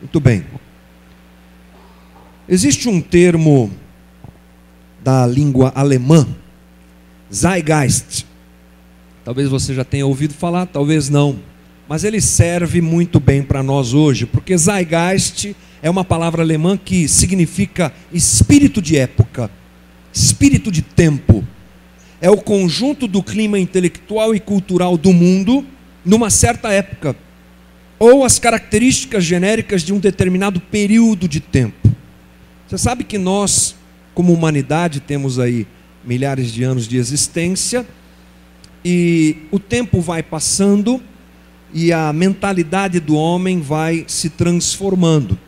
Muito 0.00 0.18
bem. 0.18 0.44
Existe 2.48 2.88
um 2.88 3.00
termo 3.00 3.70
da 5.04 5.26
língua 5.26 5.72
alemã, 5.74 6.26
Zeitgeist. 7.32 8.26
Talvez 9.24 9.48
você 9.48 9.74
já 9.74 9.84
tenha 9.84 10.06
ouvido 10.06 10.32
falar, 10.32 10.66
talvez 10.66 11.08
não. 11.08 11.38
Mas 11.86 12.02
ele 12.02 12.20
serve 12.20 12.80
muito 12.80 13.20
bem 13.20 13.42
para 13.42 13.62
nós 13.62 13.92
hoje, 13.92 14.24
porque 14.24 14.56
Zeitgeist 14.56 15.54
é 15.82 15.90
uma 15.90 16.04
palavra 16.04 16.42
alemã 16.42 16.78
que 16.78 17.06
significa 17.06 17.92
espírito 18.10 18.80
de 18.80 18.96
época, 18.96 19.50
espírito 20.12 20.70
de 20.70 20.80
tempo. 20.80 21.44
É 22.22 22.30
o 22.30 22.38
conjunto 22.38 23.06
do 23.06 23.22
clima 23.22 23.58
intelectual 23.58 24.34
e 24.34 24.40
cultural 24.40 24.96
do 24.96 25.12
mundo 25.12 25.64
numa 26.04 26.30
certa 26.30 26.72
época, 26.72 27.14
ou 28.02 28.24
as 28.24 28.38
características 28.38 29.22
genéricas 29.22 29.82
de 29.82 29.92
um 29.92 29.98
determinado 29.98 30.58
período 30.58 31.28
de 31.28 31.38
tempo. 31.38 31.94
Você 32.66 32.78
sabe 32.78 33.04
que 33.04 33.18
nós, 33.18 33.76
como 34.14 34.32
humanidade, 34.32 35.00
temos 35.00 35.38
aí 35.38 35.66
milhares 36.02 36.50
de 36.50 36.64
anos 36.64 36.88
de 36.88 36.96
existência 36.96 37.86
e 38.82 39.36
o 39.50 39.58
tempo 39.58 40.00
vai 40.00 40.22
passando 40.22 40.98
e 41.74 41.92
a 41.92 42.10
mentalidade 42.10 42.98
do 43.00 43.14
homem 43.14 43.60
vai 43.60 44.06
se 44.08 44.30
transformando. 44.30 45.38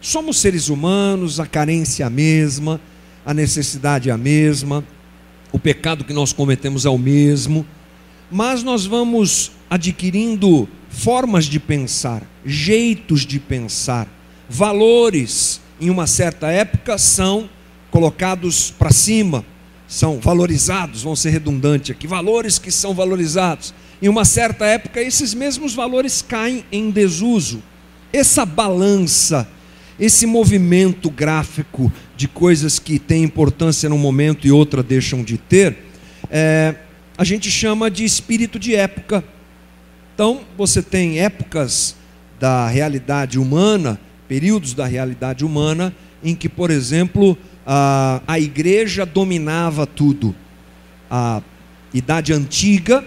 Somos 0.00 0.40
seres 0.40 0.68
humanos, 0.68 1.38
a 1.38 1.46
carência 1.46 2.02
é 2.02 2.06
a 2.06 2.10
mesma, 2.10 2.80
a 3.24 3.32
necessidade 3.32 4.10
é 4.10 4.12
a 4.12 4.18
mesma, 4.18 4.84
o 5.52 5.58
pecado 5.58 6.02
que 6.02 6.12
nós 6.12 6.32
cometemos 6.32 6.84
é 6.84 6.90
o 6.90 6.98
mesmo, 6.98 7.64
mas 8.28 8.64
nós 8.64 8.84
vamos 8.84 9.52
adquirindo 9.70 10.68
formas 10.92 11.46
de 11.46 11.58
pensar, 11.58 12.22
jeitos 12.44 13.26
de 13.26 13.40
pensar, 13.40 14.06
valores 14.48 15.60
em 15.80 15.90
uma 15.90 16.06
certa 16.06 16.48
época 16.48 16.98
são 16.98 17.48
colocados 17.90 18.70
para 18.70 18.92
cima, 18.92 19.44
são 19.88 20.20
valorizados, 20.20 21.02
vão 21.02 21.16
ser 21.16 21.30
redundantes 21.30 21.90
aqui, 21.90 22.06
valores 22.06 22.58
que 22.58 22.70
são 22.70 22.94
valorizados. 22.94 23.74
Em 24.00 24.08
uma 24.08 24.24
certa 24.24 24.64
época, 24.64 25.00
esses 25.00 25.34
mesmos 25.34 25.74
valores 25.74 26.22
caem 26.22 26.64
em 26.70 26.90
desuso. 26.90 27.62
Essa 28.12 28.44
balança, 28.44 29.48
esse 29.98 30.26
movimento 30.26 31.10
gráfico 31.10 31.92
de 32.16 32.28
coisas 32.28 32.78
que 32.78 32.98
têm 32.98 33.24
importância 33.24 33.88
num 33.88 33.98
momento 33.98 34.46
e 34.46 34.52
outra 34.52 34.82
deixam 34.82 35.22
de 35.22 35.36
ter, 35.36 35.76
é, 36.30 36.74
a 37.16 37.24
gente 37.24 37.50
chama 37.50 37.90
de 37.90 38.04
espírito 38.04 38.58
de 38.58 38.74
época. 38.74 39.24
Então, 40.14 40.40
você 40.56 40.82
tem 40.82 41.20
épocas 41.20 41.96
da 42.38 42.68
realidade 42.68 43.38
humana 43.38 43.98
períodos 44.32 44.72
da 44.72 44.86
realidade 44.86 45.44
humana 45.44 45.94
em 46.24 46.34
que, 46.34 46.48
por 46.48 46.70
exemplo, 46.70 47.36
a, 47.66 48.22
a 48.26 48.40
igreja 48.40 49.04
dominava 49.04 49.86
tudo. 49.86 50.34
A 51.10 51.42
idade 51.92 52.32
antiga, 52.32 53.04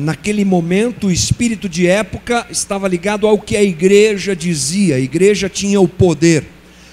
naquele 0.00 0.44
momento, 0.44 1.06
o 1.06 1.12
espírito 1.12 1.68
de 1.68 1.86
época 1.86 2.44
estava 2.50 2.88
ligado 2.88 3.24
ao 3.24 3.38
que 3.38 3.56
a 3.56 3.62
igreja 3.62 4.34
dizia, 4.34 4.96
a 4.96 4.98
igreja 4.98 5.48
tinha 5.48 5.80
o 5.80 5.86
poder, 5.86 6.44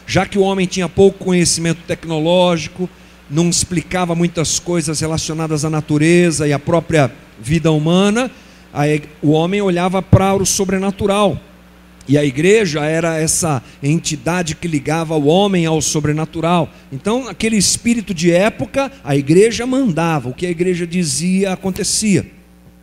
já 0.05 0.27
que 0.27 0.37
o 0.37 0.43
homem 0.43 0.67
tinha 0.67 0.87
pouco 0.87 1.25
conhecimento 1.25 1.79
tecnológico, 1.87 2.87
não 3.27 3.49
explicava 3.49 4.13
muitas 4.13 4.59
coisas 4.59 4.99
relacionadas 4.99 5.65
à 5.65 5.71
natureza 5.71 6.47
e 6.47 6.53
à 6.53 6.59
própria 6.59 7.11
vida 7.41 7.71
humana, 7.71 8.29
aí 8.73 9.03
o 9.21 9.31
homem 9.31 9.61
olhava 9.61 10.01
para 10.01 10.35
o 10.35 10.45
sobrenatural 10.45 11.39
e 12.09 12.17
a 12.17 12.25
igreja 12.25 12.83
era 12.83 13.19
essa 13.19 13.61
entidade 13.83 14.55
que 14.55 14.67
ligava 14.67 15.15
o 15.15 15.27
homem 15.27 15.67
ao 15.67 15.79
sobrenatural. 15.79 16.67
Então, 16.91 17.27
aquele 17.27 17.55
espírito 17.55 18.15
de 18.15 18.31
época, 18.31 18.91
a 19.03 19.15
igreja 19.15 19.63
mandava, 19.67 20.27
o 20.27 20.33
que 20.33 20.47
a 20.47 20.49
igreja 20.49 20.87
dizia 20.87 21.53
acontecia. 21.53 22.25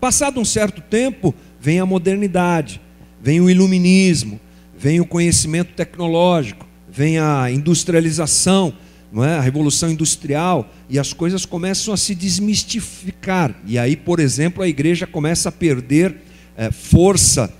Passado 0.01 0.39
um 0.39 0.45
certo 0.45 0.81
tempo, 0.81 1.35
vem 1.61 1.81
a 1.81 1.87
modernidade, 1.87 2.81
vem 3.21 3.41
o 3.41 3.51
iluminismo, 3.51 4.39
vem 4.79 5.01
o 5.01 5.07
conhecimento 5.07 5.73
tecnológico, 5.75 6.65
vem 6.89 7.19
a 7.19 7.51
industrialização, 7.51 8.73
não 9.16 9.25
é? 9.25 9.38
a 9.38 9.41
revolução 9.41 9.91
industrial, 9.91 10.71
e 10.91 10.99
as 10.99 11.15
coisas 11.15 11.47
começam 11.47 11.94
a 11.94 11.97
se 11.97 12.15
desmistificar. 12.15 13.59
E 13.66 13.78
aí, 13.78 13.97
por 13.97 14.21
exemplo, 14.21 14.62
a 14.62 14.69
igreja 14.69 15.06
começa 15.06 15.49
a 15.49 15.53
perder 15.53 16.16
é, 16.54 16.71
força 16.71 17.50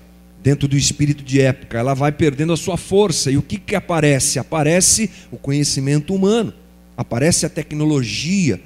dentro 0.43 0.69
do 0.69 0.77
espírito 0.77 1.25
de 1.25 1.41
época, 1.41 1.79
ela 1.79 1.95
vai 1.95 2.13
perdendo 2.13 2.53
a 2.53 2.59
sua 2.59 2.77
força. 2.77 3.31
E 3.31 3.39
o 3.39 3.43
que, 3.43 3.57
que 3.57 3.75
aparece? 3.75 4.39
Aparece 4.39 5.11
o 5.33 5.39
conhecimento 5.39 6.15
humano, 6.15 6.53
aparece 6.95 7.47
a 7.47 7.49
tecnologia. 7.49 8.61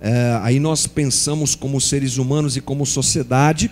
É, 0.00 0.40
aí 0.42 0.58
nós 0.58 0.88
pensamos 0.88 1.54
como 1.54 1.80
seres 1.80 2.16
humanos 2.16 2.56
e 2.56 2.60
como 2.60 2.84
sociedade 2.84 3.70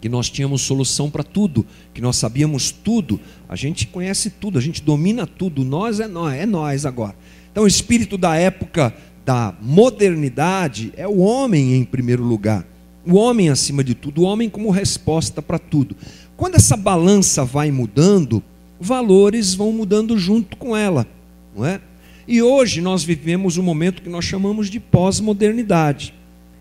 que 0.00 0.08
nós 0.08 0.28
tínhamos 0.28 0.62
solução 0.62 1.08
para 1.08 1.22
tudo, 1.22 1.64
que 1.94 2.00
nós 2.00 2.16
sabíamos 2.16 2.72
tudo, 2.72 3.20
a 3.48 3.54
gente 3.54 3.86
conhece 3.86 4.28
tudo, 4.28 4.58
a 4.58 4.60
gente 4.60 4.82
domina 4.82 5.24
tudo, 5.24 5.64
nós 5.64 6.00
é 6.00 6.08
nós, 6.08 6.34
é 6.34 6.44
nós 6.44 6.84
agora. 6.84 7.14
Então 7.52 7.64
o 7.64 7.68
espírito 7.68 8.18
da 8.18 8.34
época 8.34 8.92
da 9.24 9.54
modernidade 9.60 10.92
é 10.96 11.06
o 11.06 11.18
homem 11.18 11.74
em 11.74 11.84
primeiro 11.84 12.24
lugar. 12.24 12.66
O 13.06 13.14
homem 13.14 13.50
acima 13.50 13.84
de 13.84 13.94
tudo, 13.94 14.22
o 14.22 14.24
homem 14.24 14.48
como 14.48 14.70
resposta 14.70 15.42
para 15.42 15.58
tudo. 15.58 15.96
Quando 16.36 16.54
essa 16.54 16.76
balança 16.76 17.44
vai 17.44 17.70
mudando, 17.70 18.42
valores 18.80 19.54
vão 19.54 19.72
mudando 19.72 20.16
junto 20.18 20.56
com 20.56 20.76
ela, 20.76 21.06
não 21.54 21.64
é? 21.64 21.80
E 22.26 22.40
hoje 22.40 22.80
nós 22.80 23.04
vivemos 23.04 23.58
um 23.58 23.62
momento 23.62 24.02
que 24.02 24.08
nós 24.08 24.24
chamamos 24.24 24.70
de 24.70 24.80
pós-modernidade. 24.80 26.14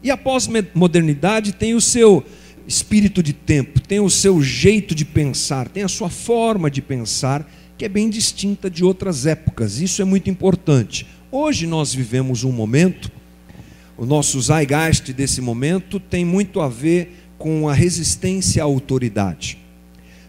E 0.04 0.10
a 0.10 0.18
pós-modernidade 0.18 1.54
tem 1.54 1.76
o 1.76 1.82
seu 1.82 2.24
espírito 2.68 3.22
de 3.22 3.34
tempo, 3.34 3.80
tem 3.80 4.00
o 4.00 4.10
seu 4.10 4.42
jeito 4.42 4.96
de 4.96 5.06
pensar, 5.06 5.68
tem 5.68 5.84
a 5.84 5.88
sua 5.88 6.10
forma 6.10 6.70
de 6.70 6.82
pensar, 6.82 7.48
que 7.82 7.86
é 7.86 7.90
bem 7.90 8.12
distinta 8.12 8.70
de 8.70 8.84
outras 8.84 9.26
épocas. 9.26 9.82
Isso 9.82 10.04
é 10.04 10.06
muito 10.06 10.30
importante. 10.30 11.08
Hoje 11.32 11.66
nós 11.66 11.92
vivemos 11.92 12.44
um 12.44 12.52
momento, 12.52 13.12
o 13.98 14.06
nosso 14.06 14.40
zeitgeist 14.40 15.12
desse 15.14 15.42
momento 15.42 16.00
tem 16.00 16.24
muito 16.24 16.62
a 16.62 16.70
ver 16.70 17.26
com 17.40 17.68
a 17.68 17.74
resistência 17.74 18.62
à 18.62 18.66
autoridade. 18.66 19.58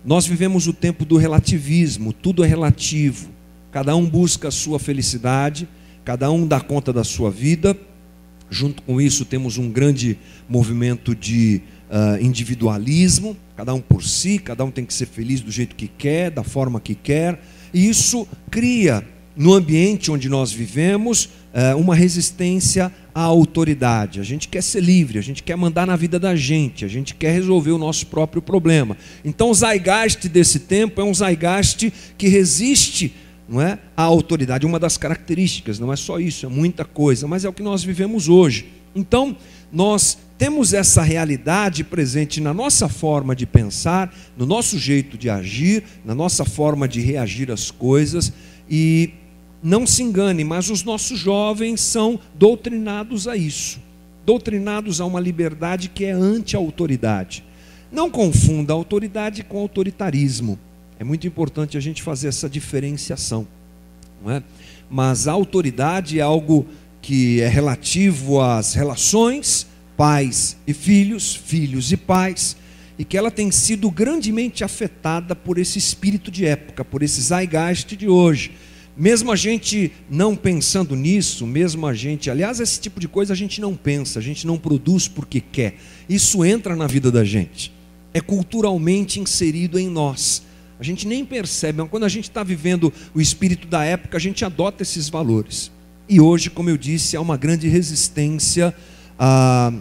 Nós 0.02 0.26
vivemos 0.26 0.66
o 0.66 0.72
tempo 0.72 1.04
do 1.04 1.18
relativismo, 1.18 2.10
tudo 2.10 2.42
é 2.42 2.46
relativo. 2.46 3.28
Cada 3.70 3.94
um 3.94 4.08
busca 4.08 4.48
a 4.48 4.50
sua 4.50 4.78
felicidade, 4.78 5.68
cada 6.06 6.30
um 6.30 6.46
dá 6.46 6.58
conta 6.58 6.90
da 6.90 7.04
sua 7.04 7.30
vida. 7.30 7.76
Junto 8.48 8.80
com 8.80 8.98
isso, 8.98 9.26
temos 9.26 9.58
um 9.58 9.70
grande 9.70 10.16
movimento 10.48 11.14
de 11.14 11.60
uh, 11.92 12.24
individualismo, 12.24 13.36
cada 13.54 13.74
um 13.74 13.80
por 13.80 14.02
si, 14.02 14.38
cada 14.38 14.64
um 14.64 14.70
tem 14.70 14.84
que 14.84 14.94
ser 14.94 15.06
feliz 15.06 15.42
do 15.42 15.50
jeito 15.50 15.76
que 15.76 15.86
quer, 15.86 16.30
da 16.30 16.42
forma 16.42 16.80
que 16.80 16.94
quer. 16.94 17.38
E 17.72 17.86
isso 17.86 18.26
cria, 18.50 19.06
no 19.36 19.52
ambiente 19.52 20.10
onde 20.10 20.28
nós 20.28 20.50
vivemos, 20.50 21.26
uh, 21.26 21.76
uma 21.78 21.94
resistência 21.94 22.90
a 23.14 23.20
autoridade, 23.20 24.20
a 24.20 24.22
gente 24.22 24.48
quer 24.48 24.62
ser 24.62 24.82
livre, 24.82 25.18
a 25.18 25.22
gente 25.22 25.42
quer 25.42 25.54
mandar 25.54 25.86
na 25.86 25.96
vida 25.96 26.18
da 26.18 26.34
gente, 26.34 26.82
a 26.82 26.88
gente 26.88 27.14
quer 27.14 27.30
resolver 27.30 27.70
o 27.70 27.76
nosso 27.76 28.06
próprio 28.06 28.40
problema. 28.40 28.96
Então 29.22 29.50
o 29.50 29.54
zeitgeist 29.54 30.26
desse 30.30 30.60
tempo 30.60 30.98
é 30.98 31.04
um 31.04 31.12
zeitgeist 31.12 31.92
que 32.16 32.26
resiste 32.28 33.12
não 33.46 33.60
é, 33.60 33.78
à 33.94 34.02
autoridade, 34.02 34.64
uma 34.64 34.78
das 34.78 34.96
características, 34.96 35.78
não 35.78 35.92
é 35.92 35.96
só 35.96 36.18
isso, 36.18 36.46
é 36.46 36.48
muita 36.48 36.86
coisa, 36.86 37.28
mas 37.28 37.44
é 37.44 37.48
o 37.50 37.52
que 37.52 37.62
nós 37.62 37.84
vivemos 37.84 38.26
hoje. 38.26 38.66
Então, 38.94 39.36
nós 39.70 40.16
temos 40.42 40.72
essa 40.72 41.02
realidade 41.02 41.84
presente 41.84 42.40
na 42.40 42.52
nossa 42.52 42.88
forma 42.88 43.32
de 43.36 43.46
pensar, 43.46 44.12
no 44.36 44.44
nosso 44.44 44.76
jeito 44.76 45.16
de 45.16 45.30
agir, 45.30 45.84
na 46.04 46.16
nossa 46.16 46.44
forma 46.44 46.88
de 46.88 47.00
reagir 47.00 47.48
às 47.48 47.70
coisas, 47.70 48.32
e 48.68 49.10
não 49.62 49.86
se 49.86 50.02
engane, 50.02 50.42
mas 50.42 50.68
os 50.68 50.82
nossos 50.82 51.16
jovens 51.16 51.80
são 51.80 52.18
doutrinados 52.34 53.28
a 53.28 53.36
isso 53.36 53.80
doutrinados 54.26 55.00
a 55.00 55.06
uma 55.06 55.20
liberdade 55.20 55.88
que 55.88 56.04
é 56.04 56.10
anti-autoridade. 56.10 57.44
Não 57.90 58.10
confunda 58.10 58.72
autoridade 58.72 59.44
com 59.44 59.58
autoritarismo. 59.58 60.58
É 60.98 61.04
muito 61.04 61.24
importante 61.24 61.76
a 61.76 61.80
gente 61.80 62.02
fazer 62.02 62.28
essa 62.28 62.48
diferenciação. 62.48 63.46
Não 64.20 64.32
é? 64.32 64.42
Mas 64.90 65.28
a 65.28 65.32
autoridade 65.32 66.18
é 66.18 66.22
algo 66.22 66.66
que 67.00 67.40
é 67.40 67.48
relativo 67.48 68.40
às 68.40 68.74
relações, 68.74 69.66
pais 70.02 70.56
e 70.66 70.74
filhos, 70.74 71.32
filhos 71.32 71.92
e 71.92 71.96
pais, 71.96 72.56
e 72.98 73.04
que 73.04 73.16
ela 73.16 73.30
tem 73.30 73.52
sido 73.52 73.88
grandemente 73.88 74.64
afetada 74.64 75.36
por 75.36 75.58
esse 75.58 75.78
espírito 75.78 76.28
de 76.28 76.44
época, 76.44 76.84
por 76.84 77.04
esse 77.04 77.20
zeitgeist 77.20 77.94
de 77.94 78.08
hoje 78.08 78.50
mesmo 78.96 79.32
a 79.32 79.36
gente 79.36 79.90
não 80.10 80.36
pensando 80.36 80.94
nisso, 80.94 81.46
mesmo 81.46 81.86
a 81.86 81.94
gente, 81.94 82.30
aliás, 82.30 82.60
esse 82.60 82.78
tipo 82.78 83.00
de 83.00 83.08
coisa 83.08 83.32
a 83.32 83.36
gente 83.36 83.60
não 83.60 83.74
pensa, 83.74 84.18
a 84.18 84.22
gente 84.22 84.46
não 84.46 84.58
produz 84.58 85.08
porque 85.08 85.40
quer. 85.40 85.76
Isso 86.08 86.44
entra 86.44 86.76
na 86.76 86.86
vida 86.86 87.10
da 87.10 87.24
gente. 87.24 87.72
É 88.12 88.20
culturalmente 88.20 89.18
inserido 89.18 89.78
em 89.78 89.88
nós. 89.88 90.42
A 90.78 90.82
gente 90.82 91.06
nem 91.06 91.24
percebe, 91.24 91.80
mas 91.80 91.88
quando 91.90 92.04
a 92.04 92.08
gente 92.08 92.28
está 92.28 92.42
vivendo 92.42 92.92
o 93.14 93.20
espírito 93.20 93.66
da 93.66 93.82
época, 93.82 94.18
a 94.18 94.20
gente 94.20 94.44
adota 94.44 94.82
esses 94.82 95.08
valores. 95.08 95.70
E 96.06 96.20
hoje, 96.20 96.50
como 96.50 96.68
eu 96.68 96.76
disse, 96.76 97.16
há 97.16 97.20
uma 97.20 97.38
grande 97.38 97.68
resistência 97.68 98.74
ah, 99.18 99.72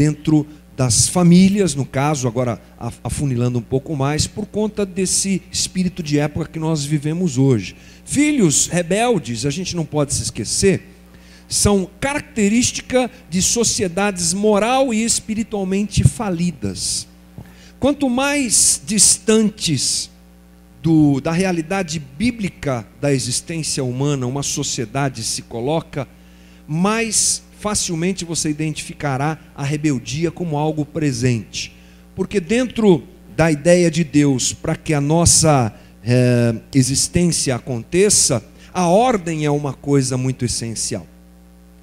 dentro 0.00 0.46
das 0.74 1.08
famílias, 1.08 1.74
no 1.74 1.84
caso, 1.84 2.26
agora 2.26 2.58
afunilando 3.04 3.58
um 3.58 3.62
pouco 3.62 3.94
mais, 3.94 4.26
por 4.26 4.46
conta 4.46 4.86
desse 4.86 5.42
espírito 5.52 6.02
de 6.02 6.18
época 6.18 6.48
que 6.48 6.58
nós 6.58 6.86
vivemos 6.86 7.36
hoje. 7.36 7.76
Filhos 8.02 8.66
rebeldes, 8.66 9.44
a 9.44 9.50
gente 9.50 9.76
não 9.76 9.84
pode 9.84 10.14
se 10.14 10.22
esquecer, 10.22 10.88
são 11.46 11.86
característica 12.00 13.10
de 13.28 13.42
sociedades 13.42 14.32
moral 14.32 14.94
e 14.94 15.04
espiritualmente 15.04 16.02
falidas. 16.02 17.06
Quanto 17.78 18.08
mais 18.08 18.80
distantes 18.86 20.08
do, 20.82 21.20
da 21.20 21.30
realidade 21.30 21.98
bíblica 21.98 22.86
da 22.98 23.12
existência 23.12 23.84
humana 23.84 24.26
uma 24.26 24.42
sociedade 24.42 25.22
se 25.22 25.42
coloca, 25.42 26.08
mais 26.66 27.42
facilmente 27.60 28.24
você 28.24 28.48
identificará 28.48 29.38
a 29.54 29.62
rebeldia 29.62 30.30
como 30.30 30.56
algo 30.56 30.84
presente. 30.84 31.76
Porque 32.16 32.40
dentro 32.40 33.04
da 33.36 33.52
ideia 33.52 33.90
de 33.90 34.02
Deus, 34.02 34.54
para 34.54 34.74
que 34.74 34.94
a 34.94 35.00
nossa 35.00 35.72
é, 36.02 36.54
existência 36.74 37.54
aconteça, 37.54 38.42
a 38.72 38.86
ordem 38.86 39.44
é 39.44 39.50
uma 39.50 39.74
coisa 39.74 40.16
muito 40.16 40.42
essencial. 40.42 41.06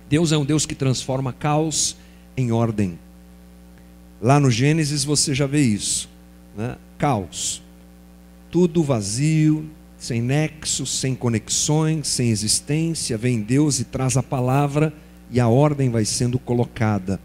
Deus 0.10 0.32
é 0.32 0.38
um 0.38 0.44
Deus 0.44 0.66
que 0.66 0.74
transforma 0.74 1.32
caos 1.32 1.96
em 2.36 2.52
ordem. 2.52 2.98
Lá 4.20 4.40
no 4.40 4.50
Gênesis 4.50 5.04
você 5.04 5.36
já 5.36 5.46
vê 5.46 5.62
isso, 5.62 6.10
né? 6.58 6.76
caos, 6.98 7.62
tudo 8.50 8.82
vazio, 8.82 9.70
sem 10.00 10.24
nexo, 10.24 10.88
sem 10.88 11.14
conexões, 11.14 12.08
sem 12.08 12.32
existência. 12.32 13.16
Vem 13.16 13.42
Deus 13.42 13.80
e 13.80 13.84
traz 13.84 14.18
a 14.18 14.24
palavra 14.24 14.92
e 15.32 15.40
a 15.40 15.48
ordem 15.48 15.90
vai 15.90 16.06
sendo 16.06 16.40
colocada. 16.40 17.20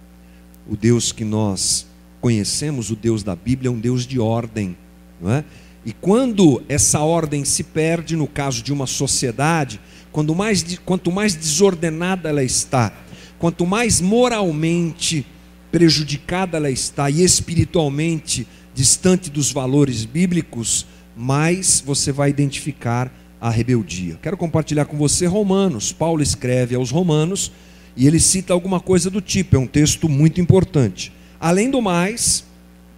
O 0.68 0.76
Deus 0.76 1.12
que 1.12 1.24
nós 1.24 1.86
conhecemos, 2.20 2.90
o 2.90 2.96
Deus 2.96 3.22
da 3.22 3.34
Bíblia, 3.34 3.68
é 3.68 3.72
um 3.72 3.78
Deus 3.78 4.06
de 4.06 4.18
ordem, 4.18 4.76
não 5.20 5.30
é? 5.30 5.44
E 5.84 5.92
quando 5.92 6.62
essa 6.68 7.00
ordem 7.00 7.44
se 7.44 7.64
perde, 7.64 8.14
no 8.14 8.28
caso 8.28 8.62
de 8.62 8.72
uma 8.72 8.86
sociedade, 8.86 9.80
quando 10.12 10.34
mais, 10.34 10.64
quanto 10.84 11.10
mais 11.10 11.34
desordenada 11.34 12.28
ela 12.28 12.44
está, 12.44 12.92
quanto 13.38 13.66
mais 13.66 14.00
moralmente 14.00 15.26
prejudicada 15.72 16.56
ela 16.56 16.70
está 16.70 17.10
e 17.10 17.24
espiritualmente 17.24 18.46
distante 18.74 19.28
dos 19.28 19.50
valores 19.50 20.04
bíblicos, 20.04 20.86
mais 21.16 21.82
você 21.84 22.12
vai 22.12 22.30
identificar 22.30 23.12
a 23.40 23.50
rebeldia. 23.50 24.18
Quero 24.22 24.36
compartilhar 24.36 24.84
com 24.84 24.96
você 24.96 25.26
Romanos. 25.26 25.92
Paulo 25.92 26.22
escreve 26.22 26.76
aos 26.76 26.92
Romanos 26.92 27.50
e 27.96 28.06
ele 28.06 28.18
cita 28.18 28.52
alguma 28.52 28.80
coisa 28.80 29.10
do 29.10 29.20
tipo, 29.20 29.56
é 29.56 29.58
um 29.58 29.66
texto 29.66 30.08
muito 30.08 30.40
importante. 30.40 31.12
Além 31.38 31.70
do 31.70 31.82
mais, 31.82 32.44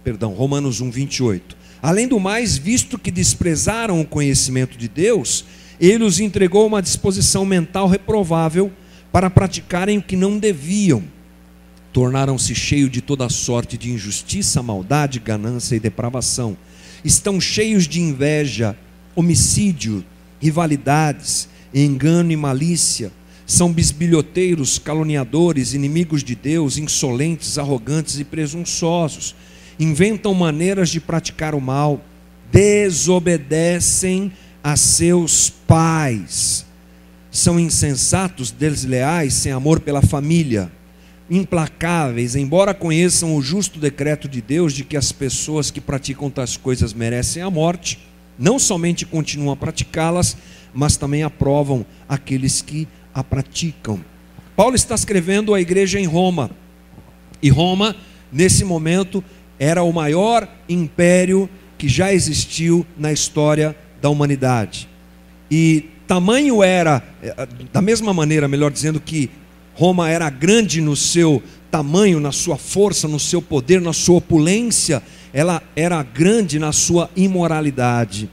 perdão, 0.03 0.33
Romanos 0.33 0.79
1, 0.79 0.89
28. 0.89 1.57
Além 1.81 2.07
do 2.07 2.19
mais, 2.19 2.57
visto 2.57 2.97
que 2.97 3.11
desprezaram 3.11 3.99
o 3.99 4.05
conhecimento 4.05 4.77
de 4.77 4.87
Deus, 4.87 5.45
ele 5.79 6.03
os 6.03 6.19
entregou 6.19 6.65
uma 6.65 6.81
disposição 6.81 7.45
mental 7.45 7.87
reprovável 7.87 8.71
para 9.11 9.29
praticarem 9.29 9.97
o 9.97 10.01
que 10.01 10.15
não 10.15 10.39
deviam. 10.39 11.03
Tornaram-se 11.91 12.55
cheios 12.55 12.91
de 12.91 13.01
toda 13.01 13.29
sorte 13.29 13.77
de 13.77 13.91
injustiça, 13.91 14.63
maldade, 14.63 15.19
ganância 15.19 15.75
e 15.75 15.79
depravação. 15.79 16.57
Estão 17.03 17.39
cheios 17.39 17.87
de 17.87 18.01
inveja, 18.01 18.77
homicídio, 19.15 20.03
rivalidades, 20.41 21.47
engano 21.73 22.31
e 22.31 22.35
malícia 22.35 23.11
são 23.45 23.71
bisbilhoteiros, 23.71 24.79
caluniadores, 24.79 25.73
inimigos 25.73 26.23
de 26.23 26.35
Deus, 26.35 26.77
insolentes, 26.77 27.57
arrogantes 27.57 28.19
e 28.19 28.23
presunçosos. 28.23 29.35
Inventam 29.79 30.33
maneiras 30.33 30.89
de 30.89 30.99
praticar 30.99 31.53
o 31.53 31.61
mal, 31.61 32.03
desobedecem 32.51 34.31
a 34.63 34.75
seus 34.75 35.49
pais. 35.49 36.65
São 37.29 37.59
insensatos, 37.59 38.49
desleais, 38.49 39.33
sem 39.33 39.51
amor 39.51 39.79
pela 39.79 40.01
família, 40.01 40.71
implacáveis, 41.29 42.35
embora 42.35 42.73
conheçam 42.73 43.35
o 43.35 43.41
justo 43.41 43.79
decreto 43.79 44.27
de 44.27 44.41
Deus 44.41 44.73
de 44.73 44.83
que 44.83 44.97
as 44.97 45.11
pessoas 45.11 45.69
que 45.69 45.81
praticam 45.81 46.29
tais 46.29 46.57
coisas 46.57 46.93
merecem 46.93 47.43
a 47.43 47.49
morte, 47.49 47.99
não 48.39 48.57
somente 48.57 49.05
continuam 49.05 49.51
a 49.53 49.55
praticá-las, 49.55 50.35
mas 50.73 50.97
também 50.97 51.23
aprovam 51.23 51.85
aqueles 52.07 52.61
que 52.61 52.87
a 53.15 53.23
praticam. 53.23 54.01
Paulo 54.57 54.75
está 54.75 54.93
escrevendo 54.93 55.53
à 55.53 55.61
igreja 55.61 55.97
em 55.97 56.05
Roma. 56.05 56.51
E 57.41 57.49
Roma, 57.49 57.95
nesse 58.29 58.65
momento, 58.65 59.23
era 59.57 59.81
o 59.83 59.93
maior 59.93 60.47
império 60.67 61.49
que 61.77 61.87
já 61.87 62.13
existiu 62.13 62.85
na 62.97 63.13
história 63.13 63.73
da 64.01 64.09
humanidade. 64.09 64.89
E 65.49 65.85
tamanho 66.05 66.61
era, 66.61 67.01
eh, 67.23 67.47
da 67.71 67.81
mesma 67.81 68.13
maneira, 68.13 68.49
melhor 68.49 68.69
dizendo, 68.71 68.99
que 68.99 69.29
Roma 69.73 70.09
era 70.09 70.29
grande 70.29 70.81
no 70.81 70.95
seu 70.95 71.41
tamanho, 71.71 72.19
na 72.19 72.31
sua 72.31 72.57
força, 72.57 73.07
no 73.07 73.19
seu 73.19 73.41
poder, 73.41 73.79
na 73.81 73.93
sua 73.93 74.17
opulência, 74.17 75.01
ela 75.33 75.61
era 75.75 76.01
grande 76.01 76.59
na 76.59 76.71
sua 76.71 77.09
imoralidade, 77.15 78.29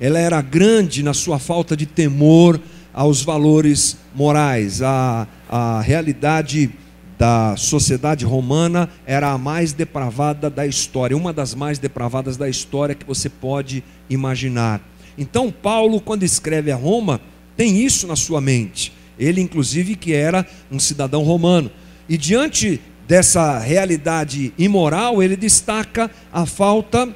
ela 0.00 0.18
era 0.18 0.40
grande 0.40 1.02
na 1.02 1.12
sua 1.12 1.38
falta 1.38 1.76
de 1.76 1.84
temor 1.84 2.58
aos 2.92 3.22
valores 3.22 3.96
morais. 4.14 4.82
A, 4.82 5.26
a 5.48 5.80
realidade 5.80 6.70
da 7.18 7.54
sociedade 7.56 8.24
romana 8.24 8.88
era 9.04 9.30
a 9.30 9.38
mais 9.38 9.72
depravada 9.72 10.48
da 10.48 10.66
história, 10.66 11.16
uma 11.16 11.32
das 11.32 11.54
mais 11.54 11.78
depravadas 11.78 12.36
da 12.36 12.48
história 12.48 12.94
que 12.94 13.04
você 13.04 13.28
pode 13.28 13.84
imaginar. 14.08 14.80
Então, 15.18 15.52
Paulo, 15.52 16.00
quando 16.00 16.22
escreve 16.22 16.72
a 16.72 16.76
Roma, 16.76 17.20
tem 17.56 17.84
isso 17.84 18.06
na 18.06 18.16
sua 18.16 18.40
mente. 18.40 18.92
Ele, 19.18 19.40
inclusive, 19.40 19.96
que 19.96 20.14
era 20.14 20.46
um 20.72 20.78
cidadão 20.78 21.22
romano. 21.22 21.70
E 22.08 22.16
diante 22.16 22.80
dessa 23.06 23.58
realidade 23.58 24.54
imoral, 24.56 25.22
ele 25.22 25.36
destaca 25.36 26.10
a 26.32 26.46
falta 26.46 27.06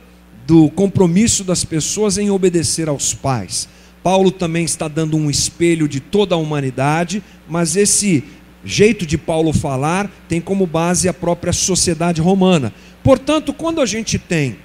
do 0.47 0.69
compromisso 0.71 1.43
das 1.43 1.65
pessoas 1.65 2.19
em 2.19 2.31
obedecer 2.31 2.89
aos 2.89 3.15
pais. 3.15 3.69
Paulo 4.05 4.31
também 4.31 4.67
está 4.67 4.87
dando 4.87 5.17
um 5.17 5.31
espelho 5.31 5.89
de 5.89 5.99
toda 5.99 6.35
a 6.35 6.39
humanidade, 6.39 7.23
mas 7.49 7.75
esse 7.75 8.23
jeito 8.63 9.07
de 9.07 9.17
Paulo 9.17 9.51
falar 9.51 10.11
tem 10.29 10.43
como 10.43 10.67
base 10.67 11.09
a 11.09 11.15
própria 11.15 11.55
sociedade 11.55 12.21
romana. 12.21 12.71
Portanto, 13.03 13.55
quando 13.55 13.81
a 13.81 13.87
gente 13.87 14.19
tem 14.19 14.59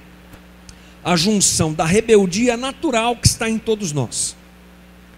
a 1.02 1.16
junção 1.16 1.72
da 1.72 1.86
rebeldia 1.86 2.54
natural 2.54 3.16
que 3.16 3.26
está 3.26 3.48
em 3.48 3.56
todos 3.56 3.92
nós, 3.92 4.36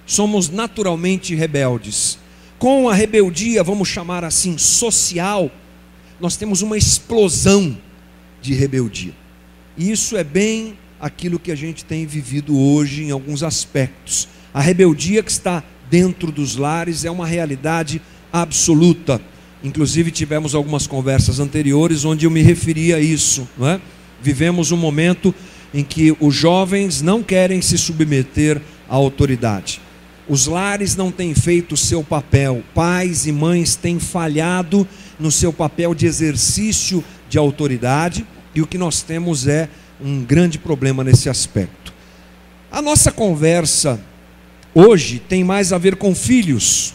somos 0.07 0.49
naturalmente 0.49 1.35
rebeldes. 1.35 2.17
Com 2.61 2.89
a 2.89 2.95
rebeldia, 2.95 3.65
vamos 3.65 3.89
chamar 3.89 4.23
assim, 4.23 4.57
social, 4.57 5.51
nós 6.21 6.37
temos 6.37 6.63
uma 6.63 6.79
explosão 6.79 7.77
de 8.41 8.55
rebeldia. 8.55 9.15
E 9.77 9.91
isso 9.91 10.17
é 10.17 10.23
bem 10.23 10.79
aquilo 11.03 11.41
que 11.41 11.51
a 11.51 11.57
gente 11.57 11.85
tem 11.85 12.07
vivido 12.07 12.57
hoje 12.57 13.03
em 13.03 13.11
alguns 13.11 13.43
aspectos. 13.43 14.29
A 14.55 14.61
rebeldia 14.61 15.21
que 15.21 15.33
está 15.33 15.65
dentro 15.91 16.31
dos 16.31 16.55
lares 16.55 17.05
é 17.05 17.11
uma 17.11 17.27
realidade 17.27 18.01
absoluta. 18.33 19.21
Inclusive 19.65 20.13
tivemos 20.13 20.55
algumas 20.55 20.87
conversas 20.87 21.41
anteriores 21.41 22.05
onde 22.05 22.25
eu 22.25 22.31
me 22.31 22.41
referi 22.41 22.95
a 22.95 23.01
isso, 23.01 23.49
não 23.59 23.67
é? 23.69 23.81
Vivemos 24.23 24.71
um 24.71 24.77
momento 24.77 25.35
em 25.75 25.83
que 25.83 26.17
os 26.21 26.37
jovens 26.37 27.03
não 27.03 27.21
querem 27.21 27.61
se 27.61 27.77
submeter 27.77 28.63
à 28.89 28.95
autoridade. 28.95 29.81
Os 30.29 30.47
lares 30.47 30.95
não 30.95 31.11
têm 31.11 31.35
feito 31.35 31.73
o 31.73 31.77
seu 31.77 32.05
papel, 32.05 32.63
pais 32.73 33.27
e 33.27 33.33
mães 33.33 33.75
têm 33.75 33.99
falhado 33.99 34.87
no 35.19 35.33
seu 35.33 35.53
papel 35.53 35.97
de 35.97 36.07
exercício 36.07 37.03
de 37.29 37.39
autoridade, 37.39 38.25
e 38.55 38.63
o 38.63 38.67
que 38.67 38.79
nós 38.79 39.03
temos 39.03 39.49
é 39.49 39.69
um 40.03 40.25
grande 40.25 40.59
problema 40.59 41.05
nesse 41.05 41.29
aspecto. 41.29 41.93
A 42.71 42.81
nossa 42.81 43.13
conversa 43.13 44.01
hoje 44.75 45.19
tem 45.19 45.45
mais 45.45 45.73
a 45.73 45.79
ver 45.79 45.97
com 45.97 46.15
filhos. 46.15 46.95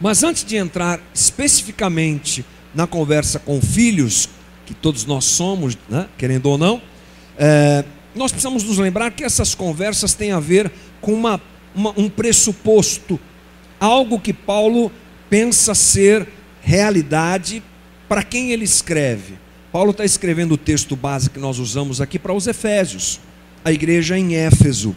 Mas 0.00 0.22
antes 0.22 0.44
de 0.44 0.56
entrar 0.56 1.00
especificamente 1.14 2.44
na 2.74 2.86
conversa 2.86 3.38
com 3.38 3.60
filhos, 3.60 4.28
que 4.66 4.74
todos 4.74 5.06
nós 5.06 5.24
somos, 5.24 5.78
né, 5.88 6.06
querendo 6.18 6.46
ou 6.46 6.58
não, 6.58 6.82
é, 7.38 7.84
nós 8.14 8.30
precisamos 8.30 8.64
nos 8.64 8.78
lembrar 8.78 9.10
que 9.12 9.24
essas 9.24 9.54
conversas 9.54 10.12
têm 10.12 10.32
a 10.32 10.40
ver 10.40 10.70
com 11.00 11.12
uma, 11.12 11.40
uma, 11.74 11.94
um 11.96 12.08
pressuposto, 12.08 13.18
algo 13.80 14.20
que 14.20 14.32
Paulo 14.32 14.92
pensa 15.30 15.74
ser 15.74 16.26
realidade 16.60 17.62
para 18.08 18.22
quem 18.22 18.50
ele 18.50 18.64
escreve. 18.64 19.38
Paulo 19.76 19.90
está 19.90 20.06
escrevendo 20.06 20.54
o 20.54 20.56
texto 20.56 20.96
base 20.96 21.28
que 21.28 21.38
nós 21.38 21.58
usamos 21.58 22.00
aqui 22.00 22.18
para 22.18 22.32
os 22.32 22.46
Efésios. 22.46 23.20
a 23.62 23.70
igreja 23.70 24.18
em 24.18 24.34
Éfeso. 24.34 24.96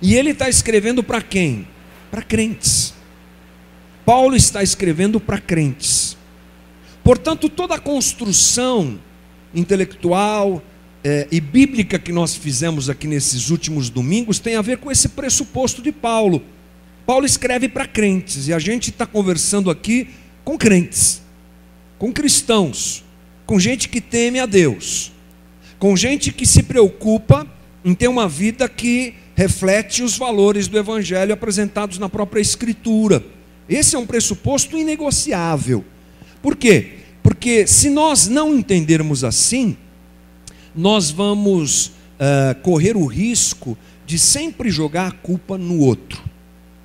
E 0.00 0.14
ele 0.14 0.30
está 0.30 0.48
escrevendo 0.48 1.02
para 1.02 1.20
quem? 1.20 1.66
Para 2.08 2.22
crentes. 2.22 2.94
Paulo 4.06 4.36
está 4.36 4.62
escrevendo 4.62 5.18
para 5.18 5.40
crentes. 5.40 6.16
Portanto, 7.02 7.48
toda 7.48 7.74
a 7.74 7.80
construção 7.80 9.00
intelectual 9.52 10.62
é, 11.02 11.26
e 11.32 11.40
bíblica 11.40 11.98
que 11.98 12.12
nós 12.12 12.36
fizemos 12.36 12.88
aqui 12.88 13.08
nesses 13.08 13.50
últimos 13.50 13.90
domingos 13.90 14.38
tem 14.38 14.54
a 14.54 14.62
ver 14.62 14.78
com 14.78 14.92
esse 14.92 15.08
pressuposto 15.08 15.82
de 15.82 15.90
Paulo. 15.90 16.40
Paulo 17.04 17.26
escreve 17.26 17.68
para 17.68 17.84
crentes 17.84 18.46
e 18.46 18.54
a 18.54 18.60
gente 18.60 18.90
está 18.90 19.04
conversando 19.04 19.68
aqui 19.68 20.10
com 20.44 20.56
crentes, 20.56 21.20
com 21.98 22.12
cristãos, 22.12 23.07
com 23.48 23.58
gente 23.58 23.88
que 23.88 23.98
teme 23.98 24.38
a 24.38 24.44
Deus, 24.44 25.10
com 25.78 25.96
gente 25.96 26.30
que 26.30 26.44
se 26.44 26.62
preocupa 26.62 27.46
em 27.82 27.94
ter 27.94 28.06
uma 28.06 28.28
vida 28.28 28.68
que 28.68 29.14
reflete 29.34 30.02
os 30.02 30.18
valores 30.18 30.68
do 30.68 30.76
Evangelho 30.76 31.32
apresentados 31.32 31.96
na 31.96 32.10
própria 32.10 32.42
Escritura. 32.42 33.24
Esse 33.66 33.96
é 33.96 33.98
um 33.98 34.04
pressuposto 34.04 34.76
inegociável. 34.76 35.82
Por 36.42 36.56
quê? 36.56 36.98
Porque 37.22 37.66
se 37.66 37.88
nós 37.88 38.28
não 38.28 38.54
entendermos 38.54 39.24
assim, 39.24 39.78
nós 40.74 41.10
vamos 41.10 41.86
uh, 41.86 42.60
correr 42.62 42.98
o 42.98 43.06
risco 43.06 43.78
de 44.04 44.18
sempre 44.18 44.68
jogar 44.68 45.08
a 45.08 45.12
culpa 45.12 45.56
no 45.56 45.78
outro. 45.78 46.22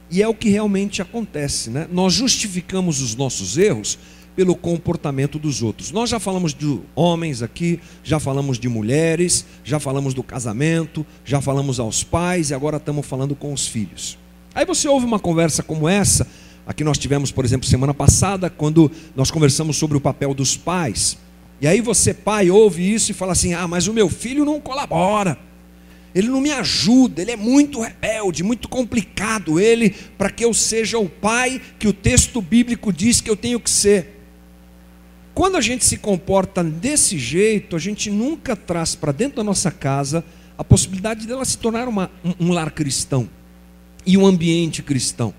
E 0.09 0.23
é 0.23 0.27
o 0.29 0.33
que 0.33 0.47
realmente 0.47 1.01
acontece, 1.01 1.69
né? 1.69 1.89
Nós 1.91 2.13
justificamos 2.13 3.01
os 3.01 3.15
nossos 3.15 3.57
erros 3.57 3.99
pelo 4.35 4.55
comportamento 4.55 5.37
dos 5.37 5.61
outros. 5.61 5.91
Nós 5.91 6.09
já 6.09 6.19
falamos 6.19 6.53
de 6.53 6.79
homens 6.95 7.41
aqui, 7.41 7.79
já 8.03 8.19
falamos 8.19 8.57
de 8.57 8.67
mulheres, 8.67 9.45
já 9.63 9.79
falamos 9.79 10.13
do 10.13 10.23
casamento, 10.23 11.05
já 11.23 11.41
falamos 11.41 11.79
aos 11.79 12.03
pais 12.03 12.49
e 12.49 12.53
agora 12.53 12.77
estamos 12.77 13.05
falando 13.05 13.35
com 13.35 13.53
os 13.53 13.67
filhos. 13.67 14.17
Aí 14.55 14.65
você 14.65 14.87
ouve 14.87 15.05
uma 15.05 15.19
conversa 15.19 15.63
como 15.63 15.87
essa, 15.87 16.27
Aqui 16.65 16.83
nós 16.83 16.97
tivemos, 16.97 17.29
por 17.29 17.43
exemplo, 17.43 17.67
semana 17.67 17.93
passada, 17.93 18.49
quando 18.49 18.89
nós 19.15 19.29
conversamos 19.29 19.75
sobre 19.75 19.97
o 19.97 20.01
papel 20.01 20.33
dos 20.33 20.55
pais. 20.55 21.17
E 21.59 21.67
aí 21.67 21.81
você, 21.81 22.13
pai, 22.13 22.49
ouve 22.49 22.93
isso 22.93 23.11
e 23.11 23.13
fala 23.13 23.33
assim: 23.33 23.53
ah, 23.53 23.67
mas 23.67 23.87
o 23.87 23.93
meu 23.93 24.09
filho 24.09 24.45
não 24.45 24.61
colabora. 24.61 25.37
Ele 26.15 26.27
não 26.27 26.39
me 26.39 26.51
ajuda, 26.51 27.21
ele 27.21 27.31
é 27.31 27.35
muito 27.35 27.81
rebelde, 27.81 28.43
muito 28.43 28.69
complicado 28.69 29.59
ele 29.59 29.95
para 30.15 30.29
que 30.29 30.45
eu 30.45 30.53
seja 30.53 30.99
o 30.99 31.09
pai 31.09 31.59
que 31.79 31.87
o 31.87 31.93
texto 31.93 32.39
bíblico 32.39 32.93
diz 32.93 33.19
que 33.19 33.29
eu 33.29 33.35
tenho 33.35 33.59
que 33.59 33.69
ser. 33.69 34.22
Quando 35.33 35.57
a 35.57 35.61
gente 35.61 35.83
se 35.83 35.97
comporta 35.97 36.63
desse 36.63 37.17
jeito, 37.17 37.75
a 37.75 37.79
gente 37.79 38.11
nunca 38.11 38.55
traz 38.55 38.93
para 38.93 39.11
dentro 39.11 39.37
da 39.37 39.43
nossa 39.43 39.71
casa 39.71 40.23
a 40.57 40.63
possibilidade 40.63 41.25
dela 41.25 41.43
se 41.43 41.57
tornar 41.57 41.87
uma, 41.87 42.11
um, 42.23 42.47
um 42.47 42.51
lar 42.51 42.71
cristão 42.71 43.27
e 44.05 44.15
um 44.15 44.25
ambiente 44.25 44.83
cristão. 44.83 45.33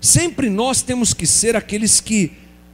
Sempre 0.00 0.48
nós 0.48 0.80
temos 0.80 1.12
que 1.12 1.26
ser 1.26 1.54
aqueles 1.54 2.00
que 2.00 2.32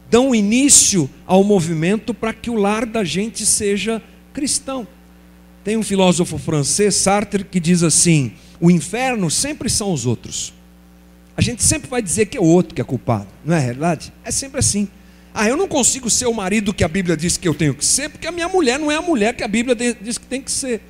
dão 0.08 0.32
início 0.32 1.10
ao 1.26 1.42
movimento 1.42 2.14
para 2.14 2.32
que 2.32 2.48
o 2.48 2.54
lar 2.54 2.86
da 2.86 3.02
gente 3.02 3.44
seja 3.44 4.00
cristão. 4.32 4.86
Tem 5.64 5.76
um 5.76 5.82
filósofo 5.82 6.38
francês, 6.38 6.94
Sartre, 6.94 7.42
que 7.42 7.58
diz 7.58 7.82
assim: 7.82 8.32
o 8.60 8.70
inferno 8.70 9.28
sempre 9.28 9.68
são 9.68 9.92
os 9.92 10.06
outros. 10.06 10.54
A 11.36 11.42
gente 11.42 11.64
sempre 11.64 11.90
vai 11.90 12.00
dizer 12.00 12.26
que 12.26 12.38
é 12.38 12.40
o 12.40 12.44
outro 12.44 12.72
que 12.72 12.80
é 12.80 12.84
culpado, 12.84 13.26
não 13.44 13.56
é 13.56 13.66
verdade? 13.66 14.12
É 14.24 14.30
sempre 14.30 14.60
assim. 14.60 14.88
Ah, 15.38 15.46
eu 15.50 15.56
não 15.56 15.68
consigo 15.68 16.08
ser 16.08 16.24
o 16.24 16.32
marido 16.32 16.72
que 16.72 16.82
a 16.82 16.88
Bíblia 16.88 17.14
diz 17.14 17.36
que 17.36 17.46
eu 17.46 17.52
tenho 17.52 17.74
que 17.74 17.84
ser, 17.84 18.08
porque 18.08 18.26
a 18.26 18.32
minha 18.32 18.48
mulher 18.48 18.78
não 18.78 18.90
é 18.90 18.96
a 18.96 19.02
mulher 19.02 19.36
que 19.36 19.44
a 19.44 19.48
Bíblia 19.48 19.76
diz 19.76 20.16
que 20.16 20.24
tem 20.24 20.40
que 20.40 20.50
ser. 20.50 20.80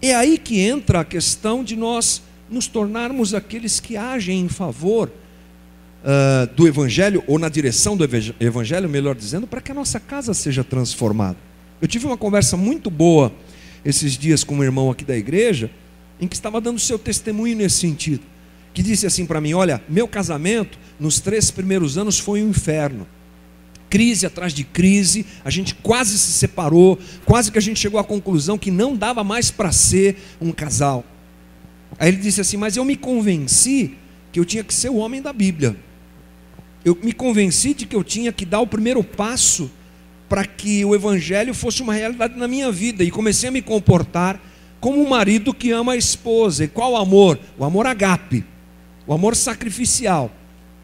É 0.00 0.14
aí 0.14 0.38
que 0.38 0.60
entra 0.60 1.00
a 1.00 1.04
questão 1.04 1.64
de 1.64 1.74
nós 1.74 2.22
nos 2.48 2.68
tornarmos 2.68 3.34
aqueles 3.34 3.80
que 3.80 3.96
agem 3.96 4.38
em 4.38 4.48
favor 4.48 5.10
uh, 6.04 6.46
do 6.54 6.68
Evangelho, 6.68 7.24
ou 7.26 7.40
na 7.40 7.48
direção 7.48 7.96
do 7.96 8.04
Evangelho, 8.38 8.88
melhor 8.88 9.16
dizendo, 9.16 9.48
para 9.48 9.60
que 9.60 9.72
a 9.72 9.74
nossa 9.74 9.98
casa 9.98 10.32
seja 10.32 10.62
transformada. 10.62 11.36
Eu 11.82 11.88
tive 11.88 12.06
uma 12.06 12.16
conversa 12.16 12.56
muito 12.56 12.88
boa 12.88 13.32
esses 13.84 14.16
dias 14.16 14.44
com 14.44 14.54
um 14.54 14.62
irmão 14.62 14.92
aqui 14.92 15.04
da 15.04 15.16
igreja, 15.16 15.72
em 16.20 16.28
que 16.28 16.36
estava 16.36 16.60
dando 16.60 16.78
seu 16.78 17.00
testemunho 17.00 17.56
nesse 17.56 17.78
sentido. 17.78 18.22
Que 18.72 18.80
disse 18.80 19.08
assim 19.08 19.26
para 19.26 19.40
mim: 19.40 19.54
Olha, 19.54 19.82
meu 19.88 20.06
casamento 20.06 20.78
nos 21.00 21.18
três 21.18 21.50
primeiros 21.50 21.98
anos 21.98 22.16
foi 22.16 22.44
um 22.44 22.50
inferno. 22.50 23.08
Crise 23.90 24.24
atrás 24.24 24.54
de 24.54 24.64
crise, 24.64 25.26
a 25.44 25.50
gente 25.50 25.74
quase 25.74 26.16
se 26.16 26.32
separou, 26.32 26.98
quase 27.26 27.52
que 27.52 27.58
a 27.58 27.62
gente 27.62 27.78
chegou 27.78 28.00
à 28.00 28.04
conclusão 28.04 28.56
que 28.56 28.70
não 28.70 28.96
dava 28.96 29.22
mais 29.22 29.50
para 29.50 29.72
ser 29.72 30.16
um 30.40 30.52
casal. 30.52 31.04
Aí 31.98 32.08
ele 32.08 32.18
disse 32.18 32.40
assim: 32.40 32.56
Mas 32.56 32.76
eu 32.76 32.84
me 32.84 32.96
convenci 32.96 33.96
que 34.32 34.40
eu 34.40 34.44
tinha 34.44 34.64
que 34.64 34.72
ser 34.72 34.88
o 34.88 34.96
homem 34.96 35.20
da 35.20 35.32
Bíblia 35.32 35.76
eu 36.84 36.96
me 37.02 37.12
convenci 37.12 37.74
de 37.74 37.86
que 37.86 37.94
eu 37.94 38.02
tinha 38.02 38.32
que 38.32 38.44
dar 38.44 38.60
o 38.60 38.66
primeiro 38.66 39.04
passo 39.04 39.70
para 40.28 40.44
que 40.44 40.84
o 40.84 40.94
evangelho 40.94 41.52
fosse 41.52 41.82
uma 41.82 41.92
realidade 41.92 42.38
na 42.38 42.48
minha 42.48 42.70
vida 42.70 43.04
e 43.04 43.10
comecei 43.10 43.48
a 43.48 43.52
me 43.52 43.60
comportar 43.60 44.40
como 44.80 44.98
um 44.98 45.08
marido 45.08 45.52
que 45.52 45.70
ama 45.70 45.92
a 45.92 45.96
esposa. 45.96 46.64
E 46.64 46.68
qual 46.68 46.96
amor? 46.96 47.38
O 47.58 47.64
amor 47.64 47.86
agape, 47.86 48.44
o 49.06 49.12
amor 49.12 49.36
sacrificial. 49.36 50.30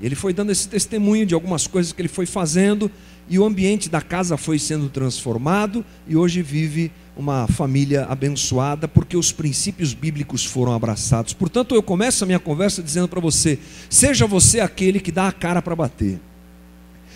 Ele 0.00 0.14
foi 0.14 0.32
dando 0.32 0.52
esse 0.52 0.68
testemunho 0.68 1.24
de 1.24 1.34
algumas 1.34 1.66
coisas 1.66 1.92
que 1.92 2.02
ele 2.02 2.08
foi 2.08 2.26
fazendo 2.26 2.90
e 3.28 3.38
o 3.38 3.44
ambiente 3.44 3.88
da 3.88 4.00
casa 4.00 4.36
foi 4.36 4.58
sendo 4.58 4.88
transformado 4.88 5.84
e 6.06 6.16
hoje 6.16 6.42
vive 6.42 6.92
uma 7.16 7.46
família 7.48 8.04
abençoada 8.04 8.86
porque 8.86 9.16
os 9.16 9.32
princípios 9.32 9.94
bíblicos 9.94 10.44
foram 10.44 10.74
abraçados. 10.74 11.32
Portanto, 11.32 11.74
eu 11.74 11.82
começo 11.82 12.22
a 12.22 12.26
minha 12.26 12.38
conversa 12.38 12.82
dizendo 12.82 13.08
para 13.08 13.20
você: 13.20 13.58
seja 13.88 14.26
você 14.26 14.60
aquele 14.60 15.00
que 15.00 15.10
dá 15.10 15.28
a 15.28 15.32
cara 15.32 15.62
para 15.62 15.74
bater. 15.74 16.20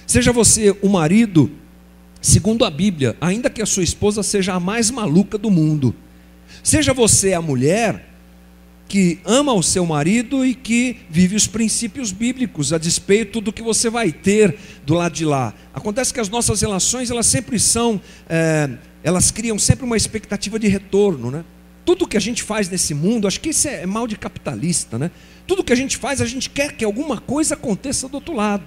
Seja 0.06 0.32
você 0.32 0.74
o 0.82 0.88
marido, 0.88 1.50
segundo 2.20 2.64
a 2.64 2.70
Bíblia, 2.70 3.16
ainda 3.20 3.48
que 3.48 3.62
a 3.62 3.66
sua 3.66 3.84
esposa 3.84 4.22
seja 4.22 4.54
a 4.54 4.60
mais 4.60 4.90
maluca 4.90 5.38
do 5.38 5.50
mundo. 5.50 5.94
Seja 6.62 6.92
você 6.92 7.34
a 7.34 7.42
mulher 7.42 8.09
que 8.90 9.20
ama 9.24 9.52
o 9.52 9.62
seu 9.62 9.86
marido 9.86 10.44
e 10.44 10.52
que 10.52 10.96
vive 11.08 11.36
os 11.36 11.46
princípios 11.46 12.10
bíblicos 12.10 12.72
a 12.72 12.78
despeito 12.78 13.40
do 13.40 13.52
que 13.52 13.62
você 13.62 13.88
vai 13.88 14.10
ter 14.10 14.58
do 14.84 14.94
lado 14.94 15.12
de 15.14 15.24
lá. 15.24 15.54
Acontece 15.72 16.12
que 16.12 16.18
as 16.18 16.28
nossas 16.28 16.60
relações 16.60 17.08
elas 17.08 17.26
sempre 17.26 17.60
são 17.60 18.00
é, 18.28 18.68
elas 19.04 19.30
criam 19.30 19.56
sempre 19.60 19.84
uma 19.84 19.96
expectativa 19.96 20.58
de 20.58 20.66
retorno, 20.66 21.30
né? 21.30 21.44
Tudo 21.84 22.04
que 22.04 22.16
a 22.16 22.20
gente 22.20 22.42
faz 22.42 22.68
nesse 22.68 22.92
mundo, 22.92 23.28
acho 23.28 23.40
que 23.40 23.50
isso 23.50 23.68
é 23.68 23.86
mal 23.86 24.08
de 24.08 24.16
capitalista, 24.16 24.98
né? 24.98 25.12
Tudo 25.46 25.62
que 25.62 25.72
a 25.72 25.76
gente 25.76 25.96
faz, 25.96 26.20
a 26.20 26.26
gente 26.26 26.50
quer 26.50 26.72
que 26.72 26.84
alguma 26.84 27.20
coisa 27.20 27.54
aconteça 27.54 28.08
do 28.08 28.14
outro 28.14 28.34
lado. 28.34 28.64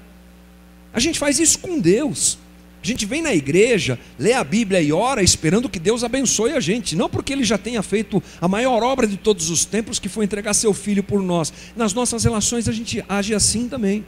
A 0.94 1.02
gente 1.02 1.20
faz 1.20 1.38
isso 1.38 1.60
com 1.60 1.82
Deus. 1.82 2.40
A 2.84 2.86
gente 2.86 3.06
vem 3.06 3.22
na 3.22 3.34
igreja, 3.34 3.98
lê 4.20 4.34
a 4.34 4.44
Bíblia 4.44 4.82
e 4.82 4.92
ora 4.92 5.24
esperando 5.24 5.70
que 5.70 5.80
Deus 5.80 6.04
abençoe 6.04 6.52
a 6.52 6.60
gente, 6.60 6.98
não 6.98 7.10
porque 7.10 7.32
Ele 7.32 7.46
já 7.46 7.58
tenha 7.58 7.82
feito 7.82 8.22
a 8.42 8.48
maior 8.48 8.84
obra 8.84 9.08
de 9.08 9.16
todos 9.16 9.50
os 9.50 9.64
tempos, 9.64 10.00
que 10.00 10.10
foi 10.10 10.26
entregar 10.26 10.54
seu 10.54 10.74
filho 10.74 11.02
por 11.02 11.22
nós. 11.22 11.54
Nas 11.78 11.94
nossas 11.94 12.26
relações 12.26 12.68
a 12.68 12.74
gente 12.74 13.02
age 13.08 13.34
assim 13.34 13.70
também. 13.70 14.06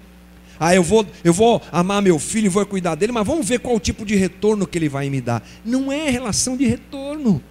Ah, 0.59 0.75
eu 0.75 0.83
vou, 0.83 1.05
eu 1.23 1.33
vou 1.33 1.61
amar 1.71 2.01
meu 2.01 2.19
filho 2.19 2.51
vou 2.51 2.65
cuidar 2.65 2.95
dele, 2.95 3.13
mas 3.13 3.25
vamos 3.25 3.47
ver 3.47 3.59
qual 3.59 3.79
tipo 3.79 4.05
de 4.05 4.15
retorno 4.15 4.67
que 4.67 4.77
ele 4.77 4.89
vai 4.89 5.09
me 5.09 5.21
dar. 5.21 5.41
Não 5.63 5.89
é 5.89 6.09
relação 6.09 6.57
de 6.57 6.65
retorno. 6.65 7.41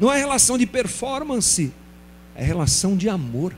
Não 0.00 0.10
é 0.10 0.18
relação 0.18 0.56
de 0.56 0.66
performance. 0.66 1.70
É 2.34 2.42
relação 2.42 2.96
de 2.96 3.08
amor. 3.08 3.54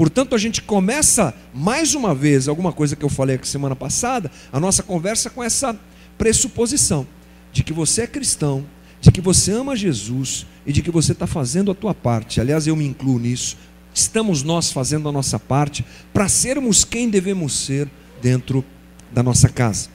Portanto, 0.00 0.34
a 0.34 0.38
gente 0.38 0.62
começa 0.62 1.34
mais 1.52 1.94
uma 1.94 2.14
vez, 2.14 2.48
alguma 2.48 2.72
coisa 2.72 2.96
que 2.96 3.04
eu 3.04 3.10
falei 3.10 3.36
aqui 3.36 3.46
semana 3.46 3.76
passada, 3.76 4.30
a 4.50 4.58
nossa 4.58 4.82
conversa 4.82 5.28
com 5.28 5.44
essa 5.44 5.78
pressuposição 6.16 7.06
de 7.52 7.62
que 7.62 7.70
você 7.70 8.04
é 8.04 8.06
cristão, 8.06 8.64
de 8.98 9.12
que 9.12 9.20
você 9.20 9.52
ama 9.52 9.76
Jesus 9.76 10.46
e 10.64 10.72
de 10.72 10.80
que 10.80 10.90
você 10.90 11.12
está 11.12 11.26
fazendo 11.26 11.70
a 11.70 11.74
tua 11.74 11.92
parte. 11.92 12.40
Aliás, 12.40 12.66
eu 12.66 12.74
me 12.74 12.86
incluo 12.86 13.18
nisso 13.18 13.58
estamos 13.92 14.42
nós 14.42 14.72
fazendo 14.72 15.06
a 15.06 15.12
nossa 15.12 15.38
parte 15.38 15.84
para 16.14 16.30
sermos 16.30 16.82
quem 16.82 17.10
devemos 17.10 17.52
ser 17.52 17.86
dentro 18.22 18.64
da 19.12 19.22
nossa 19.22 19.50
casa. 19.50 19.90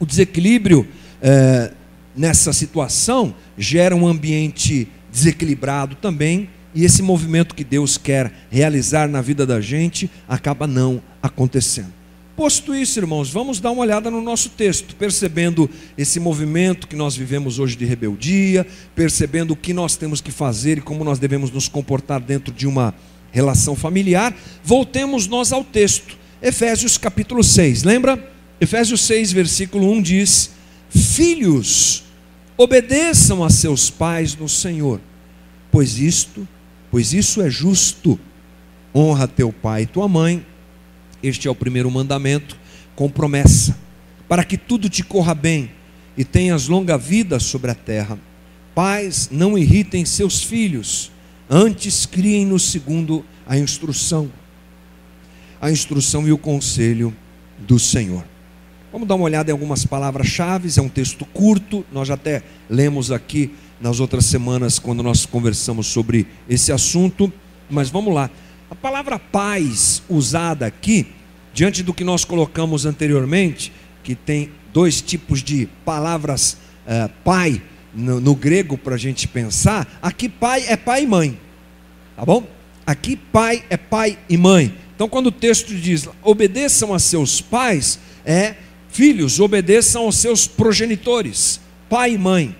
O 0.00 0.04
desequilíbrio 0.04 0.88
é, 1.22 1.72
nessa 2.16 2.52
situação 2.52 3.32
gera 3.56 3.94
um 3.94 4.08
ambiente 4.08 4.88
desequilibrado 5.08 5.94
também, 5.94 6.50
e 6.76 6.84
esse 6.84 7.00
movimento 7.02 7.54
que 7.54 7.64
Deus 7.64 7.96
quer 7.96 8.30
realizar 8.50 9.08
na 9.08 9.22
vida 9.22 9.46
da 9.46 9.62
gente 9.62 10.10
acaba 10.28 10.66
não 10.66 11.02
acontecendo. 11.22 11.90
Posto 12.36 12.74
isso, 12.74 12.98
irmãos, 12.98 13.30
vamos 13.30 13.60
dar 13.60 13.70
uma 13.70 13.80
olhada 13.80 14.10
no 14.10 14.20
nosso 14.20 14.50
texto, 14.50 14.94
percebendo 14.94 15.70
esse 15.96 16.20
movimento 16.20 16.86
que 16.86 16.94
nós 16.94 17.16
vivemos 17.16 17.58
hoje 17.58 17.76
de 17.76 17.86
rebeldia, 17.86 18.66
percebendo 18.94 19.52
o 19.52 19.56
que 19.56 19.72
nós 19.72 19.96
temos 19.96 20.20
que 20.20 20.30
fazer 20.30 20.76
e 20.76 20.82
como 20.82 21.02
nós 21.02 21.18
devemos 21.18 21.50
nos 21.50 21.66
comportar 21.66 22.20
dentro 22.20 22.52
de 22.52 22.66
uma 22.66 22.94
relação 23.32 23.74
familiar, 23.74 24.36
voltemos 24.62 25.26
nós 25.26 25.54
ao 25.54 25.64
texto. 25.64 26.14
Efésios 26.42 26.98
capítulo 26.98 27.42
6, 27.42 27.84
lembra? 27.84 28.22
Efésios 28.60 29.00
6, 29.00 29.32
versículo 29.32 29.90
1 29.92 30.02
diz: 30.02 30.50
Filhos, 30.90 32.04
obedeçam 32.54 33.42
a 33.42 33.48
seus 33.48 33.88
pais 33.88 34.36
no 34.36 34.46
Senhor, 34.46 35.00
pois 35.72 35.98
isto, 35.98 36.46
pois 36.90 37.12
isso 37.12 37.42
é 37.42 37.50
justo. 37.50 38.18
Honra 38.94 39.28
teu 39.28 39.52
pai 39.52 39.82
e 39.82 39.86
tua 39.86 40.08
mãe. 40.08 40.44
Este 41.22 41.48
é 41.48 41.50
o 41.50 41.54
primeiro 41.54 41.90
mandamento 41.90 42.56
com 42.94 43.10
promessa, 43.10 43.76
para 44.28 44.42
que 44.42 44.56
tudo 44.56 44.88
te 44.88 45.02
corra 45.02 45.34
bem 45.34 45.70
e 46.16 46.24
tenhas 46.24 46.66
longa 46.66 46.96
vida 46.96 47.38
sobre 47.38 47.70
a 47.70 47.74
terra. 47.74 48.18
Pais, 48.74 49.28
não 49.30 49.56
irritem 49.56 50.04
seus 50.04 50.42
filhos, 50.42 51.10
antes 51.48 52.06
criem-nos 52.06 52.70
segundo 52.70 53.24
a 53.46 53.58
instrução, 53.58 54.30
a 55.60 55.70
instrução 55.70 56.26
e 56.26 56.32
o 56.32 56.38
conselho 56.38 57.14
do 57.58 57.78
Senhor. 57.78 58.24
Vamos 58.92 59.08
dar 59.08 59.14
uma 59.14 59.24
olhada 59.24 59.50
em 59.50 59.52
algumas 59.52 59.84
palavras-chave, 59.84 60.70
é 60.78 60.82
um 60.82 60.88
texto 60.88 61.24
curto, 61.26 61.84
nós 61.92 62.08
já 62.08 62.14
até 62.14 62.42
lemos 62.68 63.10
aqui 63.10 63.52
nas 63.80 64.00
outras 64.00 64.26
semanas 64.26 64.78
quando 64.78 65.02
nós 65.02 65.26
conversamos 65.26 65.86
sobre 65.86 66.26
esse 66.48 66.72
assunto, 66.72 67.32
mas 67.68 67.90
vamos 67.90 68.14
lá. 68.14 68.30
A 68.70 68.74
palavra 68.74 69.18
paz 69.18 70.02
usada 70.08 70.66
aqui, 70.66 71.06
diante 71.52 71.82
do 71.82 71.94
que 71.94 72.04
nós 72.04 72.24
colocamos 72.24 72.84
anteriormente, 72.84 73.72
que 74.02 74.14
tem 74.14 74.50
dois 74.72 75.00
tipos 75.00 75.42
de 75.42 75.66
palavras 75.84 76.58
uh, 76.86 77.10
pai 77.24 77.62
no, 77.94 78.20
no 78.20 78.34
grego 78.34 78.76
para 78.76 78.94
a 78.94 78.98
gente 78.98 79.26
pensar, 79.28 79.98
aqui 80.02 80.28
pai 80.28 80.64
é 80.66 80.76
pai 80.76 81.04
e 81.04 81.06
mãe, 81.06 81.38
tá 82.16 82.24
bom? 82.24 82.46
Aqui 82.86 83.16
pai 83.16 83.64
é 83.68 83.76
pai 83.76 84.18
e 84.28 84.36
mãe. 84.36 84.74
Então, 84.94 85.08
quando 85.08 85.26
o 85.26 85.32
texto 85.32 85.74
diz 85.74 86.08
obedeçam 86.22 86.94
a 86.94 86.98
seus 86.98 87.40
pais, 87.40 87.98
é 88.24 88.54
filhos, 88.88 89.40
obedeçam 89.40 90.02
aos 90.02 90.16
seus 90.16 90.46
progenitores, 90.46 91.60
pai 91.88 92.14
e 92.14 92.18
mãe. 92.18 92.56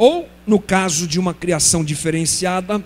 Ou, 0.00 0.26
no 0.46 0.58
caso 0.58 1.06
de 1.06 1.20
uma 1.20 1.34
criação 1.34 1.84
diferenciada, 1.84 2.82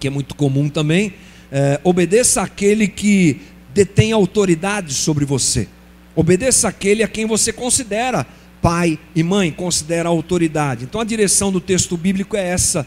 que 0.00 0.08
é 0.08 0.10
muito 0.10 0.34
comum 0.34 0.68
também, 0.68 1.14
é, 1.52 1.78
obedeça 1.84 2.42
àquele 2.42 2.88
que 2.88 3.40
detém 3.72 4.10
autoridade 4.10 4.92
sobre 4.92 5.24
você. 5.24 5.68
Obedeça 6.16 6.66
àquele 6.66 7.04
a 7.04 7.06
quem 7.06 7.26
você 7.26 7.52
considera 7.52 8.26
pai 8.60 8.98
e 9.14 9.22
mãe, 9.22 9.52
considera 9.52 10.08
autoridade. 10.08 10.82
Então 10.82 11.00
a 11.00 11.04
direção 11.04 11.52
do 11.52 11.60
texto 11.60 11.96
bíblico 11.96 12.36
é 12.36 12.48
essa: 12.48 12.84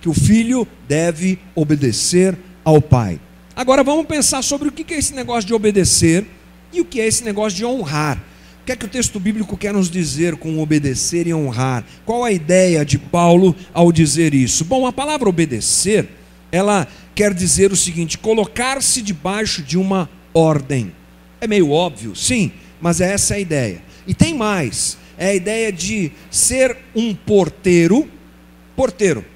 que 0.00 0.08
o 0.08 0.14
filho 0.14 0.66
deve 0.88 1.38
obedecer 1.54 2.34
ao 2.64 2.80
pai. 2.80 3.20
Agora 3.54 3.84
vamos 3.84 4.06
pensar 4.06 4.40
sobre 4.40 4.68
o 4.68 4.72
que 4.72 4.94
é 4.94 4.96
esse 4.96 5.12
negócio 5.12 5.46
de 5.46 5.52
obedecer 5.52 6.24
e 6.72 6.80
o 6.80 6.86
que 6.86 7.02
é 7.02 7.06
esse 7.06 7.22
negócio 7.22 7.54
de 7.58 7.66
honrar. 7.66 8.18
O 8.64 8.66
que 8.66 8.72
é 8.72 8.76
que 8.76 8.86
o 8.86 8.88
texto 8.88 9.20
bíblico 9.20 9.58
quer 9.58 9.74
nos 9.74 9.90
dizer 9.90 10.36
com 10.36 10.58
obedecer 10.58 11.26
e 11.26 11.34
honrar? 11.34 11.84
Qual 12.06 12.24
a 12.24 12.32
ideia 12.32 12.82
de 12.82 12.98
Paulo 12.98 13.54
ao 13.74 13.92
dizer 13.92 14.32
isso? 14.32 14.64
Bom, 14.64 14.86
a 14.86 14.92
palavra 14.92 15.28
obedecer, 15.28 16.08
ela 16.50 16.88
quer 17.14 17.34
dizer 17.34 17.72
o 17.72 17.76
seguinte: 17.76 18.16
colocar-se 18.16 19.02
debaixo 19.02 19.62
de 19.62 19.76
uma 19.76 20.08
ordem. 20.32 20.94
É 21.42 21.46
meio 21.46 21.70
óbvio, 21.70 22.16
sim, 22.16 22.52
mas 22.80 23.02
é 23.02 23.12
essa 23.12 23.34
a 23.34 23.38
ideia. 23.38 23.82
E 24.06 24.14
tem 24.14 24.32
mais: 24.32 24.96
é 25.18 25.26
a 25.26 25.34
ideia 25.34 25.70
de 25.70 26.10
ser 26.30 26.74
um 26.96 27.14
porteiro, 27.14 28.08
porteiro 28.74 29.26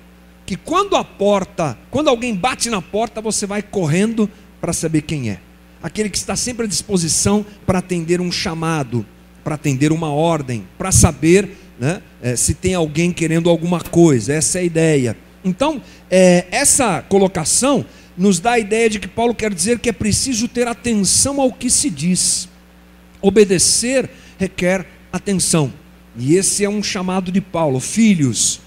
que 0.46 0.56
quando 0.56 0.96
a 0.96 1.04
porta, 1.04 1.76
quando 1.90 2.08
alguém 2.08 2.34
bate 2.34 2.70
na 2.70 2.80
porta, 2.80 3.20
você 3.20 3.44
vai 3.44 3.60
correndo 3.60 4.26
para 4.58 4.72
saber 4.72 5.02
quem 5.02 5.28
é. 5.28 5.38
Aquele 5.82 6.08
que 6.08 6.16
está 6.16 6.34
sempre 6.34 6.64
à 6.64 6.66
disposição 6.66 7.44
para 7.66 7.80
atender 7.80 8.18
um 8.18 8.32
chamado, 8.32 9.04
para 9.48 9.54
atender 9.54 9.92
uma 9.92 10.12
ordem, 10.12 10.68
para 10.76 10.92
saber 10.92 11.48
né, 11.80 12.02
é, 12.20 12.36
se 12.36 12.52
tem 12.52 12.74
alguém 12.74 13.10
querendo 13.10 13.48
alguma 13.48 13.80
coisa. 13.80 14.34
Essa 14.34 14.58
é 14.58 14.60
a 14.60 14.64
ideia. 14.64 15.16
Então, 15.42 15.80
é, 16.10 16.44
essa 16.50 17.00
colocação 17.00 17.82
nos 18.14 18.38
dá 18.38 18.52
a 18.52 18.58
ideia 18.58 18.90
de 18.90 19.00
que 19.00 19.08
Paulo 19.08 19.34
quer 19.34 19.54
dizer 19.54 19.78
que 19.78 19.88
é 19.88 19.92
preciso 19.92 20.48
ter 20.48 20.68
atenção 20.68 21.40
ao 21.40 21.50
que 21.50 21.70
se 21.70 21.88
diz. 21.88 22.46
Obedecer 23.22 24.10
requer 24.38 24.84
atenção. 25.10 25.72
E 26.14 26.34
esse 26.34 26.62
é 26.62 26.68
um 26.68 26.82
chamado 26.82 27.32
de 27.32 27.40
Paulo. 27.40 27.80
Filhos, 27.80 28.60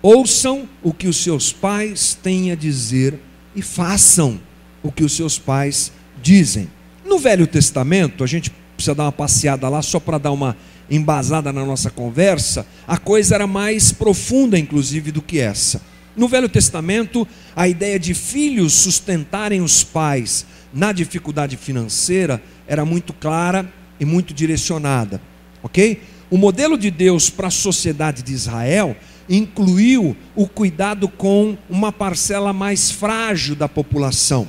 Ouçam 0.00 0.66
o 0.82 0.90
que 0.90 1.06
os 1.06 1.18
seus 1.18 1.52
pais 1.52 2.16
têm 2.22 2.50
a 2.50 2.54
dizer 2.54 3.18
e 3.54 3.60
façam 3.60 4.40
o 4.82 4.90
que 4.90 5.04
os 5.04 5.14
seus 5.14 5.38
pais 5.38 5.92
dizem. 6.22 6.70
No 7.04 7.18
Velho 7.18 7.46
Testamento, 7.46 8.24
a 8.24 8.26
gente 8.26 8.50
precisa 8.74 8.94
dar 8.94 9.04
uma 9.04 9.12
passeada 9.12 9.68
lá 9.68 9.80
só 9.82 9.98
para 9.98 10.18
dar 10.18 10.32
uma 10.32 10.56
embasada 10.90 11.52
na 11.52 11.64
nossa 11.64 11.90
conversa, 11.90 12.66
a 12.86 12.98
coisa 12.98 13.34
era 13.34 13.46
mais 13.46 13.92
profunda, 13.92 14.58
inclusive, 14.58 15.10
do 15.10 15.22
que 15.22 15.38
essa. 15.38 15.80
No 16.16 16.28
Velho 16.28 16.48
Testamento, 16.48 17.26
a 17.56 17.66
ideia 17.66 17.98
de 17.98 18.14
filhos 18.14 18.72
sustentarem 18.72 19.60
os 19.60 19.82
pais 19.82 20.46
na 20.72 20.92
dificuldade 20.92 21.56
financeira 21.56 22.42
era 22.66 22.84
muito 22.84 23.12
clara 23.12 23.72
e 23.98 24.04
muito 24.04 24.34
direcionada, 24.34 25.20
ok? 25.62 26.00
O 26.30 26.36
modelo 26.36 26.76
de 26.76 26.90
Deus 26.90 27.30
para 27.30 27.48
a 27.48 27.50
sociedade 27.50 28.22
de 28.22 28.32
Israel 28.32 28.96
incluiu 29.28 30.16
o 30.34 30.46
cuidado 30.46 31.08
com 31.08 31.56
uma 31.68 31.92
parcela 31.92 32.52
mais 32.52 32.90
frágil 32.90 33.54
da 33.54 33.68
população. 33.68 34.46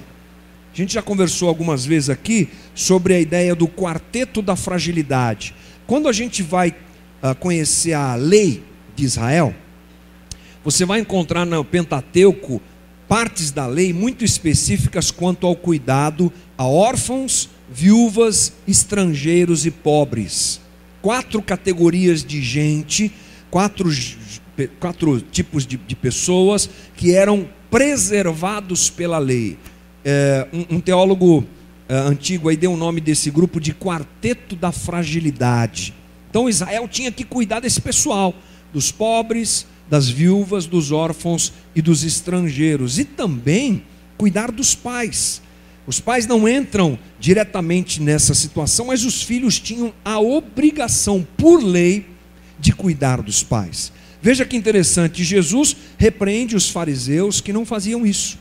A 0.76 0.78
gente 0.78 0.96
já 0.96 1.02
conversou 1.02 1.48
algumas 1.48 1.86
vezes 1.86 2.10
aqui 2.10 2.50
sobre 2.74 3.14
a 3.14 3.20
ideia 3.20 3.56
do 3.56 3.66
quarteto 3.66 4.42
da 4.42 4.58
fragilidade. 4.58 5.56
Quando 5.88 6.10
a 6.10 6.12
gente 6.12 6.44
vai 6.44 6.76
uh, 7.24 7.34
conhecer 7.40 7.94
a 7.94 8.14
lei 8.16 8.62
de 8.94 9.06
Israel, 9.06 9.56
você 10.66 10.84
vai 10.84 11.00
encontrar 11.00 11.46
no 11.46 11.64
Pentateuco 11.64 12.62
partes 13.08 13.52
da 13.52 13.66
lei 13.66 13.94
muito 13.94 14.26
específicas 14.26 15.12
quanto 15.12 15.48
ao 15.48 15.56
cuidado 15.56 16.30
a 16.58 16.68
órfãos, 16.68 17.50
viúvas, 17.72 18.52
estrangeiros 18.68 19.66
e 19.66 19.72
pobres. 19.72 20.60
Quatro 21.02 21.42
categorias 21.42 22.22
de 22.22 22.42
gente, 22.42 23.14
quatro 23.50 23.90
quatro 24.78 25.22
tipos 25.22 25.66
de, 25.66 25.78
de 25.78 25.96
pessoas 25.96 26.70
que 26.98 27.14
eram 27.14 27.48
preservados 27.72 28.90
pela 28.90 29.18
lei. 29.18 29.58
É, 30.08 30.48
um, 30.54 30.76
um, 30.76 30.80
teólogo 30.80 31.44
é, 31.90 31.96
antigo 31.96 32.48
aí 32.48 32.56
deu 32.56 32.72
o 32.72 32.78
nome 32.78 33.02
desse 33.02 33.32
grupo 33.32 33.60
de 33.60 33.74
quarteto 33.74 34.56
da 34.56 34.72
fragilidade. 34.72 35.96
Então 36.30 36.48
Israel 36.48 36.88
tinha 36.88 37.12
que 37.12 37.24
cuidar 37.24 37.60
desse 37.60 37.82
pessoal, 37.82 38.36
dos 38.72 38.92
pobres, 38.92 39.66
das 39.90 40.08
viúvas, 40.08 40.68
dos 40.68 40.92
órfãos 40.92 41.52
e 41.76 41.82
dos 41.82 42.04
estrangeiros, 42.04 43.00
e 43.00 43.04
também 43.04 43.84
cuidar 44.16 44.52
dos 44.52 44.76
pais. 44.76 45.42
Os 45.88 46.00
pais 46.00 46.26
não 46.26 46.48
entram 46.48 46.98
diretamente 47.20 48.02
nessa 48.02 48.34
situação, 48.34 48.88
mas 48.88 49.04
os 49.04 49.24
filhos 49.24 49.60
tinham 49.60 49.94
a 50.04 50.20
obrigação, 50.20 51.26
por 51.38 51.64
lei, 51.64 52.06
de 52.60 52.72
cuidar 52.72 53.22
dos 53.22 53.44
pais. 53.44 53.92
Veja 54.22 54.46
que 54.46 54.58
interessante, 54.58 55.24
Jesus 55.24 55.76
repreende 55.98 56.56
os 56.56 56.70
fariseus 56.70 57.42
que 57.42 57.54
não 57.54 57.66
faziam 57.66 58.06
isso. 58.06 58.40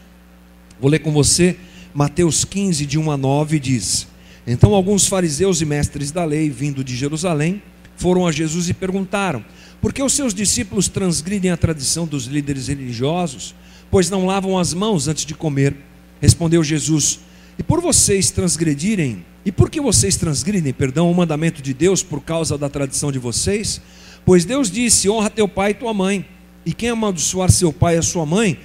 Vou 0.80 0.90
ler 0.90 0.98
com 0.98 1.12
você 1.12 1.56
Mateus 1.94 2.44
15, 2.44 2.84
de 2.84 2.98
1 2.98 3.10
a 3.12 3.16
9, 3.16 3.60
diz: 3.60 4.08
Então 4.44 4.74
alguns 4.74 5.06
fariseus 5.06 5.60
e 5.60 5.64
mestres 5.64 6.10
da 6.10 6.24
lei, 6.24 6.50
vindo 6.50 6.82
de 6.82 6.96
Jerusalém, 6.96 7.62
foram 7.96 8.26
a 8.26 8.32
Jesus 8.32 8.68
e 8.68 8.74
perguntaram: 8.74 9.44
Por 9.80 9.92
que 9.92 10.02
os 10.02 10.12
seus 10.12 10.34
discípulos 10.34 10.88
transgridem 10.88 11.52
a 11.52 11.56
tradição 11.56 12.04
dos 12.04 12.24
líderes 12.24 12.66
religiosos, 12.66 13.54
pois 13.92 14.10
não 14.10 14.26
lavam 14.26 14.58
as 14.58 14.74
mãos 14.74 15.06
antes 15.06 15.24
de 15.24 15.34
comer? 15.34 15.76
Respondeu 16.20 16.64
Jesus: 16.64 17.20
E 17.56 17.62
por 17.62 17.80
vocês 17.80 18.32
transgredirem, 18.32 19.24
e 19.44 19.52
por 19.52 19.70
que 19.70 19.80
vocês 19.80 20.16
transgridem, 20.16 20.72
perdão, 20.72 21.08
o 21.08 21.14
mandamento 21.14 21.62
de 21.62 21.72
Deus 21.72 22.02
por 22.02 22.20
causa 22.20 22.58
da 22.58 22.68
tradição 22.68 23.12
de 23.12 23.20
vocês? 23.20 23.80
Pois 24.24 24.44
Deus 24.44 24.68
disse: 24.68 25.08
honra 25.08 25.30
teu 25.30 25.46
pai 25.46 25.70
e 25.70 25.74
tua 25.74 25.94
mãe, 25.94 26.26
e 26.66 26.72
quem 26.72 26.88
amaldiçoar 26.88 27.52
seu 27.52 27.72
pai 27.72 27.94
e 27.94 27.98
a 27.98 28.02
sua 28.02 28.26
mãe 28.26 28.58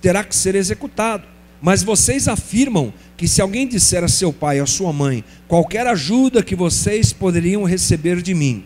terá 0.00 0.24
que 0.24 0.34
ser 0.34 0.54
executado. 0.54 1.31
Mas 1.62 1.84
vocês 1.84 2.26
afirmam 2.26 2.92
que 3.16 3.28
se 3.28 3.40
alguém 3.40 3.68
disser 3.68 4.02
a 4.02 4.08
seu 4.08 4.32
pai 4.32 4.58
ou 4.58 4.64
a 4.64 4.66
sua 4.66 4.92
mãe, 4.92 5.24
qualquer 5.46 5.86
ajuda 5.86 6.42
que 6.42 6.56
vocês 6.56 7.12
poderiam 7.12 7.62
receber 7.62 8.20
de 8.20 8.34
mim 8.34 8.64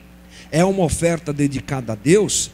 é 0.50 0.64
uma 0.64 0.84
oferta 0.84 1.32
dedicada 1.32 1.92
a 1.92 1.96
Deus, 1.96 2.50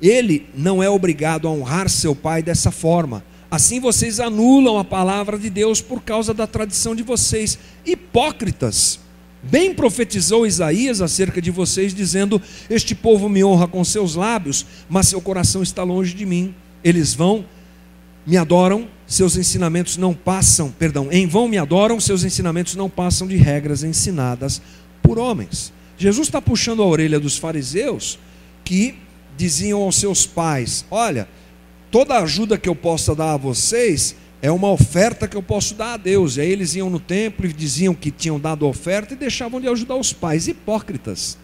ele 0.00 0.46
não 0.54 0.82
é 0.82 0.90
obrigado 0.90 1.48
a 1.48 1.50
honrar 1.50 1.88
seu 1.88 2.14
pai 2.14 2.42
dessa 2.42 2.70
forma. 2.70 3.24
Assim 3.50 3.80
vocês 3.80 4.20
anulam 4.20 4.78
a 4.78 4.84
palavra 4.84 5.38
de 5.38 5.48
Deus 5.48 5.80
por 5.80 6.02
causa 6.02 6.34
da 6.34 6.46
tradição 6.46 6.94
de 6.94 7.02
vocês. 7.02 7.58
Hipócritas! 7.84 9.00
Bem 9.42 9.72
profetizou 9.72 10.46
Isaías 10.46 11.00
acerca 11.00 11.40
de 11.40 11.50
vocês, 11.50 11.94
dizendo: 11.94 12.42
Este 12.68 12.94
povo 12.94 13.28
me 13.28 13.44
honra 13.44 13.68
com 13.68 13.84
seus 13.84 14.16
lábios, 14.16 14.66
mas 14.88 15.08
seu 15.08 15.20
coração 15.20 15.62
está 15.62 15.84
longe 15.84 16.12
de 16.14 16.26
mim. 16.26 16.54
Eles 16.82 17.14
vão, 17.14 17.44
me 18.26 18.36
adoram, 18.36 18.88
seus 19.06 19.36
ensinamentos 19.36 19.96
não 19.96 20.12
passam, 20.12 20.70
perdão, 20.70 21.08
em 21.12 21.26
vão 21.26 21.46
me 21.46 21.58
adoram, 21.58 22.00
seus 22.00 22.24
ensinamentos 22.24 22.74
não 22.74 22.90
passam 22.90 23.26
de 23.26 23.36
regras 23.36 23.84
ensinadas 23.84 24.60
por 25.00 25.18
homens. 25.18 25.72
Jesus 25.96 26.26
está 26.26 26.42
puxando 26.42 26.82
a 26.82 26.86
orelha 26.86 27.20
dos 27.20 27.38
fariseus 27.38 28.18
que 28.64 28.96
diziam 29.36 29.80
aos 29.80 29.96
seus 29.96 30.26
pais: 30.26 30.84
Olha, 30.90 31.28
toda 31.90 32.18
ajuda 32.18 32.58
que 32.58 32.68
eu 32.68 32.74
possa 32.74 33.14
dar 33.14 33.34
a 33.34 33.36
vocês 33.36 34.16
é 34.42 34.50
uma 34.50 34.70
oferta 34.70 35.26
que 35.26 35.36
eu 35.36 35.42
posso 35.42 35.74
dar 35.74 35.94
a 35.94 35.96
Deus. 35.96 36.36
E 36.36 36.40
aí 36.40 36.50
eles 36.50 36.74
iam 36.74 36.90
no 36.90 37.00
templo 37.00 37.46
e 37.46 37.52
diziam 37.52 37.94
que 37.94 38.10
tinham 38.10 38.38
dado 38.38 38.66
oferta 38.66 39.14
e 39.14 39.16
deixavam 39.16 39.60
de 39.60 39.68
ajudar 39.68 39.96
os 39.96 40.12
pais. 40.12 40.48
Hipócritas. 40.48 41.38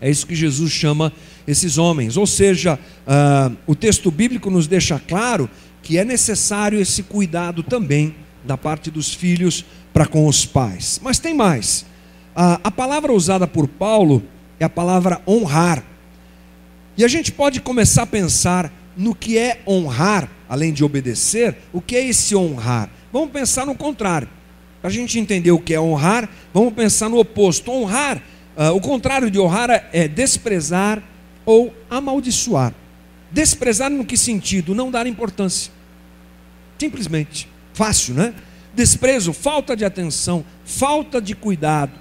É 0.00 0.10
isso 0.10 0.26
que 0.26 0.34
Jesus 0.34 0.70
chama 0.70 1.12
esses 1.46 1.78
homens. 1.78 2.16
Ou 2.16 2.26
seja, 2.26 2.78
uh, 3.06 3.56
o 3.66 3.74
texto 3.74 4.10
bíblico 4.10 4.50
nos 4.50 4.66
deixa 4.66 4.98
claro 4.98 5.48
que 5.82 5.98
é 5.98 6.04
necessário 6.04 6.80
esse 6.80 7.02
cuidado 7.02 7.62
também 7.62 8.14
da 8.44 8.56
parte 8.56 8.90
dos 8.90 9.12
filhos 9.14 9.64
para 9.92 10.06
com 10.06 10.26
os 10.26 10.44
pais. 10.44 11.00
Mas 11.02 11.18
tem 11.18 11.34
mais. 11.34 11.86
Uh, 12.36 12.60
a 12.62 12.70
palavra 12.70 13.12
usada 13.12 13.46
por 13.46 13.66
Paulo 13.66 14.22
é 14.60 14.64
a 14.64 14.68
palavra 14.68 15.20
honrar. 15.26 15.82
E 16.96 17.04
a 17.04 17.08
gente 17.08 17.32
pode 17.32 17.60
começar 17.60 18.02
a 18.02 18.06
pensar 18.06 18.72
no 18.96 19.14
que 19.14 19.36
é 19.36 19.60
honrar, 19.66 20.28
além 20.48 20.72
de 20.72 20.82
obedecer, 20.82 21.56
o 21.72 21.80
que 21.80 21.96
é 21.96 22.08
esse 22.08 22.34
honrar? 22.34 22.88
Vamos 23.12 23.30
pensar 23.30 23.66
no 23.66 23.74
contrário. 23.74 24.28
Para 24.80 24.90
a 24.90 24.92
gente 24.92 25.18
entender 25.18 25.50
o 25.50 25.58
que 25.58 25.74
é 25.74 25.80
honrar, 25.80 26.28
vamos 26.54 26.72
pensar 26.72 27.08
no 27.08 27.18
oposto. 27.18 27.70
Honrar, 27.70 28.22
uh, 28.56 28.74
o 28.74 28.80
contrário 28.80 29.30
de 29.30 29.38
honrar 29.38 29.88
é 29.92 30.08
desprezar 30.08 31.02
ou 31.44 31.74
amaldiçoar. 31.88 32.74
Desprezar 33.30 33.90
no 33.90 34.04
que 34.04 34.16
sentido? 34.16 34.74
Não 34.74 34.90
dar 34.90 35.06
importância. 35.06 35.72
Simplesmente. 36.78 37.48
Fácil, 37.72 38.14
né? 38.14 38.34
Desprezo, 38.74 39.32
falta 39.32 39.74
de 39.76 39.84
atenção, 39.84 40.44
falta 40.64 41.20
de 41.20 41.34
cuidado. 41.34 41.92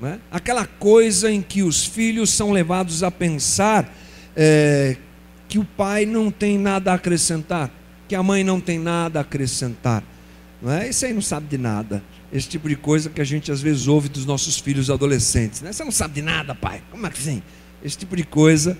Né? 0.00 0.18
Aquela 0.30 0.66
coisa 0.66 1.30
em 1.30 1.42
que 1.42 1.62
os 1.62 1.84
filhos 1.84 2.30
são 2.30 2.50
levados 2.50 3.02
a 3.02 3.10
pensar 3.10 3.94
é, 4.34 4.96
que 5.48 5.58
o 5.58 5.64
pai 5.64 6.06
não 6.06 6.30
tem 6.30 6.58
nada 6.58 6.92
a 6.92 6.94
acrescentar, 6.94 7.70
que 8.08 8.14
a 8.14 8.22
mãe 8.22 8.42
não 8.42 8.60
tem 8.60 8.78
nada 8.78 9.20
a 9.20 9.22
acrescentar. 9.22 10.02
Não 10.60 10.72
é? 10.72 10.88
Isso 10.88 11.04
aí 11.04 11.12
não 11.12 11.20
sabe 11.20 11.46
de 11.46 11.58
nada. 11.58 12.02
Esse 12.32 12.48
tipo 12.48 12.68
de 12.68 12.76
coisa 12.76 13.10
que 13.10 13.20
a 13.20 13.24
gente 13.24 13.52
às 13.52 13.60
vezes 13.60 13.86
ouve 13.86 14.08
dos 14.08 14.24
nossos 14.24 14.58
filhos 14.58 14.88
adolescentes. 14.88 15.60
Né? 15.60 15.72
Você 15.72 15.84
não 15.84 15.92
sabe 15.92 16.14
de 16.14 16.22
nada, 16.22 16.54
pai. 16.54 16.82
Como 16.90 17.06
é 17.06 17.10
que 17.10 17.18
assim? 17.18 17.42
Esse 17.84 17.98
tipo 17.98 18.16
de 18.16 18.24
coisa 18.24 18.78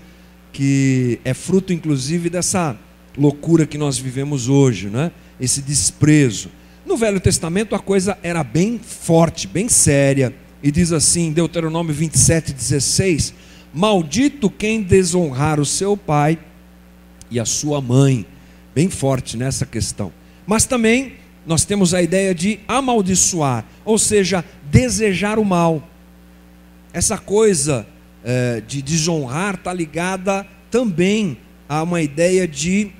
que 0.51 1.19
é 1.23 1.33
fruto, 1.33 1.71
inclusive, 1.71 2.29
dessa 2.29 2.77
loucura 3.17 3.65
que 3.65 3.77
nós 3.77 3.97
vivemos 3.97 4.49
hoje, 4.49 4.89
né? 4.89 5.11
esse 5.39 5.61
desprezo. 5.61 6.49
No 6.85 6.97
Velho 6.97 7.19
Testamento 7.19 7.75
a 7.75 7.79
coisa 7.79 8.17
era 8.23 8.43
bem 8.43 8.79
forte, 8.79 9.47
bem 9.47 9.69
séria. 9.69 10.33
E 10.61 10.71
diz 10.71 10.91
assim, 10.91 11.31
Deuteronômio 11.31 11.93
27, 11.93 12.53
16: 12.53 13.33
Maldito 13.73 14.49
quem 14.49 14.81
desonrar 14.81 15.59
o 15.59 15.65
seu 15.65 15.95
pai 15.95 16.39
e 17.29 17.39
a 17.39 17.45
sua 17.45 17.81
mãe. 17.81 18.25
Bem 18.73 18.89
forte 18.89 19.37
nessa 19.37 19.65
questão. 19.65 20.11
Mas 20.45 20.65
também 20.65 21.13
nós 21.45 21.65
temos 21.65 21.93
a 21.93 22.01
ideia 22.01 22.33
de 22.33 22.59
amaldiçoar, 22.67 23.65
ou 23.83 23.97
seja, 23.97 24.43
desejar 24.71 25.37
o 25.37 25.45
mal. 25.45 25.87
Essa 26.93 27.17
coisa 27.17 27.85
é, 28.23 28.61
de 28.65 28.81
desonrar 28.81 29.55
está 29.55 29.73
ligada 29.73 30.45
também 30.71 31.37
a 31.67 31.83
uma 31.83 32.01
ideia 32.01 32.47
de 32.47 32.91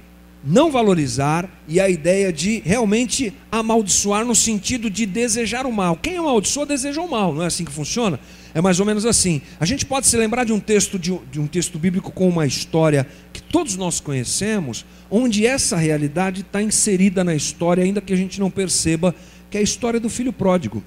não 0.44 0.70
valorizar 0.70 1.50
e 1.68 1.80
a 1.80 1.90
ideia 1.90 2.34
de 2.34 2.62
realmente 2.66 3.34
amaldiçoar 3.52 4.26
no 4.26 4.36
sentido 4.36 4.90
de 4.90 5.06
desejar 5.06 5.66
o 5.66 5.72
mal. 5.72 5.96
Quem 5.96 6.18
amaldiçoa 6.18 6.66
deseja 6.66 7.02
o 7.02 7.10
mal, 7.10 7.34
não 7.34 7.44
é 7.44 7.48
assim 7.48 7.64
que 7.64 7.72
funciona? 7.72 8.20
É 8.54 8.62
mais 8.62 8.80
ou 8.80 8.86
menos 8.86 9.06
assim. 9.06 9.42
A 9.60 9.66
gente 9.66 9.86
pode 9.86 10.06
se 10.06 10.18
lembrar 10.18 10.44
de 10.44 10.52
um 10.52 10.60
texto 10.60 11.00
de, 11.00 11.18
de 11.32 11.40
um 11.40 11.48
texto 11.48 11.80
bíblico 11.80 12.12
com 12.12 12.28
uma 12.28 12.46
história 12.46 13.08
que 13.32 13.42
todos 13.42 13.78
nós 13.78 14.00
conhecemos, 14.00 14.86
onde 15.10 15.46
essa 15.46 15.78
realidade 15.78 16.42
está 16.42 16.62
inserida 16.62 17.24
na 17.24 17.34
história, 17.34 17.84
ainda 17.84 18.02
que 18.02 18.14
a 18.14 18.18
gente 18.18 18.40
não 18.40 18.52
perceba, 18.52 19.16
que 19.50 19.58
é 19.58 19.62
a 19.62 19.64
história 19.64 20.00
do 20.00 20.10
filho 20.10 20.34
pródigo. 20.34 20.84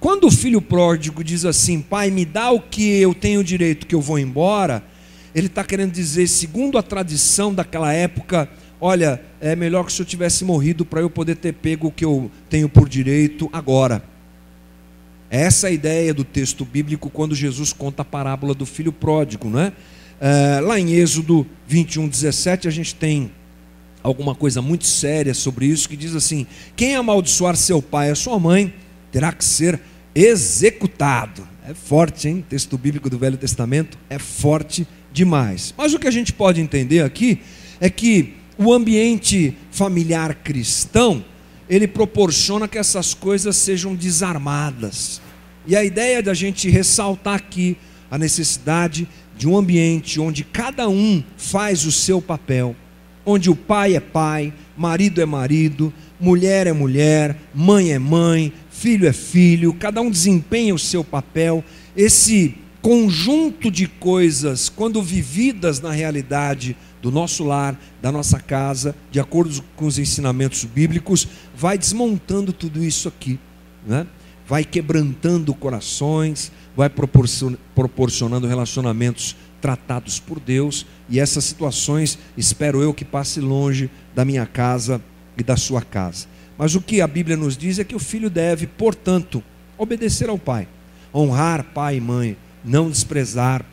Quando 0.00 0.28
o 0.28 0.30
filho 0.30 0.62
pródigo 0.62 1.22
diz 1.22 1.44
assim, 1.44 1.80
pai, 1.80 2.10
me 2.10 2.24
dá 2.24 2.50
o 2.50 2.60
que 2.60 3.00
eu 3.00 3.12
tenho 3.12 3.42
direito, 3.42 3.86
que 3.86 3.94
eu 3.94 4.00
vou 4.00 4.18
embora, 4.18 4.82
ele 5.38 5.46
está 5.46 5.64
querendo 5.64 5.92
dizer, 5.92 6.26
segundo 6.26 6.78
a 6.78 6.82
tradição 6.82 7.54
daquela 7.54 7.92
época, 7.92 8.48
olha, 8.80 9.20
é 9.40 9.54
melhor 9.54 9.84
que 9.84 9.92
se 9.92 10.00
eu 10.00 10.06
tivesse 10.06 10.44
morrido 10.44 10.84
para 10.84 11.00
eu 11.00 11.10
poder 11.10 11.36
ter 11.36 11.52
pego 11.52 11.88
o 11.88 11.92
que 11.92 12.04
eu 12.04 12.30
tenho 12.48 12.68
por 12.68 12.88
direito 12.88 13.48
agora. 13.52 14.02
Essa 15.30 15.66
é 15.66 15.70
a 15.70 15.72
ideia 15.72 16.14
do 16.14 16.24
texto 16.24 16.64
bíblico 16.64 17.10
quando 17.10 17.34
Jesus 17.34 17.72
conta 17.72 18.02
a 18.02 18.04
parábola 18.04 18.54
do 18.54 18.64
filho 18.64 18.92
pródigo, 18.92 19.50
não 19.50 19.60
é? 19.60 19.72
é 20.20 20.60
lá 20.60 20.80
em 20.80 20.92
Êxodo 20.92 21.46
21, 21.66 22.08
17, 22.08 22.66
a 22.66 22.70
gente 22.70 22.94
tem 22.94 23.30
alguma 24.02 24.34
coisa 24.34 24.62
muito 24.62 24.86
séria 24.86 25.34
sobre 25.34 25.66
isso 25.66 25.88
que 25.88 25.96
diz 25.96 26.14
assim: 26.14 26.46
quem 26.74 26.96
amaldiçoar 26.96 27.56
seu 27.56 27.82
pai 27.82 28.10
e 28.10 28.14
sua 28.14 28.38
mãe 28.38 28.72
terá 29.12 29.32
que 29.32 29.44
ser 29.44 29.78
executado. 30.14 31.46
É 31.68 31.74
forte, 31.74 32.28
hein? 32.28 32.44
Texto 32.48 32.78
bíblico 32.78 33.10
do 33.10 33.18
Velho 33.18 33.36
Testamento 33.36 33.98
é 34.08 34.18
forte 34.18 34.88
demais. 35.18 35.74
Mas 35.76 35.92
o 35.92 35.98
que 35.98 36.06
a 36.06 36.12
gente 36.12 36.32
pode 36.32 36.60
entender 36.60 37.02
aqui 37.02 37.40
é 37.80 37.90
que 37.90 38.34
o 38.56 38.72
ambiente 38.72 39.54
familiar 39.70 40.34
cristão 40.34 41.24
ele 41.68 41.86
proporciona 41.86 42.66
que 42.66 42.78
essas 42.78 43.14
coisas 43.14 43.56
sejam 43.56 43.94
desarmadas. 43.94 45.20
E 45.66 45.76
a 45.76 45.84
ideia 45.84 46.22
da 46.22 46.32
gente 46.32 46.70
ressaltar 46.70 47.34
aqui 47.34 47.76
a 48.10 48.16
necessidade 48.16 49.06
de 49.36 49.46
um 49.46 49.56
ambiente 49.56 50.18
onde 50.18 50.44
cada 50.44 50.88
um 50.88 51.22
faz 51.36 51.84
o 51.84 51.92
seu 51.92 52.22
papel, 52.22 52.74
onde 53.26 53.50
o 53.50 53.56
pai 53.56 53.96
é 53.96 54.00
pai, 54.00 54.52
marido 54.76 55.20
é 55.20 55.26
marido, 55.26 55.92
mulher 56.18 56.66
é 56.66 56.72
mulher, 56.72 57.36
mãe 57.54 57.92
é 57.92 57.98
mãe, 57.98 58.52
filho 58.70 59.06
é 59.06 59.12
filho, 59.12 59.74
cada 59.74 60.00
um 60.00 60.10
desempenha 60.10 60.74
o 60.74 60.78
seu 60.78 61.04
papel. 61.04 61.62
Esse 61.94 62.54
conjunto 62.88 63.70
de 63.70 63.86
coisas, 63.86 64.70
quando 64.70 65.02
vividas 65.02 65.78
na 65.78 65.90
realidade, 65.90 66.74
do 67.02 67.10
nosso 67.10 67.44
lar, 67.44 67.78
da 68.00 68.10
nossa 68.10 68.40
casa, 68.40 68.96
de 69.10 69.20
acordo 69.20 69.62
com 69.76 69.84
os 69.84 69.98
ensinamentos 69.98 70.64
bíblicos, 70.64 71.28
vai 71.54 71.76
desmontando 71.76 72.50
tudo 72.50 72.82
isso 72.82 73.06
aqui, 73.06 73.38
né? 73.86 74.06
vai 74.46 74.64
quebrantando 74.64 75.52
corações, 75.52 76.50
vai 76.74 76.90
proporcionando 77.74 78.46
relacionamentos 78.46 79.36
tratados 79.60 80.18
por 80.18 80.40
Deus, 80.40 80.86
e 81.10 81.20
essas 81.20 81.44
situações, 81.44 82.18
espero 82.38 82.80
eu, 82.80 82.94
que 82.94 83.04
passe 83.04 83.38
longe 83.38 83.90
da 84.14 84.24
minha 84.24 84.46
casa 84.46 84.98
e 85.36 85.42
da 85.42 85.58
sua 85.58 85.82
casa. 85.82 86.26
Mas 86.56 86.74
o 86.74 86.80
que 86.80 87.02
a 87.02 87.06
Bíblia 87.06 87.36
nos 87.36 87.54
diz 87.54 87.78
é 87.78 87.84
que 87.84 87.94
o 87.94 87.98
filho 87.98 88.30
deve, 88.30 88.66
portanto, 88.66 89.44
obedecer 89.76 90.30
ao 90.30 90.38
pai, 90.38 90.66
honrar 91.12 91.62
pai 91.74 91.98
e 91.98 92.00
mãe, 92.00 92.34
não 92.68 92.90
desprezar 92.90 93.64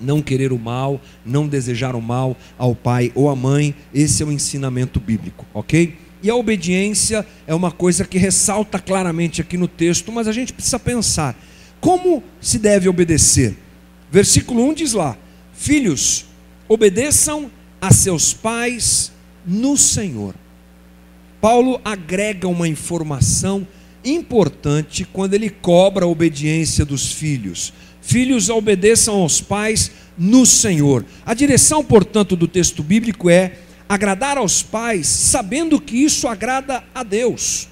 não 0.00 0.22
querer 0.22 0.52
o 0.52 0.58
mal, 0.58 1.00
não 1.24 1.48
desejar 1.48 1.94
o 1.94 2.00
mal 2.00 2.36
ao 2.56 2.74
pai 2.74 3.10
ou 3.14 3.28
à 3.28 3.36
mãe, 3.36 3.74
esse 3.92 4.22
é 4.22 4.26
o 4.26 4.32
ensinamento 4.32 5.00
bíblico, 5.00 5.44
ok? 5.52 5.96
E 6.22 6.30
a 6.30 6.34
obediência 6.34 7.26
é 7.46 7.54
uma 7.54 7.70
coisa 7.70 8.04
que 8.04 8.18
ressalta 8.18 8.78
claramente 8.78 9.40
aqui 9.40 9.56
no 9.56 9.68
texto, 9.68 10.10
mas 10.10 10.26
a 10.26 10.32
gente 10.32 10.52
precisa 10.52 10.78
pensar: 10.78 11.36
como 11.80 12.22
se 12.40 12.58
deve 12.58 12.88
obedecer? 12.88 13.56
Versículo 14.10 14.68
1 14.68 14.74
diz 14.74 14.92
lá: 14.92 15.16
Filhos, 15.52 16.26
obedeçam 16.68 17.50
a 17.80 17.92
seus 17.92 18.34
pais 18.34 19.12
no 19.46 19.76
Senhor. 19.76 20.34
Paulo 21.40 21.80
agrega 21.84 22.48
uma 22.48 22.66
informação 22.66 23.66
importante 24.04 25.04
quando 25.04 25.34
ele 25.34 25.50
cobra 25.50 26.04
a 26.04 26.08
obediência 26.08 26.84
dos 26.84 27.12
filhos. 27.12 27.72
Filhos, 28.08 28.48
obedeçam 28.48 29.16
aos 29.16 29.38
pais 29.38 29.90
no 30.16 30.46
Senhor. 30.46 31.04
A 31.26 31.34
direção, 31.34 31.84
portanto, 31.84 32.36
do 32.36 32.48
texto 32.48 32.82
bíblico 32.82 33.28
é 33.28 33.58
agradar 33.86 34.38
aos 34.38 34.62
pais, 34.62 35.06
sabendo 35.06 35.78
que 35.78 35.94
isso 35.94 36.26
agrada 36.26 36.82
a 36.94 37.02
Deus. 37.02 37.68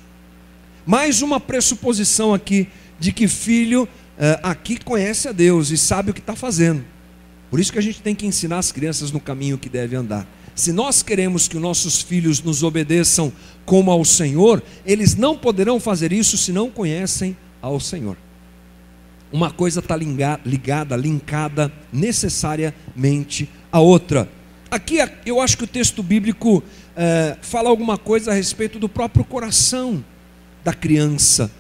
Mais 0.85 1.23
uma 1.23 1.41
pressuposição 1.41 2.35
aqui 2.35 2.69
de 3.01 3.13
que 3.13 3.27
filho 3.27 3.89
eh, 4.19 4.39
aqui 4.43 4.79
conhece 4.79 5.27
a 5.27 5.33
Deus 5.33 5.71
e 5.71 5.79
sabe 5.79 6.11
o 6.11 6.15
que 6.15 6.21
está 6.21 6.37
fazendo. 6.37 6.85
Por 7.51 7.59
isso 7.59 7.73
que 7.73 7.79
a 7.79 7.83
gente 7.83 8.03
tem 8.03 8.15
que 8.15 8.27
ensinar 8.27 8.59
as 8.59 8.71
crianças 8.71 9.11
no 9.11 9.21
caminho 9.21 9.57
que 9.57 9.71
deve 9.71 9.97
andar. 9.97 10.29
Se 10.55 10.71
nós 10.71 11.03
queremos 11.03 11.49
que 11.49 11.57
nossos 11.59 12.03
filhos 12.03 12.43
nos 12.43 12.63
obedeçam 12.63 13.33
como 13.65 13.91
ao 13.91 14.05
Senhor, 14.05 14.63
eles 14.85 15.15
não 15.15 15.35
poderão 15.35 15.81
fazer 15.81 16.13
isso 16.13 16.37
se 16.37 16.53
não 16.53 16.71
conhecem 16.71 17.35
ao 17.63 17.81
Senhor 17.81 18.19
uma 19.33 19.51
coisa 19.51 19.81
está 19.81 19.97
ligada, 19.97 20.97
linkada 20.97 21.73
necessariamente 21.93 23.49
à 23.71 23.81
outra. 23.81 24.29
Aqui 24.71 24.99
eu 25.25 25.41
acho 25.41 25.57
que 25.59 25.65
o 25.65 25.67
texto 25.67 26.03
bíblico 26.03 26.63
é, 26.97 27.37
fala 27.41 27.69
alguma 27.69 27.99
coisa 27.99 28.31
a 28.31 28.35
respeito 28.35 28.79
do 28.79 28.89
próprio 28.89 29.25
coração 29.25 30.05
da 30.65 30.73
criança, 30.73 31.51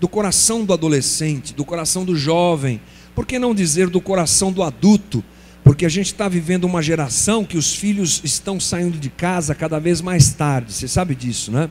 do 0.00 0.08
coração 0.08 0.64
do 0.64 0.72
adolescente, 0.72 1.54
do 1.54 1.64
coração 1.64 2.04
do 2.04 2.16
jovem, 2.16 2.80
por 3.14 3.26
que 3.26 3.38
não 3.38 3.54
dizer 3.54 3.88
do 3.88 4.00
coração 4.00 4.52
do 4.52 4.62
adulto? 4.62 5.22
porque 5.62 5.84
a 5.84 5.88
gente 5.88 6.06
está 6.06 6.28
vivendo 6.28 6.64
uma 6.64 6.82
geração 6.82 7.44
que 7.44 7.58
os 7.58 7.74
filhos 7.74 8.20
estão 8.24 8.58
saindo 8.58 8.98
de 8.98 9.10
casa 9.10 9.54
cada 9.54 9.78
vez 9.78 10.00
mais 10.00 10.32
tarde. 10.32 10.72
Você 10.72 10.88
sabe 10.88 11.14
disso, 11.14 11.52
né? 11.52 11.68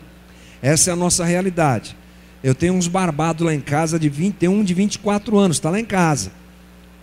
Essa 0.61 0.91
é 0.91 0.93
a 0.93 0.95
nossa 0.95 1.25
realidade. 1.25 1.95
Eu 2.43 2.55
tenho 2.55 2.73
uns 2.73 2.87
barbados 2.87 3.45
lá 3.45 3.53
em 3.53 3.59
casa 3.59 3.99
de 3.99 4.07
20, 4.09 4.35
tem 4.35 4.49
um 4.49 4.63
de 4.63 4.73
24 4.73 5.37
anos, 5.37 5.57
está 5.57 5.69
lá 5.69 5.79
em 5.79 5.85
casa. 5.85 6.31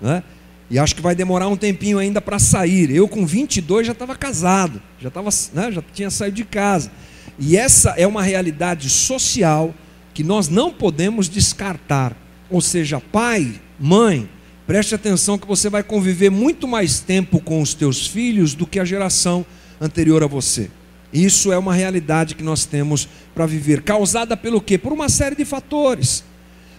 Né? 0.01 0.23
E 0.71 0.79
acho 0.79 0.97
que 0.97 1.03
vai 1.03 1.15
demorar 1.15 1.49
um 1.49 1.57
tempinho 1.57 1.99
ainda 1.99 2.21
para 2.21 2.39
sair. 2.39 2.91
Eu 2.91 3.07
com 3.07 3.27
22 3.27 3.87
já 3.87 3.93
estava 3.93 4.17
casado, 4.17 4.83
já, 5.01 5.11
tava, 5.11 5.31
né, 5.53 5.71
já 5.71 5.83
tinha 5.93 6.11
saído 6.11 6.37
de 6.37 6.45
casa. 6.45 6.91
E 7.39 7.57
essa 7.57 7.91
é 7.91 8.07
uma 8.07 8.23
realidade 8.23 8.89
social 8.89 9.75
que 10.13 10.25
nós 10.25 10.49
não 10.49 10.73
podemos 10.73 11.29
descartar. 11.29 12.17
Ou 12.51 12.61
seja, 12.61 13.01
pai, 13.01 13.61
mãe, 13.79 14.29
preste 14.67 14.95
atenção 14.95 15.39
que 15.39 15.47
você 15.47 15.69
vai 15.69 15.83
conviver 15.83 16.31
muito 16.31 16.67
mais 16.67 17.01
tempo 17.01 17.41
com 17.41 17.61
os 17.61 17.75
teus 17.75 18.07
filhos 18.07 18.55
do 18.55 18.67
que 18.67 18.81
a 18.81 18.85
geração 18.85 19.45
anterior 19.81 20.25
a 20.25 20.27
você. 20.27 20.71
Isso 21.13 21.53
é 21.53 21.59
uma 21.59 21.75
realidade 21.75 22.35
que 22.35 22.43
nós 22.43 22.65
temos 22.65 23.09
para 23.35 23.47
viver, 23.47 23.83
causada 23.83 24.37
pelo 24.37 24.61
quê? 24.61 24.77
Por 24.77 24.93
uma 24.93 25.09
série 25.09 25.37
de 25.37 25.45
fatores. 25.45 26.25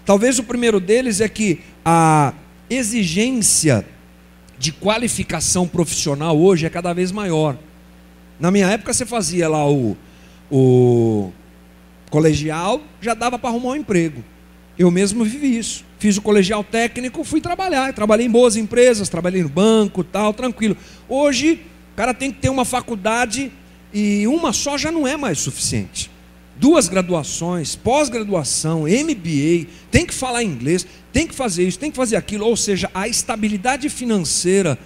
Talvez 0.06 0.40
o 0.40 0.44
primeiro 0.44 0.80
deles 0.80 1.22
é 1.22 1.30
que 1.30 1.60
a 1.84 2.34
exigência 2.70 3.86
de 4.58 4.72
qualificação 4.72 5.68
profissional 5.68 6.38
hoje 6.38 6.66
é 6.66 6.70
cada 6.70 6.94
vez 6.94 7.12
maior. 7.12 7.58
Na 8.40 8.52
minha 8.52 8.68
época 8.68 8.94
você 8.94 9.06
fazia 9.06 9.48
lá 9.48 9.70
o, 9.70 9.98
o 10.52 11.32
colegial, 12.10 12.82
já 13.02 13.14
dava 13.14 13.38
para 13.38 13.50
arrumar 13.50 13.70
um 13.70 13.76
emprego. 13.76 14.24
Eu 14.78 14.92
mesmo 14.92 15.24
vivi 15.24 15.58
isso. 15.58 15.84
Fiz 15.98 16.18
o 16.18 16.22
colegial 16.22 16.64
técnico, 16.64 17.24
fui 17.24 17.42
trabalhar. 17.42 17.92
Trabalhei 17.94 18.28
em 18.28 18.30
boas 18.30 18.56
empresas, 18.56 19.10
trabalhei 19.10 19.42
no 19.42 19.50
banco, 19.50 20.04
tal, 20.04 20.34
tranquilo. 20.34 20.78
Hoje, 21.10 21.62
o 21.94 21.96
cara 21.96 22.14
tem 22.14 22.32
que 22.32 22.40
ter 22.40 22.50
uma 22.50 22.64
faculdade 22.64 23.52
e 23.94 24.28
uma 24.28 24.54
só 24.54 24.78
já 24.78 24.92
não 24.92 25.08
é 25.08 25.16
mais 25.16 25.40
suficiente. 25.40 26.10
Duas 26.60 26.88
graduações, 26.88 27.76
pós-graduação, 27.76 28.82
MBA, 28.84 29.68
tem 29.92 30.06
que 30.06 30.14
falar 30.14 30.44
inglês, 30.44 30.88
tem 31.14 31.28
que 31.28 31.36
fazer 31.36 31.68
isso, 31.68 31.78
tem 31.78 31.92
que 31.92 31.98
fazer 31.98 32.16
aquilo. 32.16 32.46
Ou 32.46 32.58
seja, 32.58 32.90
a 32.94 33.08
estabilidade 33.08 33.90
financeira 33.90 34.78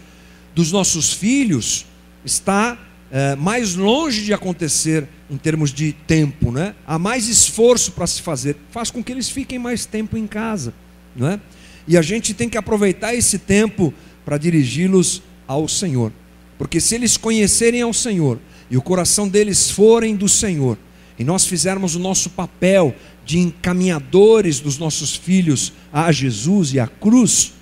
dos 0.53 0.71
nossos 0.71 1.13
filhos 1.13 1.85
está 2.25 2.77
é, 3.09 3.35
mais 3.35 3.75
longe 3.75 4.23
de 4.23 4.33
acontecer 4.33 5.07
em 5.29 5.37
termos 5.37 5.73
de 5.73 5.93
tempo, 5.93 6.51
né? 6.51 6.75
Há 6.85 6.99
mais 6.99 7.27
esforço 7.27 7.93
para 7.93 8.05
se 8.05 8.21
fazer, 8.21 8.57
faz 8.69 8.91
com 8.91 9.03
que 9.03 9.11
eles 9.11 9.29
fiquem 9.29 9.57
mais 9.57 9.85
tempo 9.85 10.17
em 10.17 10.27
casa, 10.27 10.73
não 11.15 11.27
é? 11.27 11.39
E 11.87 11.97
a 11.97 12.01
gente 12.01 12.33
tem 12.33 12.49
que 12.49 12.57
aproveitar 12.57 13.15
esse 13.15 13.39
tempo 13.39 13.93
para 14.25 14.37
dirigi-los 14.37 15.21
ao 15.47 15.67
Senhor, 15.67 16.11
porque 16.57 16.79
se 16.79 16.95
eles 16.95 17.17
conhecerem 17.17 17.81
ao 17.81 17.93
Senhor 17.93 18.39
e 18.71 18.77
o 18.77 18.81
coração 18.81 19.27
deles 19.27 19.69
forem 19.69 20.15
do 20.15 20.29
Senhor, 20.29 20.77
e 21.19 21.23
nós 21.23 21.45
fizermos 21.45 21.93
o 21.93 21.99
nosso 21.99 22.29
papel 22.29 22.95
de 23.25 23.37
encaminhadores 23.37 24.59
dos 24.59 24.77
nossos 24.77 25.15
filhos 25.15 25.73
a 25.91 26.11
Jesus 26.11 26.73
e 26.73 26.79
à 26.79 26.87
cruz, 26.87 27.53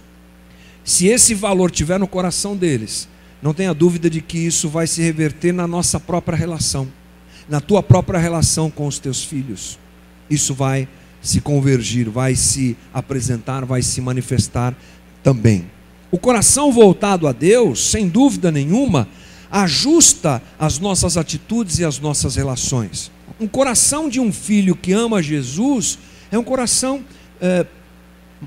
se 0.84 1.08
esse 1.08 1.34
valor 1.34 1.72
tiver 1.72 2.00
no 2.00 2.08
coração 2.08 2.56
deles, 2.56 3.10
não 3.42 3.54
tenha 3.54 3.74
dúvida 3.74 4.10
de 4.10 4.22
que 4.22 4.38
isso 4.38 4.70
vai 4.70 4.88
se 4.88 5.02
reverter 5.02 5.52
na 5.52 5.68
nossa 5.68 6.00
própria 6.00 6.38
relação, 6.38 6.88
na 7.48 7.60
tua 7.60 7.82
própria 7.82 8.20
relação 8.20 8.70
com 8.70 8.88
os 8.88 9.00
teus 9.00 9.24
filhos. 9.24 9.78
Isso 10.30 10.54
vai 10.54 10.88
se 11.22 11.42
convergir, 11.42 12.10
vai 12.10 12.36
se 12.36 12.78
apresentar, 12.94 13.66
vai 13.66 13.82
se 13.82 14.00
manifestar 14.00 14.76
também. 15.24 15.66
O 16.12 16.18
coração 16.18 16.72
voltado 16.72 17.28
a 17.28 17.32
Deus, 17.32 17.92
sem 17.92 18.08
dúvida 18.08 18.52
nenhuma, 18.52 19.08
ajusta 19.52 20.42
as 20.58 20.80
nossas 20.80 21.18
atitudes 21.18 21.80
e 21.80 21.86
as 21.86 22.00
nossas 22.00 22.36
relações. 22.36 23.12
Um 23.40 23.48
coração 23.48 24.10
de 24.10 24.20
um 24.20 24.32
filho 24.32 24.76
que 24.76 24.92
ama 24.92 25.22
Jesus 25.22 25.98
é 26.32 26.38
um 26.38 26.44
coração 26.44 27.04
é, 27.42 27.66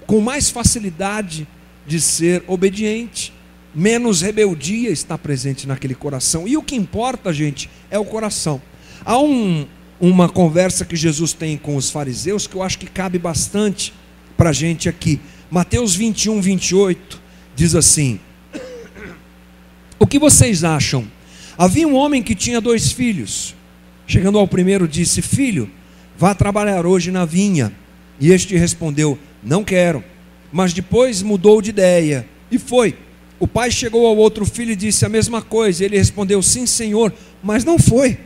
com 0.06 0.20
mais 0.20 0.50
facilidade 0.50 1.46
de 1.86 2.00
ser 2.00 2.44
obediente, 2.46 3.32
menos 3.74 4.20
rebeldia 4.20 4.90
está 4.90 5.16
presente 5.18 5.66
naquele 5.66 5.94
coração. 5.94 6.46
E 6.46 6.56
o 6.56 6.62
que 6.62 6.76
importa, 6.76 7.32
gente, 7.32 7.68
é 7.90 7.98
o 7.98 8.04
coração. 8.04 8.60
Há 9.04 9.18
um, 9.18 9.66
uma 10.00 10.28
conversa 10.28 10.84
que 10.84 10.96
Jesus 10.96 11.32
tem 11.32 11.56
com 11.56 11.76
os 11.76 11.90
fariseus 11.90 12.46
que 12.46 12.54
eu 12.54 12.62
acho 12.62 12.78
que 12.78 12.86
cabe 12.86 13.18
bastante 13.18 13.92
para 14.36 14.50
a 14.50 14.52
gente 14.52 14.88
aqui. 14.88 15.20
Mateus 15.50 15.94
21, 15.94 16.40
28 16.40 17.20
diz 17.54 17.74
assim: 17.74 18.20
O 20.02 20.06
que 20.06 20.18
vocês 20.18 20.64
acham? 20.64 21.06
Havia 21.56 21.86
um 21.86 21.94
homem 21.94 22.24
que 22.24 22.34
tinha 22.34 22.60
dois 22.60 22.90
filhos. 22.90 23.54
Chegando 24.04 24.36
ao 24.36 24.48
primeiro, 24.48 24.88
disse: 24.88 25.22
Filho, 25.22 25.70
vá 26.18 26.34
trabalhar 26.34 26.84
hoje 26.84 27.12
na 27.12 27.24
vinha. 27.24 27.72
E 28.18 28.32
este 28.32 28.56
respondeu: 28.56 29.16
Não 29.40 29.62
quero. 29.62 30.02
Mas 30.50 30.72
depois 30.72 31.22
mudou 31.22 31.62
de 31.62 31.70
ideia 31.70 32.28
e 32.50 32.58
foi. 32.58 32.96
O 33.38 33.46
pai 33.46 33.70
chegou 33.70 34.04
ao 34.04 34.16
outro 34.16 34.44
filho 34.44 34.72
e 34.72 34.76
disse 34.76 35.06
a 35.06 35.08
mesma 35.08 35.40
coisa. 35.40 35.84
Ele 35.84 35.96
respondeu: 35.96 36.42
Sim, 36.42 36.66
senhor, 36.66 37.14
mas 37.40 37.64
não 37.64 37.78
foi. 37.78 38.18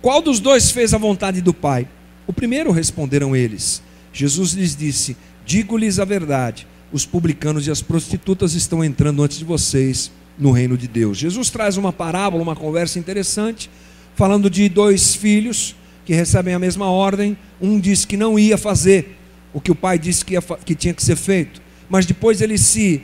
Qual 0.00 0.22
dos 0.22 0.38
dois 0.38 0.70
fez 0.70 0.94
a 0.94 0.98
vontade 0.98 1.40
do 1.40 1.52
pai? 1.52 1.88
O 2.28 2.32
primeiro 2.32 2.70
responderam 2.70 3.34
eles. 3.34 3.82
Jesus 4.12 4.52
lhes 4.52 4.76
disse: 4.76 5.16
Digo-lhes 5.44 5.98
a 5.98 6.04
verdade: 6.04 6.64
os 6.92 7.04
publicanos 7.04 7.66
e 7.66 7.72
as 7.72 7.82
prostitutas 7.82 8.54
estão 8.54 8.84
entrando 8.84 9.20
antes 9.20 9.38
de 9.38 9.44
vocês 9.44 10.12
no 10.38 10.50
reino 10.50 10.76
de 10.76 10.88
Deus. 10.88 11.18
Jesus 11.18 11.50
traz 11.50 11.76
uma 11.76 11.92
parábola, 11.92 12.42
uma 12.42 12.56
conversa 12.56 12.98
interessante, 12.98 13.70
falando 14.14 14.48
de 14.48 14.68
dois 14.68 15.14
filhos 15.14 15.74
que 16.04 16.14
recebem 16.14 16.54
a 16.54 16.58
mesma 16.58 16.90
ordem. 16.90 17.36
Um 17.60 17.78
diz 17.78 18.04
que 18.04 18.16
não 18.16 18.38
ia 18.38 18.58
fazer 18.58 19.16
o 19.52 19.60
que 19.60 19.70
o 19.70 19.74
pai 19.74 19.98
disse 19.98 20.24
que, 20.24 20.34
ia, 20.34 20.42
que 20.42 20.74
tinha 20.74 20.94
que 20.94 21.02
ser 21.02 21.16
feito, 21.16 21.60
mas 21.88 22.06
depois 22.06 22.40
ele 22.40 22.56
se 22.56 23.02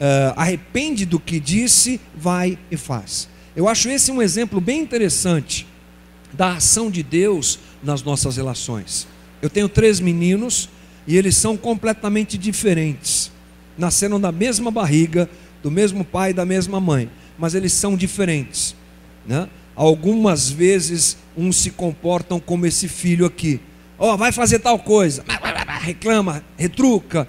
uh, 0.00 0.34
arrepende 0.36 1.04
do 1.04 1.18
que 1.18 1.40
disse, 1.40 2.00
vai 2.16 2.58
e 2.70 2.76
faz. 2.76 3.28
Eu 3.56 3.68
acho 3.68 3.88
esse 3.88 4.12
um 4.12 4.22
exemplo 4.22 4.60
bem 4.60 4.80
interessante 4.80 5.66
da 6.32 6.52
ação 6.52 6.90
de 6.90 7.02
Deus 7.02 7.58
nas 7.82 8.02
nossas 8.02 8.36
relações. 8.36 9.08
Eu 9.42 9.50
tenho 9.50 9.68
três 9.68 9.98
meninos 9.98 10.68
e 11.06 11.16
eles 11.16 11.36
são 11.36 11.56
completamente 11.56 12.36
diferentes. 12.38 13.32
Nasceram 13.76 14.20
da 14.20 14.30
mesma 14.30 14.70
barriga, 14.70 15.28
do 15.62 15.70
mesmo 15.70 16.04
pai 16.04 16.30
e 16.30 16.34
da 16.34 16.44
mesma 16.44 16.80
mãe, 16.80 17.10
mas 17.38 17.54
eles 17.54 17.72
são 17.72 17.96
diferentes. 17.96 18.74
Né? 19.26 19.48
Algumas 19.74 20.50
vezes 20.50 21.16
uns 21.36 21.56
se 21.56 21.70
comportam 21.70 22.40
como 22.40 22.66
esse 22.66 22.88
filho 22.88 23.26
aqui. 23.26 23.60
Ó, 23.98 24.14
oh, 24.14 24.16
vai 24.16 24.30
fazer 24.32 24.60
tal 24.60 24.78
coisa, 24.78 25.24
reclama, 25.80 26.42
retruca, 26.56 27.28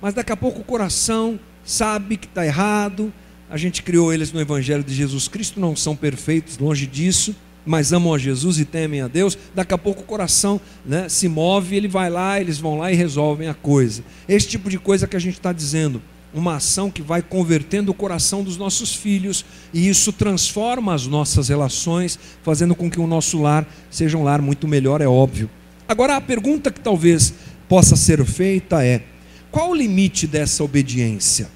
mas 0.00 0.14
daqui 0.14 0.32
a 0.32 0.36
pouco 0.36 0.60
o 0.60 0.64
coração 0.64 1.38
sabe 1.64 2.16
que 2.16 2.26
está 2.26 2.44
errado. 2.44 3.12
A 3.50 3.56
gente 3.56 3.82
criou 3.82 4.12
eles 4.12 4.32
no 4.32 4.40
Evangelho 4.40 4.82
de 4.82 4.94
Jesus 4.94 5.28
Cristo, 5.28 5.60
não 5.60 5.74
são 5.74 5.94
perfeitos, 5.94 6.58
longe 6.58 6.86
disso, 6.86 7.34
mas 7.64 7.92
amam 7.92 8.14
a 8.14 8.18
Jesus 8.18 8.58
e 8.58 8.64
temem 8.64 9.00
a 9.00 9.08
Deus. 9.08 9.38
Daqui 9.54 9.74
a 9.74 9.78
pouco 9.78 10.02
o 10.02 10.04
coração 10.04 10.60
né, 10.84 11.08
se 11.08 11.28
move, 11.28 11.76
ele 11.76 11.88
vai 11.88 12.10
lá, 12.10 12.40
eles 12.40 12.58
vão 12.58 12.78
lá 12.78 12.90
e 12.90 12.96
resolvem 12.96 13.48
a 13.48 13.54
coisa. 13.54 14.02
Esse 14.28 14.48
tipo 14.48 14.68
de 14.70 14.78
coisa 14.78 15.06
que 15.06 15.16
a 15.16 15.20
gente 15.20 15.34
está 15.34 15.52
dizendo, 15.52 16.02
uma 16.32 16.56
ação 16.56 16.90
que 16.90 17.02
vai 17.02 17.22
convertendo 17.22 17.90
o 17.90 17.94
coração 17.94 18.42
dos 18.42 18.56
nossos 18.56 18.94
filhos, 18.94 19.44
e 19.72 19.88
isso 19.88 20.12
transforma 20.12 20.94
as 20.94 21.06
nossas 21.06 21.48
relações, 21.48 22.18
fazendo 22.42 22.74
com 22.74 22.90
que 22.90 23.00
o 23.00 23.06
nosso 23.06 23.40
lar 23.40 23.66
seja 23.90 24.16
um 24.18 24.22
lar 24.22 24.42
muito 24.42 24.68
melhor, 24.68 25.00
é 25.00 25.08
óbvio. 25.08 25.50
Agora, 25.86 26.16
a 26.16 26.20
pergunta 26.20 26.70
que 26.70 26.80
talvez 26.80 27.32
possa 27.68 27.96
ser 27.96 28.24
feita 28.24 28.84
é: 28.84 29.02
qual 29.50 29.70
o 29.70 29.74
limite 29.74 30.26
dessa 30.26 30.62
obediência? 30.62 31.48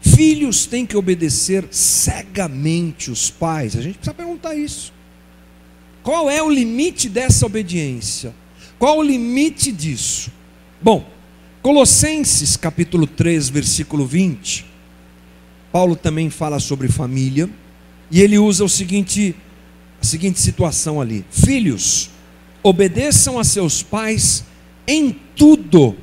Filhos 0.00 0.64
têm 0.64 0.86
que 0.86 0.96
obedecer 0.96 1.68
cegamente 1.70 3.10
os 3.10 3.30
pais. 3.30 3.76
A 3.76 3.82
gente 3.82 3.96
precisa 3.96 4.14
perguntar 4.14 4.54
isso. 4.54 4.92
Qual 6.02 6.30
é 6.30 6.42
o 6.42 6.48
limite 6.48 7.08
dessa 7.08 7.44
obediência? 7.44 8.34
Qual 8.78 8.98
o 8.98 9.02
limite 9.02 9.70
disso? 9.70 10.32
Bom, 10.80 11.06
Colossenses 11.62 12.56
capítulo 12.56 13.06
3, 13.06 13.50
versículo 13.50 14.06
20. 14.06 14.64
Paulo 15.70 15.94
também 15.94 16.30
fala 16.30 16.58
sobre 16.58 16.88
família, 16.88 17.50
e 18.10 18.22
ele 18.22 18.38
usa 18.38 18.64
o 18.64 18.68
seguinte 18.68 19.36
a 20.00 20.04
seguinte 20.04 20.40
situação 20.40 21.02
ali: 21.02 21.22
Filhos, 21.30 22.08
obedeçam 22.62 23.38
a 23.38 23.44
seus 23.44 23.82
pais 23.82 24.42
em 24.86 25.14
tudo, 25.36 25.94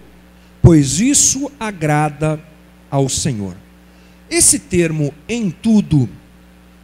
pois 0.61 0.99
isso 0.99 1.51
agrada 1.59 2.39
ao 2.91 3.09
Senhor. 3.09 3.55
Esse 4.29 4.59
termo 4.59 5.11
em 5.27 5.49
tudo, 5.49 6.07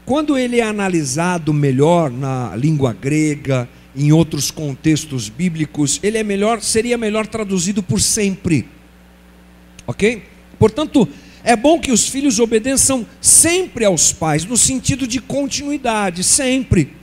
quando 0.04 0.36
ele 0.36 0.60
é 0.60 0.64
analisado 0.64 1.54
melhor 1.54 2.10
na 2.10 2.56
língua 2.56 2.92
grega, 2.92 3.70
em 3.96 4.12
outros 4.12 4.52
contextos 4.52 5.30
bíblicos, 5.30 6.00
ele 6.02 6.18
é 6.18 6.24
melhor, 6.24 6.62
seria 6.62 6.98
melhor 6.98 7.28
traduzido 7.28 7.84
por 7.84 8.02
sempre. 8.02 8.68
OK? 9.86 10.24
Portanto, 10.58 11.08
É 11.44 11.58
bom 11.58 11.78
que 11.78 11.92
os 11.92 12.08
filhos 12.08 12.40
obedeçam 12.40 13.06
sempre 13.20 13.84
aos 13.84 14.14
pais, 14.14 14.46
no 14.46 14.56
sentido 14.56 15.06
de 15.06 15.20
continuidade, 15.20 16.24
sempre. 16.24 16.94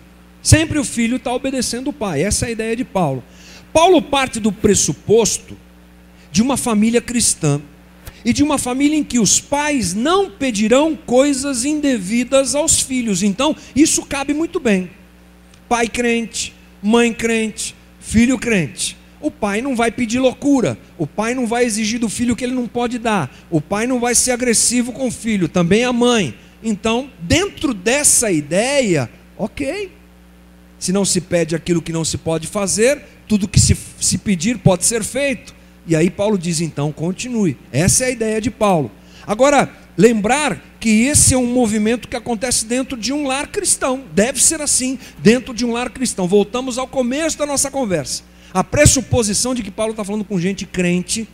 Sempre 0.42 0.78
o 0.78 0.84
filho 0.84 1.16
está 1.16 1.32
obedecendo 1.32 1.88
o 1.88 1.92
pai. 1.92 2.22
Essa 2.22 2.46
é 2.46 2.48
a 2.48 2.52
ideia 2.52 2.74
de 2.74 2.84
Paulo. 2.84 3.22
Paulo 3.70 4.00
parte 4.00 4.40
do 4.40 4.50
pressuposto 4.50 5.56
de 6.32 6.40
uma 6.40 6.56
família 6.56 7.02
cristã 7.02 7.60
e 8.24 8.32
de 8.32 8.42
uma 8.42 8.56
família 8.56 8.96
em 8.96 9.04
que 9.04 9.18
os 9.18 9.38
pais 9.40 9.92
não 9.92 10.30
pedirão 10.30 10.96
coisas 10.96 11.66
indevidas 11.66 12.54
aos 12.54 12.80
filhos. 12.80 13.22
Então, 13.22 13.54
isso 13.76 14.06
cabe 14.06 14.32
muito 14.32 14.58
bem. 14.58 14.90
Pai 15.68 15.86
crente, 15.86 16.54
mãe 16.82 17.12
crente, 17.12 17.74
filho 18.00 18.38
crente. 18.38 18.96
O 19.20 19.30
pai 19.30 19.60
não 19.60 19.76
vai 19.76 19.90
pedir 19.90 20.18
loucura, 20.18 20.78
o 20.96 21.06
pai 21.06 21.34
não 21.34 21.46
vai 21.46 21.64
exigir 21.64 22.00
do 22.00 22.08
filho 22.08 22.34
que 22.34 22.42
ele 22.42 22.54
não 22.54 22.66
pode 22.66 22.98
dar, 22.98 23.30
o 23.50 23.60
pai 23.60 23.86
não 23.86 24.00
vai 24.00 24.14
ser 24.14 24.32
agressivo 24.32 24.92
com 24.92 25.08
o 25.08 25.10
filho, 25.10 25.46
também 25.48 25.84
a 25.84 25.92
mãe. 25.92 26.34
Então, 26.62 27.10
dentro 27.20 27.74
dessa 27.74 28.30
ideia, 28.30 29.10
ok. 29.36 29.92
Se 30.78 30.92
não 30.92 31.04
se 31.04 31.20
pede 31.20 31.54
aquilo 31.54 31.82
que 31.82 31.92
não 31.92 32.04
se 32.04 32.16
pode 32.16 32.46
fazer, 32.46 33.02
tudo 33.28 33.46
que 33.46 33.60
se, 33.60 33.76
se 34.00 34.16
pedir 34.16 34.58
pode 34.58 34.86
ser 34.86 35.04
feito. 35.04 35.54
E 35.86 35.94
aí 35.94 36.08
Paulo 36.08 36.38
diz 36.38 36.60
então, 36.60 36.90
continue. 36.90 37.56
Essa 37.70 38.04
é 38.04 38.06
a 38.06 38.10
ideia 38.10 38.40
de 38.40 38.50
Paulo. 38.50 38.90
Agora, 39.26 39.70
lembrar 40.00 40.78
que 40.80 41.02
esse 41.02 41.34
é 41.34 41.36
um 41.36 41.52
movimento 41.52 42.08
que 42.08 42.16
acontece 42.16 42.64
dentro 42.64 42.96
de 42.96 43.12
um 43.12 43.26
lar 43.26 43.48
cristão. 43.48 44.02
Deve 44.14 44.42
ser 44.42 44.62
assim, 44.62 44.98
dentro 45.18 45.52
de 45.52 45.62
um 45.62 45.72
lar 45.72 45.90
cristão. 45.90 46.26
Voltamos 46.26 46.78
ao 46.78 46.88
começo 46.88 47.36
da 47.36 47.44
nossa 47.44 47.70
conversa. 47.70 48.22
A 48.54 48.64
pressuposição 48.64 49.54
de 49.54 49.62
que 49.62 49.70
Paulo 49.70 49.90
está 49.92 50.02
falando 50.02 50.24
com 50.24 50.40
gente 50.40 50.64
crente, 50.64 51.28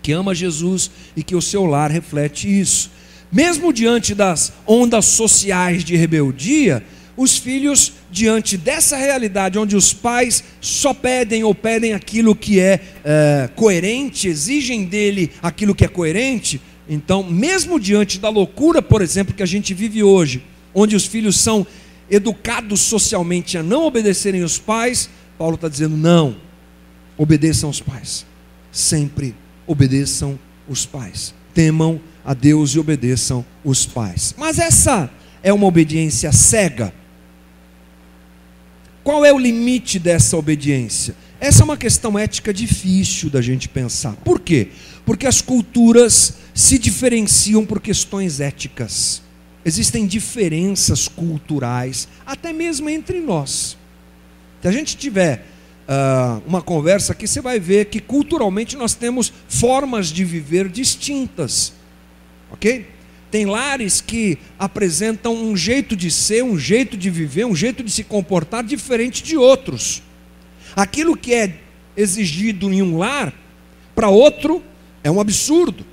que 0.00 0.12
ama 0.12 0.32
Jesus 0.32 0.92
e 1.16 1.24
que 1.24 1.34
o 1.34 1.42
seu 1.42 1.66
lar 1.66 1.90
reflete 1.90 2.48
isso. 2.48 2.88
Mesmo 3.32 3.72
diante 3.72 4.14
das 4.14 4.52
ondas 4.64 5.06
sociais 5.06 5.82
de 5.82 5.96
rebeldia, 5.96 6.84
os 7.16 7.36
filhos, 7.36 7.94
diante 8.12 8.56
dessa 8.56 8.96
realidade, 8.96 9.58
onde 9.58 9.74
os 9.74 9.92
pais 9.92 10.44
só 10.60 10.94
pedem 10.94 11.42
ou 11.42 11.52
pedem 11.52 11.94
aquilo 11.94 12.32
que 12.32 12.60
é, 12.60 12.80
é 13.04 13.50
coerente, 13.56 14.28
exigem 14.28 14.84
dele 14.84 15.32
aquilo 15.42 15.74
que 15.74 15.84
é 15.84 15.88
coerente, 15.88 16.60
então, 16.88 17.22
mesmo 17.22 17.78
diante 17.78 18.18
da 18.18 18.28
loucura, 18.28 18.80
por 18.80 19.02
exemplo, 19.02 19.34
que 19.34 19.42
a 19.42 19.46
gente 19.46 19.74
vive 19.74 20.02
hoje, 20.02 20.42
onde 20.74 20.96
os 20.96 21.04
filhos 21.04 21.38
são 21.38 21.66
educados 22.10 22.80
socialmente 22.80 23.58
a 23.58 23.62
não 23.62 23.84
obedecerem 23.84 24.42
os 24.42 24.58
pais, 24.58 25.10
Paulo 25.36 25.56
está 25.56 25.68
dizendo: 25.68 25.96
não, 25.96 26.36
obedeçam 27.16 27.68
os 27.68 27.80
pais, 27.80 28.24
sempre 28.72 29.34
obedeçam 29.66 30.38
os 30.68 30.86
pais, 30.86 31.34
temam 31.52 32.00
a 32.24 32.32
Deus 32.32 32.70
e 32.70 32.78
obedeçam 32.78 33.44
os 33.62 33.84
pais. 33.84 34.34
Mas 34.38 34.58
essa 34.58 35.10
é 35.42 35.52
uma 35.52 35.66
obediência 35.66 36.32
cega 36.32 36.92
qual 39.08 39.24
é 39.24 39.32
o 39.32 39.38
limite 39.38 39.98
dessa 39.98 40.36
obediência? 40.36 41.16
Essa 41.40 41.62
é 41.62 41.64
uma 41.64 41.76
questão 41.76 42.18
ética 42.18 42.52
difícil 42.52 43.30
da 43.30 43.40
gente 43.40 43.68
pensar. 43.68 44.14
Por 44.16 44.40
quê? 44.40 44.68
Porque 45.06 45.26
as 45.26 45.40
culturas 45.40 46.34
se 46.52 46.78
diferenciam 46.78 47.64
por 47.64 47.80
questões 47.80 48.40
éticas. 48.40 49.22
Existem 49.64 50.06
diferenças 50.06 51.06
culturais, 51.06 52.08
até 52.26 52.52
mesmo 52.52 52.90
entre 52.90 53.20
nós. 53.20 53.76
Se 54.60 54.66
a 54.66 54.72
gente 54.72 54.96
tiver 54.96 55.46
uh, 55.88 56.42
uma 56.46 56.60
conversa 56.60 57.12
aqui, 57.12 57.28
você 57.28 57.40
vai 57.40 57.60
ver 57.60 57.86
que 57.86 58.00
culturalmente 58.00 58.76
nós 58.76 58.94
temos 58.94 59.32
formas 59.48 60.08
de 60.08 60.24
viver 60.24 60.68
distintas. 60.68 61.72
Ok? 62.50 62.86
Tem 63.30 63.46
lares 63.46 64.00
que 64.00 64.38
apresentam 64.58 65.34
um 65.34 65.56
jeito 65.56 65.94
de 65.94 66.10
ser, 66.10 66.42
um 66.42 66.58
jeito 66.58 66.96
de 66.96 67.10
viver, 67.10 67.44
um 67.44 67.54
jeito 67.54 67.84
de 67.84 67.90
se 67.90 68.02
comportar 68.02 68.64
diferente 68.64 69.22
de 69.22 69.36
outros. 69.36 70.02
Aquilo 70.76 71.16
que 71.16 71.34
é 71.34 71.54
exigido 71.96 72.72
em 72.72 72.82
um 72.82 72.98
lar, 72.98 73.32
para 73.94 74.08
outro 74.08 74.62
é 75.02 75.10
um 75.10 75.20
absurdo, 75.20 75.84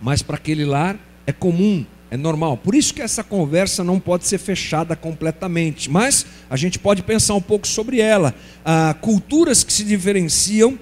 mas 0.00 0.22
para 0.22 0.36
aquele 0.36 0.64
lar 0.64 0.98
é 1.26 1.32
comum, 1.32 1.84
é 2.10 2.16
normal. 2.16 2.56
Por 2.56 2.74
isso 2.74 2.94
que 2.94 3.02
essa 3.02 3.22
conversa 3.22 3.84
não 3.84 4.00
pode 4.00 4.26
ser 4.26 4.38
fechada 4.38 4.96
completamente, 4.96 5.90
mas 5.90 6.26
a 6.48 6.56
gente 6.56 6.78
pode 6.78 7.02
pensar 7.02 7.34
um 7.34 7.40
pouco 7.40 7.66
sobre 7.66 8.00
ela. 8.00 8.34
Ah, 8.64 8.94
culturas 9.00 9.62
que 9.62 9.72
se 9.72 9.84
diferenciam 9.84 10.78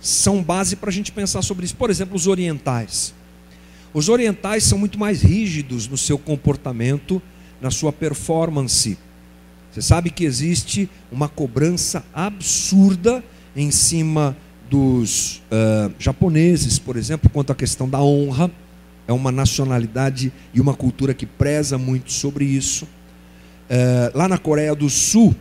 são 0.00 0.42
base 0.42 0.76
para 0.76 0.90
a 0.90 0.92
gente 0.92 1.10
pensar 1.10 1.42
sobre 1.42 1.64
isso. 1.64 1.76
Por 1.76 1.90
exemplo, 1.90 2.14
os 2.14 2.26
orientais. 2.26 3.14
Os 3.92 4.08
orientais 4.08 4.64
são 4.64 4.76
muito 4.76 4.98
mais 4.98 5.22
rígidos 5.22 5.88
no 5.88 5.96
seu 5.96 6.18
comportamento, 6.18 7.22
na 7.60 7.70
sua 7.70 7.92
performance. 7.92 8.98
Você 9.74 9.82
sabe 9.82 10.08
que 10.08 10.24
existe 10.24 10.88
uma 11.10 11.28
cobrança 11.28 12.04
absurda 12.14 13.24
em 13.56 13.72
cima 13.72 14.36
dos 14.70 15.42
uh, 15.50 15.92
japoneses, 15.98 16.78
por 16.78 16.96
exemplo, 16.96 17.28
quanto 17.28 17.50
à 17.50 17.56
questão 17.56 17.88
da 17.88 18.00
honra. 18.00 18.48
É 19.08 19.12
uma 19.12 19.32
nacionalidade 19.32 20.32
e 20.54 20.60
uma 20.60 20.74
cultura 20.74 21.12
que 21.12 21.26
preza 21.26 21.76
muito 21.76 22.12
sobre 22.12 22.44
isso. 22.44 22.84
Uh, 22.84 24.16
lá 24.16 24.28
na 24.28 24.38
Coreia 24.38 24.76
do 24.76 24.88
Sul, 24.88 25.34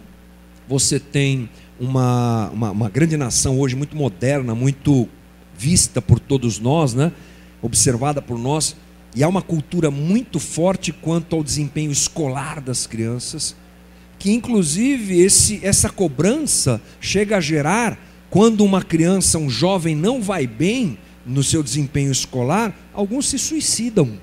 você 0.67 0.99
tem 0.99 1.47
uma, 1.79 2.49
uma, 2.49 2.71
uma 2.71 2.89
grande 2.89 3.15
nação 3.15 3.59
hoje, 3.59 3.75
muito 3.75 3.95
moderna, 3.95 4.55
muito 4.55 5.07
vista 5.55 6.01
por 6.01 6.19
todos 6.19 6.57
nós, 6.57 6.95
né? 6.95 7.11
observada 7.61 8.19
por 8.19 8.39
nós, 8.39 8.75
e 9.15 9.23
há 9.23 9.27
uma 9.27 9.43
cultura 9.43 9.91
muito 9.91 10.39
forte 10.39 10.91
quanto 10.91 11.35
ao 11.35 11.43
desempenho 11.43 11.91
escolar 11.91 12.59
das 12.59 12.87
crianças, 12.87 13.55
que 14.23 14.31
inclusive 14.31 15.19
esse, 15.19 15.59
essa 15.61 15.89
cobrança 15.89 16.81
chega 17.01 17.35
a 17.35 17.41
gerar, 17.41 17.99
quando 18.29 18.63
uma 18.63 18.81
criança, 18.81 19.37
um 19.37 19.49
jovem 19.49 19.97
não 19.97 20.21
vai 20.21 20.47
bem 20.47 20.97
no 21.25 21.43
seu 21.43 21.61
desempenho 21.61 22.09
escolar, 22.09 22.73
alguns 22.93 23.27
se 23.27 23.37
suicidam. 23.37 24.17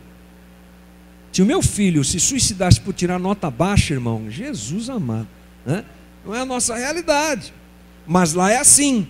Se 1.30 1.42
o 1.42 1.44
meu 1.44 1.60
filho 1.60 2.02
se 2.02 2.18
suicidasse 2.18 2.80
por 2.80 2.94
tirar 2.94 3.18
nota 3.18 3.50
baixa, 3.50 3.92
irmão, 3.92 4.30
Jesus 4.30 4.88
amado, 4.88 5.28
né? 5.66 5.84
não 6.24 6.34
é 6.34 6.40
a 6.40 6.46
nossa 6.46 6.76
realidade, 6.76 7.52
mas 8.06 8.32
lá 8.32 8.50
é 8.50 8.56
assim. 8.56 9.06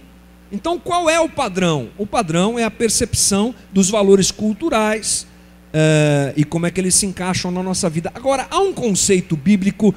Então, 0.50 0.76
qual 0.76 1.08
é 1.08 1.20
o 1.20 1.28
padrão? 1.28 1.90
O 1.96 2.04
padrão 2.04 2.58
é 2.58 2.64
a 2.64 2.70
percepção 2.70 3.54
dos 3.72 3.88
valores 3.88 4.32
culturais 4.32 5.24
uh, 5.70 6.32
e 6.36 6.44
como 6.44 6.66
é 6.66 6.70
que 6.70 6.80
eles 6.80 6.94
se 6.94 7.06
encaixam 7.06 7.50
na 7.50 7.62
nossa 7.62 7.88
vida. 7.88 8.10
Agora, 8.14 8.46
há 8.50 8.58
um 8.58 8.72
conceito 8.72 9.36
bíblico, 9.36 9.94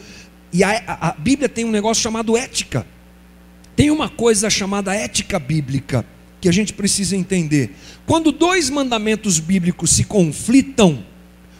e 0.54 0.64
a, 0.64 0.84
a, 0.88 1.12
Bíblia 1.14 1.50
tem 1.50 1.66
um 1.66 1.72
negócio 1.72 2.04
chamado 2.04 2.38
ética. 2.38 2.86
Tem 3.76 3.90
uma 3.90 4.08
coisa 4.08 4.52
chamada 4.52 4.94
ética 4.94 5.40
bíblica 5.40 6.06
que 6.40 6.48
a 6.48 6.52
gente 6.52 6.74
precisa 6.74 7.18
entender. 7.18 7.76
Quando 8.06 8.32
dois 8.32 8.70
mandamentos 8.70 9.40
bíblicos 9.40 9.90
se 9.90 10.04
conflitam, 10.04 11.04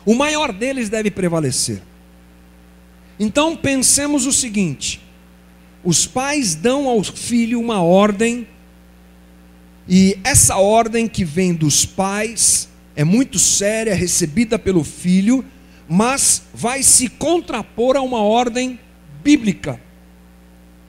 o 0.06 0.14
maior 0.14 0.54
deles 0.54 0.90
deve 0.90 1.10
prevalecer. 1.10 1.82
Então 3.20 3.56
pensemos 3.56 4.28
o 4.28 4.32
seguinte: 4.32 5.02
os 5.84 6.06
pais 6.06 6.54
dão 6.54 6.88
ao 6.88 7.04
filho 7.04 7.60
uma 7.60 7.82
ordem 7.82 8.48
e 9.88 10.18
essa 10.24 10.58
ordem 10.58 11.08
que 11.08 11.26
vem 11.26 11.54
dos 11.54 11.84
pais 11.86 12.70
é 12.96 13.04
muito 13.04 13.40
séria, 13.40 13.96
recebida 13.96 14.60
pelo 14.60 14.84
filho, 14.84 15.44
mas 15.90 16.44
vai 16.54 16.84
se 16.84 17.10
contrapor 17.10 17.98
a 17.98 18.02
uma 18.02 18.22
ordem 18.22 18.80
bíblica. 19.24 19.80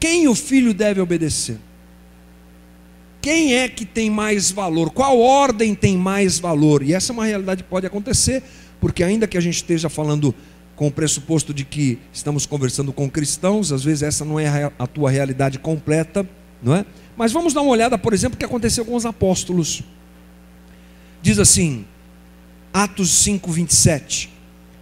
Quem 0.00 0.28
o 0.28 0.34
filho 0.34 0.74
deve 0.74 1.00
obedecer? 1.00 1.58
Quem 3.22 3.54
é 3.54 3.68
que 3.68 3.86
tem 3.86 4.10
mais 4.10 4.50
valor? 4.50 4.90
Qual 4.90 5.18
ordem 5.18 5.74
tem 5.74 5.96
mais 5.96 6.38
valor? 6.38 6.82
E 6.82 6.92
essa 6.92 7.10
é 7.10 7.14
uma 7.14 7.24
realidade 7.24 7.62
que 7.62 7.68
pode 7.70 7.86
acontecer, 7.86 8.42
porque 8.78 9.02
ainda 9.02 9.26
que 9.26 9.38
a 9.38 9.40
gente 9.40 9.56
esteja 9.56 9.88
falando 9.88 10.34
com 10.76 10.88
o 10.88 10.90
pressuposto 10.90 11.54
de 11.54 11.64
que 11.64 11.98
estamos 12.12 12.44
conversando 12.44 12.92
com 12.92 13.08
cristãos, 13.08 13.72
às 13.72 13.82
vezes 13.82 14.02
essa 14.02 14.24
não 14.24 14.38
é 14.38 14.70
a 14.78 14.86
tua 14.86 15.10
realidade 15.10 15.58
completa, 15.58 16.28
não 16.62 16.74
é? 16.74 16.84
Mas 17.16 17.32
vamos 17.32 17.54
dar 17.54 17.62
uma 17.62 17.70
olhada, 17.70 17.96
por 17.96 18.12
exemplo, 18.12 18.34
o 18.34 18.38
que 18.38 18.44
aconteceu 18.44 18.84
com 18.84 18.94
os 18.94 19.06
apóstolos. 19.06 19.82
Diz 21.22 21.38
assim, 21.38 21.86
Atos 22.74 23.10
5, 23.22 23.50
27. 23.50 24.33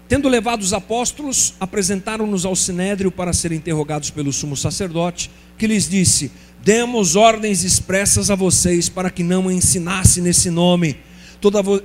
Tendo 0.09 0.29
levado 0.29 0.61
os 0.61 0.73
apóstolos, 0.73 1.55
apresentaram-nos 1.59 2.45
ao 2.45 2.55
sinédrio 2.55 3.11
para 3.11 3.33
serem 3.33 3.59
interrogados 3.59 4.11
pelo 4.11 4.33
sumo 4.33 4.57
sacerdote, 4.57 5.31
que 5.57 5.67
lhes 5.67 5.89
disse: 5.89 6.31
Demos 6.63 7.17
ordens 7.17 7.65
expressas 7.65 8.31
a 8.31 8.35
vocês 8.35 8.89
para 8.89 9.11
que 9.11 9.23
não 9.23 9.51
ensinasse 9.51 10.21
nesse 10.21 10.51
nome. 10.51 10.97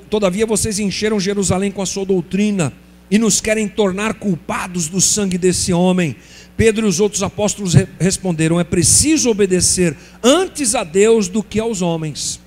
Todavia 0.09 0.45
vocês 0.45 0.77
encheram 0.77 1.19
Jerusalém 1.19 1.71
com 1.71 1.81
a 1.81 1.85
sua 1.85 2.05
doutrina 2.05 2.71
e 3.09 3.17
nos 3.17 3.41
querem 3.41 3.67
tornar 3.67 4.15
culpados 4.15 4.87
do 4.87 5.01
sangue 5.01 5.37
desse 5.37 5.73
homem. 5.73 6.15
Pedro 6.55 6.85
e 6.85 6.89
os 6.89 6.99
outros 6.99 7.23
apóstolos 7.23 7.73
responderam: 7.99 8.59
é 8.59 8.63
preciso 8.63 9.29
obedecer 9.29 9.95
antes 10.21 10.75
a 10.75 10.83
Deus 10.83 11.27
do 11.27 11.41
que 11.41 11.59
aos 11.59 11.81
homens. 11.81 12.39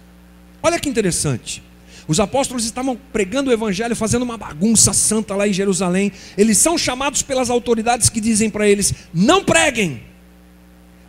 Olha 0.62 0.78
que 0.78 0.88
interessante. 0.88 1.62
Os 2.10 2.18
apóstolos 2.18 2.64
estavam 2.64 2.98
pregando 3.12 3.50
o 3.50 3.52
evangelho, 3.52 3.94
fazendo 3.94 4.22
uma 4.22 4.36
bagunça 4.36 4.92
santa 4.92 5.36
lá 5.36 5.46
em 5.46 5.52
Jerusalém. 5.52 6.10
Eles 6.36 6.58
são 6.58 6.76
chamados 6.76 7.22
pelas 7.22 7.48
autoridades 7.48 8.08
que 8.08 8.20
dizem 8.20 8.50
para 8.50 8.68
eles: 8.68 8.92
não 9.14 9.44
preguem, 9.44 10.02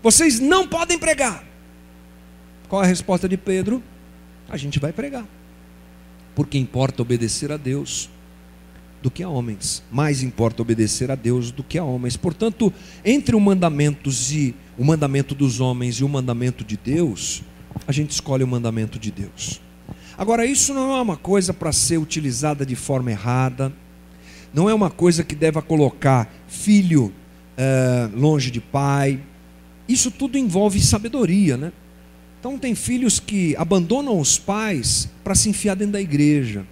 vocês 0.03 0.39
não 0.39 0.67
podem 0.67 0.99
pregar. 0.99 1.43
Qual 2.69 2.83
a 2.83 2.85
resposta 2.85 3.27
de 3.27 3.35
Pedro? 3.35 3.81
A 4.47 4.55
gente 4.57 4.77
vai 4.77 4.93
pregar, 4.93 5.25
porque 6.35 6.59
importa 6.59 7.01
obedecer 7.01 7.51
a 7.51 7.57
Deus 7.57 8.07
do 9.01 9.09
que 9.09 9.23
a 9.23 9.27
homens. 9.27 9.81
Mais 9.91 10.21
importa 10.21 10.61
obedecer 10.61 11.09
a 11.09 11.15
Deus 11.15 11.49
do 11.49 11.63
que 11.63 11.79
a 11.79 11.83
homens. 11.83 12.15
Portanto, 12.15 12.71
entre 13.03 13.35
o 13.35 13.39
mandamentos 13.39 14.31
e 14.31 14.53
o 14.77 14.85
mandamento 14.85 15.33
dos 15.33 15.59
homens 15.59 15.95
e 15.95 16.03
o 16.03 16.09
mandamento 16.09 16.63
de 16.63 16.77
Deus, 16.77 17.41
a 17.87 17.91
gente 17.91 18.11
escolhe 18.11 18.43
o 18.43 18.47
mandamento 18.47 18.99
de 18.99 19.09
Deus. 19.09 19.59
Agora, 20.21 20.45
isso 20.45 20.71
não 20.71 20.95
é 20.95 21.01
uma 21.01 21.17
coisa 21.17 21.51
para 21.51 21.71
ser 21.71 21.97
utilizada 21.97 22.63
de 22.63 22.75
forma 22.75 23.09
errada, 23.09 23.73
não 24.53 24.69
é 24.69 24.73
uma 24.73 24.91
coisa 24.91 25.23
que 25.23 25.33
deva 25.33 25.63
colocar 25.63 26.31
filho 26.47 27.11
é, 27.57 28.07
longe 28.13 28.51
de 28.51 28.61
pai. 28.61 29.19
Isso 29.89 30.11
tudo 30.11 30.37
envolve 30.37 30.79
sabedoria, 30.79 31.57
né? 31.57 31.71
Então, 32.39 32.55
tem 32.59 32.75
filhos 32.75 33.19
que 33.19 33.55
abandonam 33.57 34.19
os 34.19 34.37
pais 34.37 35.09
para 35.23 35.33
se 35.33 35.49
enfiar 35.49 35.75
dentro 35.75 35.93
da 35.93 36.01
igreja. 36.01 36.67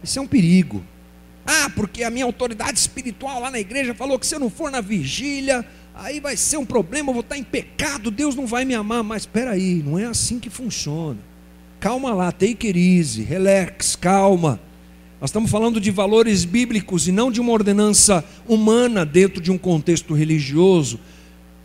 Isso 0.00 0.20
é 0.20 0.22
um 0.22 0.28
perigo. 0.28 0.84
Ah, 1.44 1.72
porque 1.74 2.04
a 2.04 2.10
minha 2.10 2.24
autoridade 2.24 2.78
espiritual 2.78 3.40
lá 3.40 3.50
na 3.50 3.58
igreja 3.58 3.94
falou 3.94 4.16
que 4.16 4.24
se 4.28 4.36
eu 4.36 4.38
não 4.38 4.48
for 4.48 4.70
na 4.70 4.80
vigília, 4.80 5.66
aí 5.92 6.20
vai 6.20 6.36
ser 6.36 6.56
um 6.56 6.64
problema, 6.64 7.10
eu 7.10 7.14
vou 7.14 7.22
estar 7.22 7.36
em 7.36 7.42
pecado, 7.42 8.12
Deus 8.12 8.36
não 8.36 8.46
vai 8.46 8.64
me 8.64 8.76
amar. 8.76 9.02
Mas 9.02 9.22
espera 9.22 9.50
aí, 9.50 9.82
não 9.84 9.98
é 9.98 10.04
assim 10.04 10.38
que 10.38 10.48
funciona. 10.48 11.29
Calma 11.80 12.12
lá, 12.12 12.30
take 12.30 12.66
it 12.66 12.78
easy, 12.78 13.22
relax, 13.22 13.96
calma. 13.96 14.60
Nós 15.18 15.30
estamos 15.30 15.50
falando 15.50 15.80
de 15.80 15.90
valores 15.90 16.44
bíblicos 16.44 17.08
e 17.08 17.12
não 17.12 17.32
de 17.32 17.40
uma 17.40 17.52
ordenança 17.52 18.22
humana 18.46 19.06
dentro 19.06 19.40
de 19.40 19.50
um 19.50 19.56
contexto 19.56 20.12
religioso. 20.12 21.00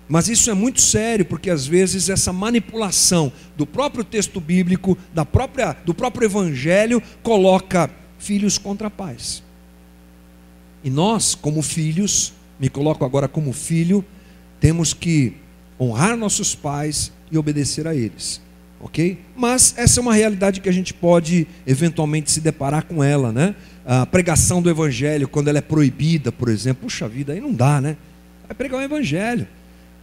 Mas 0.08 0.30
isso 0.30 0.50
é 0.50 0.54
muito 0.54 0.80
sério, 0.80 1.26
porque 1.26 1.50
às 1.50 1.68
vezes 1.68 2.08
essa 2.08 2.32
manipulação 2.32 3.30
do 3.58 3.68
próprio 3.68 4.06
texto 4.06 4.40
bíblico, 4.40 4.98
da 5.14 5.26
própria, 5.26 5.74
do 5.86 5.94
próprio 5.94 6.28
evangelho, 6.28 7.04
coloca 7.22 7.92
filhos 8.18 8.58
contra 8.58 8.90
pais. 8.90 9.44
E 10.82 10.90
nós, 10.90 11.36
como 11.36 11.62
filhos, 11.62 12.32
me 12.58 12.70
coloco 12.70 13.04
agora 13.04 13.28
como 13.28 13.52
filho, 13.52 14.04
temos 14.62 14.94
que 14.94 15.34
honrar 15.78 16.16
nossos 16.16 16.56
pais 16.56 17.12
e 17.30 17.38
obedecer 17.38 17.86
a 17.86 17.94
eles 17.94 18.45
ok? 18.86 19.18
Mas 19.36 19.74
essa 19.78 20.00
é 20.00 20.02
uma 20.02 20.14
realidade 20.14 20.62
que 20.62 20.70
a 20.70 20.72
gente 20.72 20.94
pode 20.94 21.48
eventualmente 21.66 22.32
se 22.32 22.40
deparar 22.40 22.86
com 22.86 23.04
ela, 23.04 23.32
né? 23.32 23.56
A 23.84 24.06
pregação 24.06 24.62
do 24.62 24.70
evangelho, 24.70 25.28
quando 25.28 25.48
ela 25.48 25.58
é 25.58 25.62
proibida, 25.62 26.32
por 26.32 26.50
exemplo, 26.50 26.84
puxa 26.84 27.08
vida, 27.08 27.34
aí 27.34 27.42
não 27.42 27.52
dá, 27.52 27.82
né? 27.82 27.98
Vai 28.48 28.56
pregar 28.56 28.80
o 28.80 28.84
evangelho, 28.84 29.48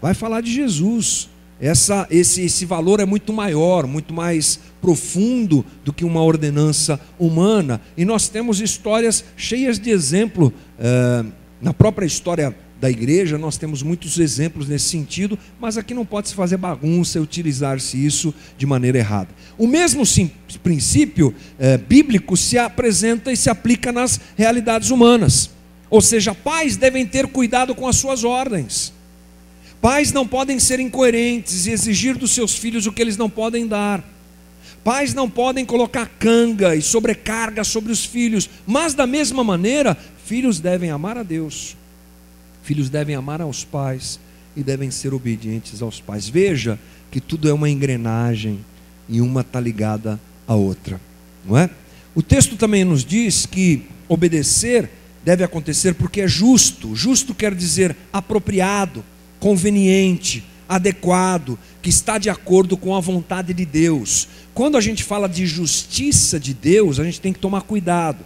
vai 0.01 0.15
falar 0.15 0.41
de 0.41 0.53
Jesus. 0.53 1.31
Essa, 1.61 2.09
esse, 2.11 2.43
esse 2.43 2.65
valor 2.67 2.99
é 2.99 3.05
muito 3.05 3.33
maior, 3.33 3.87
muito 3.87 4.13
mais 4.13 4.59
profundo 4.81 5.65
do 5.85 5.93
que 5.93 6.05
uma 6.05 6.21
ordenança 6.21 6.99
humana. 7.21 7.81
E 7.97 8.05
nós 8.05 8.29
temos 8.29 8.61
histórias 8.61 9.25
cheias 9.37 9.79
de 9.79 9.91
exemplo 9.91 10.53
eh, 10.77 11.25
na 11.61 11.73
própria 11.73 12.05
história 12.05 12.53
da 12.83 12.91
igreja, 12.91 13.39
nós 13.39 13.57
temos 13.57 13.81
muitos 13.81 14.19
exemplos 14.19 14.67
nesse 14.67 14.87
sentido, 14.87 15.39
mas 15.61 15.79
aqui 15.79 15.95
não 15.95 16.05
pode 16.05 16.31
se 16.31 16.35
fazer 16.35 16.57
bagunça 16.57 17.17
e 17.17 17.23
utilizar-se 17.23 18.05
isso 18.05 18.35
de 18.59 18.67
maneira 18.67 18.99
errada. 18.99 19.29
O 19.57 19.69
mesmo 19.69 20.05
sim, 20.05 20.29
princípio 20.65 21.33
é, 21.61 21.79
bíblico 21.79 22.37
se 22.37 22.59
apresenta 22.59 23.31
e 23.31 23.37
se 23.37 23.49
aplica 23.49 23.93
nas 23.93 24.21
realidades 24.37 24.91
humanas. 24.91 25.49
Ou 25.89 26.01
seja, 26.01 26.35
pais 26.35 26.77
devem 26.77 27.07
ter 27.07 27.29
cuidado 27.29 27.73
com 27.73 27.87
as 27.87 27.95
suas 27.95 28.25
ordens. 28.25 28.93
Pais 29.81 30.13
não 30.13 30.27
podem 30.27 30.59
ser 30.59 30.81
incoerentes 30.81 31.67
e 31.67 31.71
exigir 31.71 32.19
dos 32.19 32.33
seus 32.33 32.57
filhos 32.57 32.85
o 32.85 32.93
que 32.93 33.01
eles 33.01 33.17
não 33.17 33.31
podem 33.31 33.65
dar. 33.65 34.03
Pais 34.83 35.15
não 35.15 35.31
podem 35.31 35.65
colocar 35.65 36.11
canga 36.19 36.75
e 36.75 36.83
sobrecarga 36.83 37.63
sobre 37.63 37.93
os 37.93 38.05
filhos, 38.05 38.51
mas 38.67 38.93
da 38.93 39.07
mesma 39.07 39.45
maneira, 39.45 39.97
filhos 40.27 40.59
devem 40.59 40.91
amar 40.91 41.17
a 41.17 41.23
Deus 41.23 41.77
Filhos 42.63 42.89
devem 42.89 43.15
amar 43.15 43.41
aos 43.41 43.65
pais 43.65 44.19
e 44.57 44.63
devem 44.63 44.91
ser 44.91 45.13
obedientes 45.13 45.83
aos 45.83 46.01
pais. 46.01 46.29
Veja 46.29 46.79
que 47.11 47.21
tudo 47.21 47.49
é 47.49 47.53
uma 47.53 47.69
engrenagem 47.69 48.61
e 49.09 49.21
uma 49.21 49.41
está 49.41 49.61
ligada 49.61 50.21
à 50.47 50.55
outra, 50.55 51.01
não 51.45 51.59
é? 51.59 51.69
O 52.15 52.23
texto 52.23 52.57
também 52.57 52.85
nos 52.85 53.05
diz 53.05 53.47
que 53.47 53.87
obedecer 54.09 54.91
deve 55.25 55.43
acontecer 55.43 55.95
porque 55.95 56.21
é 56.21 56.29
justo. 56.29 56.95
Justo 56.95 57.35
quer 57.35 57.55
dizer 57.55 57.97
apropriado, 58.13 59.05
conveniente, 59.41 60.45
adequado, 60.69 61.59
que 61.81 61.91
está 61.91 62.19
de 62.19 62.31
acordo 62.31 62.77
com 62.77 62.95
a 62.95 63.01
vontade 63.01 63.53
de 63.53 63.65
Deus. 63.65 64.29
Quando 64.55 64.77
a 64.77 64.81
gente 64.81 65.03
fala 65.03 65.29
de 65.29 65.47
justiça 65.47 66.39
de 66.39 66.55
Deus, 66.55 67.01
a 67.01 67.05
gente 67.05 67.21
tem 67.21 67.33
que 67.33 67.39
tomar 67.39 67.63
cuidado, 67.63 68.25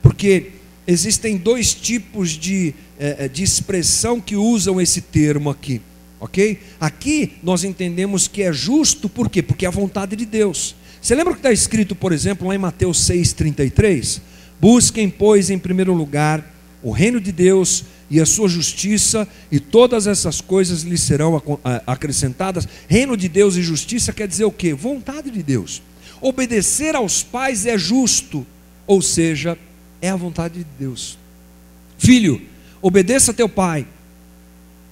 porque 0.00 0.52
existem 0.86 1.36
dois 1.36 1.74
tipos 1.74 2.30
de, 2.30 2.74
é, 2.98 3.24
é, 3.24 3.28
de 3.28 3.42
expressão 3.42 4.20
que 4.20 4.36
usam 4.36 4.80
esse 4.80 5.00
termo 5.00 5.50
aqui, 5.50 5.80
ok? 6.20 6.58
Aqui 6.80 7.32
nós 7.42 7.64
entendemos 7.64 8.28
que 8.28 8.42
é 8.42 8.52
justo, 8.52 9.08
por 9.08 9.28
quê? 9.28 9.42
Porque 9.42 9.64
é 9.64 9.68
a 9.68 9.72
vontade 9.72 10.16
de 10.16 10.26
Deus. 10.26 10.74
Você 11.00 11.14
lembra 11.14 11.32
o 11.32 11.36
que 11.36 11.40
está 11.40 11.52
escrito, 11.52 11.94
por 11.94 12.12
exemplo, 12.12 12.48
lá 12.48 12.54
em 12.54 12.58
Mateus 12.58 12.98
6,33? 13.08 14.20
Busquem, 14.60 15.10
pois, 15.10 15.50
em 15.50 15.58
primeiro 15.58 15.92
lugar 15.92 16.54
o 16.84 16.90
reino 16.90 17.18
de 17.18 17.32
Deus 17.32 17.84
e 18.10 18.20
a 18.20 18.26
sua 18.26 18.46
justiça, 18.46 19.26
e 19.50 19.58
todas 19.58 20.06
essas 20.06 20.42
coisas 20.42 20.82
lhe 20.82 20.98
serão 20.98 21.42
acrescentadas. 21.86 22.68
Reino 22.86 23.16
de 23.16 23.26
Deus 23.26 23.56
e 23.56 23.62
justiça 23.62 24.12
quer 24.12 24.28
dizer 24.28 24.44
o 24.44 24.52
quê? 24.52 24.74
Vontade 24.74 25.30
de 25.30 25.42
Deus. 25.42 25.82
Obedecer 26.20 26.94
aos 26.94 27.22
pais 27.22 27.64
é 27.64 27.78
justo, 27.78 28.46
ou 28.86 29.00
seja, 29.00 29.58
é 30.04 30.10
a 30.10 30.16
vontade 30.16 30.58
de 30.58 30.66
Deus. 30.78 31.16
Filho, 31.96 32.42
obedeça 32.82 33.30
a 33.30 33.34
teu 33.34 33.48
pai, 33.48 33.86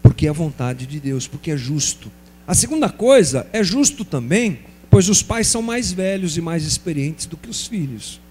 porque 0.03 0.27
é 0.27 0.31
a 0.31 0.33
vontade 0.33 0.87
de 0.87 0.99
Deus, 0.99 1.27
porque 1.27 1.51
é 1.51 1.57
justo. 1.57 2.11
A 2.47 2.55
segunda 2.55 2.89
coisa, 2.89 3.47
é 3.53 3.63
justo 3.63 4.07
também, 4.07 4.61
pois 4.89 5.11
os 5.11 5.23
pais 5.23 5.49
são 5.49 5.61
mais 5.61 5.93
velhos 5.93 6.39
e 6.39 6.41
mais 6.41 6.65
experientes 6.65 7.27
do 7.27 7.37
que 7.37 7.51
os 7.51 7.67
filhos. 7.67 8.23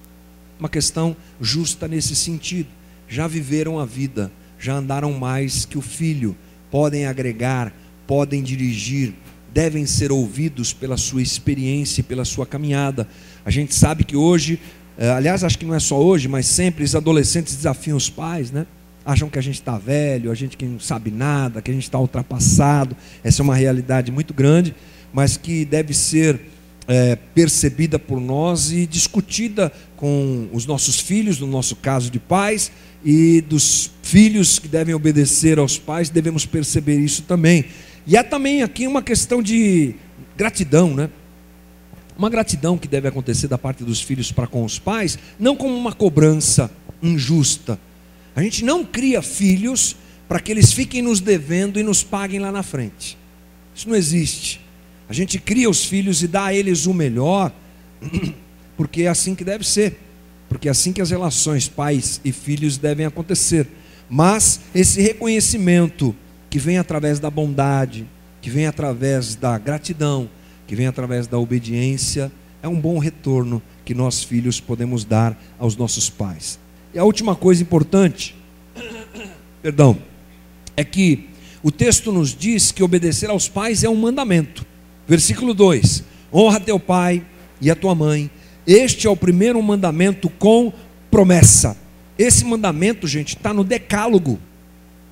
Uma 0.60 0.68
questão 0.68 1.16
justa 1.40 1.88
nesse 1.88 2.16
sentido. 2.16 2.70
Já 3.08 3.28
viveram 3.28 3.78
a 3.78 3.86
vida, 3.86 4.32
já 4.58 4.74
andaram 4.74 5.14
mais 5.14 5.66
que 5.66 5.78
o 5.78 5.82
filho, 5.82 6.36
podem 6.72 7.06
agregar, 7.06 7.72
podem 8.08 8.42
dirigir, 8.42 9.14
devem 9.54 9.86
ser 9.86 10.12
ouvidos 10.12 10.74
pela 10.74 10.98
sua 10.98 11.22
experiência 11.22 12.02
e 12.02 12.04
pela 12.04 12.26
sua 12.26 12.48
caminhada. 12.48 13.08
A 13.46 13.52
gente 13.52 13.76
sabe 13.76 14.04
que 14.04 14.16
hoje 14.16 14.60
aliás, 14.98 15.44
acho 15.44 15.58
que 15.58 15.66
não 15.66 15.76
é 15.76 15.80
só 15.80 16.00
hoje, 16.00 16.28
mas 16.28 16.46
sempre 16.46 16.84
os 16.84 16.96
adolescentes 16.96 17.56
desafiam 17.56 17.98
os 17.98 18.10
pais, 18.10 18.52
né? 18.52 18.66
Acham 19.04 19.30
que 19.30 19.40
a 19.40 19.42
gente 19.42 19.56
está 19.56 19.78
velho, 19.78 20.32
a 20.32 20.36
gente 20.36 20.56
que 20.56 20.66
não 20.66 20.80
sabe 20.80 21.10
nada, 21.10 21.62
que 21.62 21.72
a 21.72 21.74
gente 21.74 21.84
está 21.84 22.00
ultrapassado. 22.00 22.96
Essa 23.24 23.42
é 23.42 23.44
uma 23.44 23.56
realidade 23.56 24.12
muito 24.12 24.34
grande, 24.34 24.76
mas 25.12 25.38
que 25.38 25.66
deve 25.66 25.94
ser 25.94 26.40
é, 26.88 27.16
percebida 27.16 27.98
por 27.98 28.20
nós 28.20 28.72
e 28.72 28.86
discutida 28.86 29.72
com 29.96 30.48
os 30.52 30.66
nossos 30.66 31.00
filhos, 31.00 31.40
no 31.40 31.48
nosso 31.48 31.76
caso 31.76 32.12
de 32.12 32.20
pais, 32.20 32.72
e 33.04 33.42
dos 33.42 33.92
filhos 34.04 34.60
que 34.60 34.68
devem 34.68 34.94
obedecer 34.94 35.58
aos 35.58 35.78
pais, 35.78 36.10
devemos 36.10 36.46
perceber 36.46 37.00
isso 37.00 37.24
também. 37.24 37.66
E 38.06 38.18
há 38.18 38.24
também 38.24 38.62
aqui 38.62 38.88
uma 38.88 39.02
questão 39.02 39.42
de 39.42 39.96
gratidão, 40.38 40.94
né? 40.94 41.10
Uma 42.22 42.30
gratidão 42.30 42.78
que 42.78 42.88
deve 42.88 43.08
acontecer 43.08 43.48
da 43.48 43.58
parte 43.58 43.84
dos 43.84 44.00
filhos 44.00 44.32
para 44.32 44.46
com 44.46 44.64
os 44.64 44.78
pais, 44.78 45.18
não 45.40 45.56
como 45.56 45.76
uma 45.76 45.92
cobrança 45.92 46.70
injusta. 47.02 47.80
A 48.36 48.44
gente 48.44 48.64
não 48.64 48.86
cria 48.86 49.24
filhos 49.24 49.96
para 50.30 50.40
que 50.40 50.52
eles 50.52 50.72
fiquem 50.72 51.02
nos 51.02 51.20
devendo 51.20 51.80
e 51.80 51.84
nos 51.84 52.04
paguem 52.04 52.40
lá 52.40 52.52
na 52.52 52.62
frente. 52.62 53.18
Isso 53.74 53.90
não 53.90 53.96
existe. 53.96 54.62
A 55.10 55.14
gente 55.14 55.40
cria 55.40 55.68
os 55.68 55.84
filhos 55.84 56.22
e 56.22 56.28
dá 56.28 56.46
a 56.46 56.54
eles 56.54 56.86
o 56.86 56.94
melhor, 56.94 57.52
porque 58.78 59.02
é 59.02 59.08
assim 59.08 59.34
que 59.34 59.44
deve 59.44 59.68
ser. 59.68 60.00
Porque 60.48 60.68
é 60.68 60.72
assim 60.72 60.94
que 60.94 61.02
as 61.02 61.10
relações 61.10 61.68
pais 61.68 62.22
e 62.24 62.32
filhos 62.32 62.78
devem 62.78 63.08
acontecer. 63.08 63.68
Mas 64.08 64.62
esse 64.76 65.02
reconhecimento 65.02 66.16
que 66.52 66.60
vem 66.60 66.78
através 66.78 67.18
da 67.18 67.32
bondade, 67.32 68.06
que 68.44 68.52
vem 68.52 68.68
através 68.68 69.34
da 69.34 69.58
gratidão, 69.58 70.30
que 70.72 70.76
vem 70.78 70.88
através 70.88 71.28
da 71.28 71.38
obediência, 71.38 72.32
é 72.64 72.68
um 72.68 72.80
bom 72.80 72.98
retorno 72.98 73.62
que 73.84 73.94
nós 73.94 74.24
filhos 74.24 74.62
podemos 74.62 75.04
dar 75.04 75.38
aos 75.60 75.76
nossos 75.76 76.10
pais. 76.10 76.58
E 76.94 76.98
a 76.98 77.04
última 77.04 77.36
coisa 77.36 77.62
importante, 77.62 78.34
perdão, 79.62 79.98
é 80.78 80.86
que 80.86 81.28
o 81.62 81.74
texto 81.74 82.10
nos 82.14 82.34
diz 82.34 82.72
que 82.72 82.82
obedecer 82.82 83.30
aos 83.30 83.50
pais 83.50 83.84
é 83.84 83.90
um 83.90 83.98
mandamento. 83.98 84.66
Versículo 85.06 85.54
2: 85.54 86.06
Honra 86.34 86.62
teu 86.62 86.80
pai 86.80 87.22
e 87.60 87.70
a 87.70 87.76
tua 87.76 87.94
mãe, 87.94 88.32
Este 88.66 89.08
é 89.08 89.10
o 89.10 89.18
primeiro 89.18 89.62
mandamento 89.62 90.30
com 90.30 90.72
promessa. 91.12 91.76
Esse 92.18 92.46
mandamento, 92.46 93.10
gente, 93.10 93.36
está 93.36 93.54
no 93.54 93.66
Decálogo. 93.66 94.40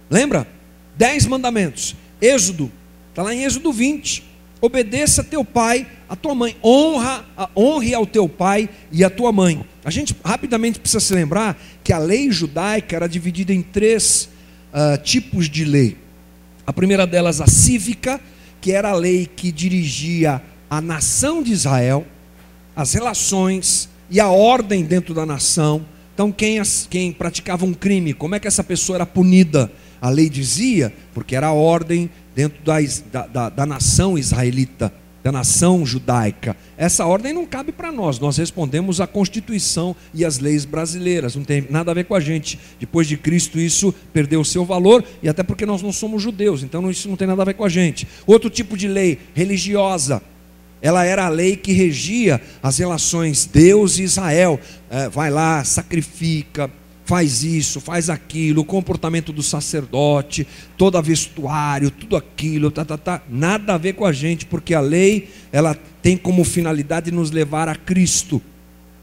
Lembra? 0.09 0.47
Dez 0.95 1.25
mandamentos. 1.25 1.97
Êxodo, 2.21 2.71
está 3.09 3.23
lá 3.23 3.35
em 3.35 3.43
Êxodo 3.43 3.73
20. 3.73 4.28
Obedeça 4.61 5.21
a 5.21 5.23
teu 5.23 5.45
pai, 5.45 5.87
a 6.07 6.15
tua 6.15 6.35
mãe. 6.35 6.55
Honra, 6.63 7.25
honre 7.55 7.93
ao 7.93 8.05
teu 8.05 8.27
pai 8.27 8.69
e 8.91 9.03
à 9.03 9.09
tua 9.09 9.31
mãe. 9.31 9.65
A 9.85 9.89
gente 9.89 10.15
rapidamente 10.23 10.79
precisa 10.79 10.99
se 10.99 11.13
lembrar 11.13 11.57
que 11.83 11.93
a 11.93 11.97
lei 11.97 12.29
judaica 12.29 12.95
era 12.95 13.07
dividida 13.07 13.53
em 13.53 13.61
três 13.61 14.29
uh, 14.73 15.01
tipos 15.01 15.49
de 15.49 15.63
lei. 15.63 15.97
A 16.67 16.73
primeira 16.73 17.07
delas, 17.07 17.39
a 17.39 17.47
cívica, 17.47 18.19
que 18.59 18.71
era 18.71 18.89
a 18.89 18.95
lei 18.95 19.25
que 19.25 19.51
dirigia 19.51 20.41
a 20.69 20.81
nação 20.81 21.41
de 21.41 21.53
Israel, 21.53 22.05
as 22.75 22.93
relações 22.93 23.89
e 24.09 24.19
a 24.19 24.27
ordem 24.27 24.83
dentro 24.83 25.13
da 25.13 25.25
nação. 25.25 25.85
Então, 26.13 26.31
quem, 26.31 26.61
quem 26.89 27.13
praticava 27.13 27.65
um 27.65 27.73
crime, 27.73 28.13
como 28.13 28.35
é 28.35 28.39
que 28.39 28.47
essa 28.47 28.63
pessoa 28.63 28.97
era 28.97 29.05
punida? 29.05 29.71
A 30.01 30.09
lei 30.09 30.29
dizia, 30.29 30.93
porque 31.13 31.35
era 31.35 31.47
a 31.47 31.53
ordem 31.53 32.09
dentro 32.35 32.59
da, 32.63 33.27
da, 33.27 33.49
da 33.49 33.65
nação 33.65 34.17
israelita 34.17 34.93
da 35.23 35.31
nação 35.31 35.85
judaica. 35.85 36.55
Essa 36.77 37.05
ordem 37.05 37.33
não 37.33 37.45
cabe 37.45 37.71
para 37.71 37.91
nós. 37.91 38.19
Nós 38.19 38.37
respondemos 38.37 39.01
à 39.01 39.07
Constituição 39.07 39.95
e 40.13 40.23
às 40.23 40.39
leis 40.39 40.65
brasileiras. 40.65 41.35
Não 41.35 41.43
tem 41.43 41.65
nada 41.69 41.91
a 41.91 41.93
ver 41.93 42.05
com 42.05 42.15
a 42.15 42.19
gente. 42.19 42.59
Depois 42.79 43.07
de 43.07 43.17
Cristo, 43.17 43.59
isso 43.59 43.93
perdeu 44.13 44.41
o 44.41 44.45
seu 44.45 44.63
valor, 44.63 45.03
e 45.21 45.29
até 45.29 45.43
porque 45.43 45.65
nós 45.65 45.81
não 45.81 45.91
somos 45.91 46.21
judeus, 46.21 46.63
então 46.63 46.89
isso 46.89 47.09
não 47.09 47.15
tem 47.15 47.27
nada 47.27 47.41
a 47.41 47.45
ver 47.45 47.53
com 47.53 47.65
a 47.65 47.69
gente. 47.69 48.07
Outro 48.25 48.49
tipo 48.49 48.77
de 48.77 48.87
lei, 48.87 49.19
religiosa. 49.33 50.21
Ela 50.81 51.03
era 51.03 51.25
a 51.25 51.29
lei 51.29 51.57
que 51.57 51.73
regia 51.73 52.41
as 52.63 52.77
relações 52.77 53.45
Deus 53.45 53.99
e 53.99 54.03
Israel. 54.03 54.57
É, 54.89 55.09
vai 55.09 55.29
lá, 55.29 55.63
sacrifica, 55.65 56.71
faz 57.09 57.43
isso, 57.43 57.81
faz 57.81 58.07
aquilo, 58.07 58.61
o 58.61 58.65
comportamento 58.65 59.33
do 59.33 59.41
sacerdote, 59.41 60.45
todo 60.77 60.95
a 60.95 61.01
vestuário, 61.01 61.89
tudo 61.89 62.15
aquilo, 62.15 62.69
tá, 62.69 62.85
tá, 62.85 62.99
tá, 62.99 63.23
nada 63.27 63.73
a 63.73 63.77
ver 63.79 63.93
com 63.93 64.05
a 64.05 64.13
gente, 64.13 64.45
porque 64.45 64.75
a 64.75 64.79
lei 64.79 65.27
ela 65.51 65.75
tem 66.03 66.15
como 66.15 66.43
finalidade 66.43 67.09
nos 67.09 67.31
levar 67.31 67.67
a 67.67 67.73
Cristo. 67.73 68.39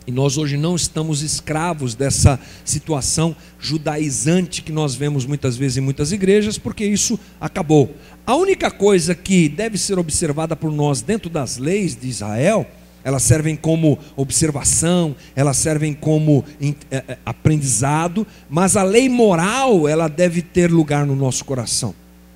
E 0.06 0.12
nós 0.12 0.38
hoje 0.38 0.56
não 0.56 0.76
estamos 0.76 1.20
escravos 1.20 1.96
dessa 1.96 2.38
situação 2.64 3.34
judaizante 3.58 4.62
que 4.62 4.70
nós 4.70 4.94
vemos 4.94 5.26
muitas 5.26 5.56
vezes 5.56 5.78
em 5.78 5.80
muitas 5.80 6.12
igrejas, 6.12 6.56
porque 6.56 6.84
isso 6.84 7.18
acabou. 7.40 7.92
A 8.24 8.36
única 8.36 8.70
coisa 8.70 9.16
que 9.16 9.48
deve 9.48 9.76
ser 9.76 9.98
observada 9.98 10.54
por 10.54 10.70
nós 10.70 11.02
dentro 11.02 11.28
das 11.28 11.56
leis 11.56 11.96
de 11.96 12.06
Israel 12.06 12.64
elas 13.06 13.22
servem 13.22 13.54
como 13.54 14.00
observação, 14.16 15.14
elas 15.36 15.58
servem 15.58 15.94
como 15.94 16.44
é, 16.60 16.74
é, 16.90 17.18
aprendizado, 17.24 18.26
mas 18.50 18.76
a 18.76 18.82
lei 18.82 19.08
moral, 19.08 19.86
ela 19.86 20.08
deve 20.08 20.42
ter 20.42 20.72
lugar 20.72 21.06
no 21.06 21.14
nosso 21.14 21.44
coração. 21.44 21.94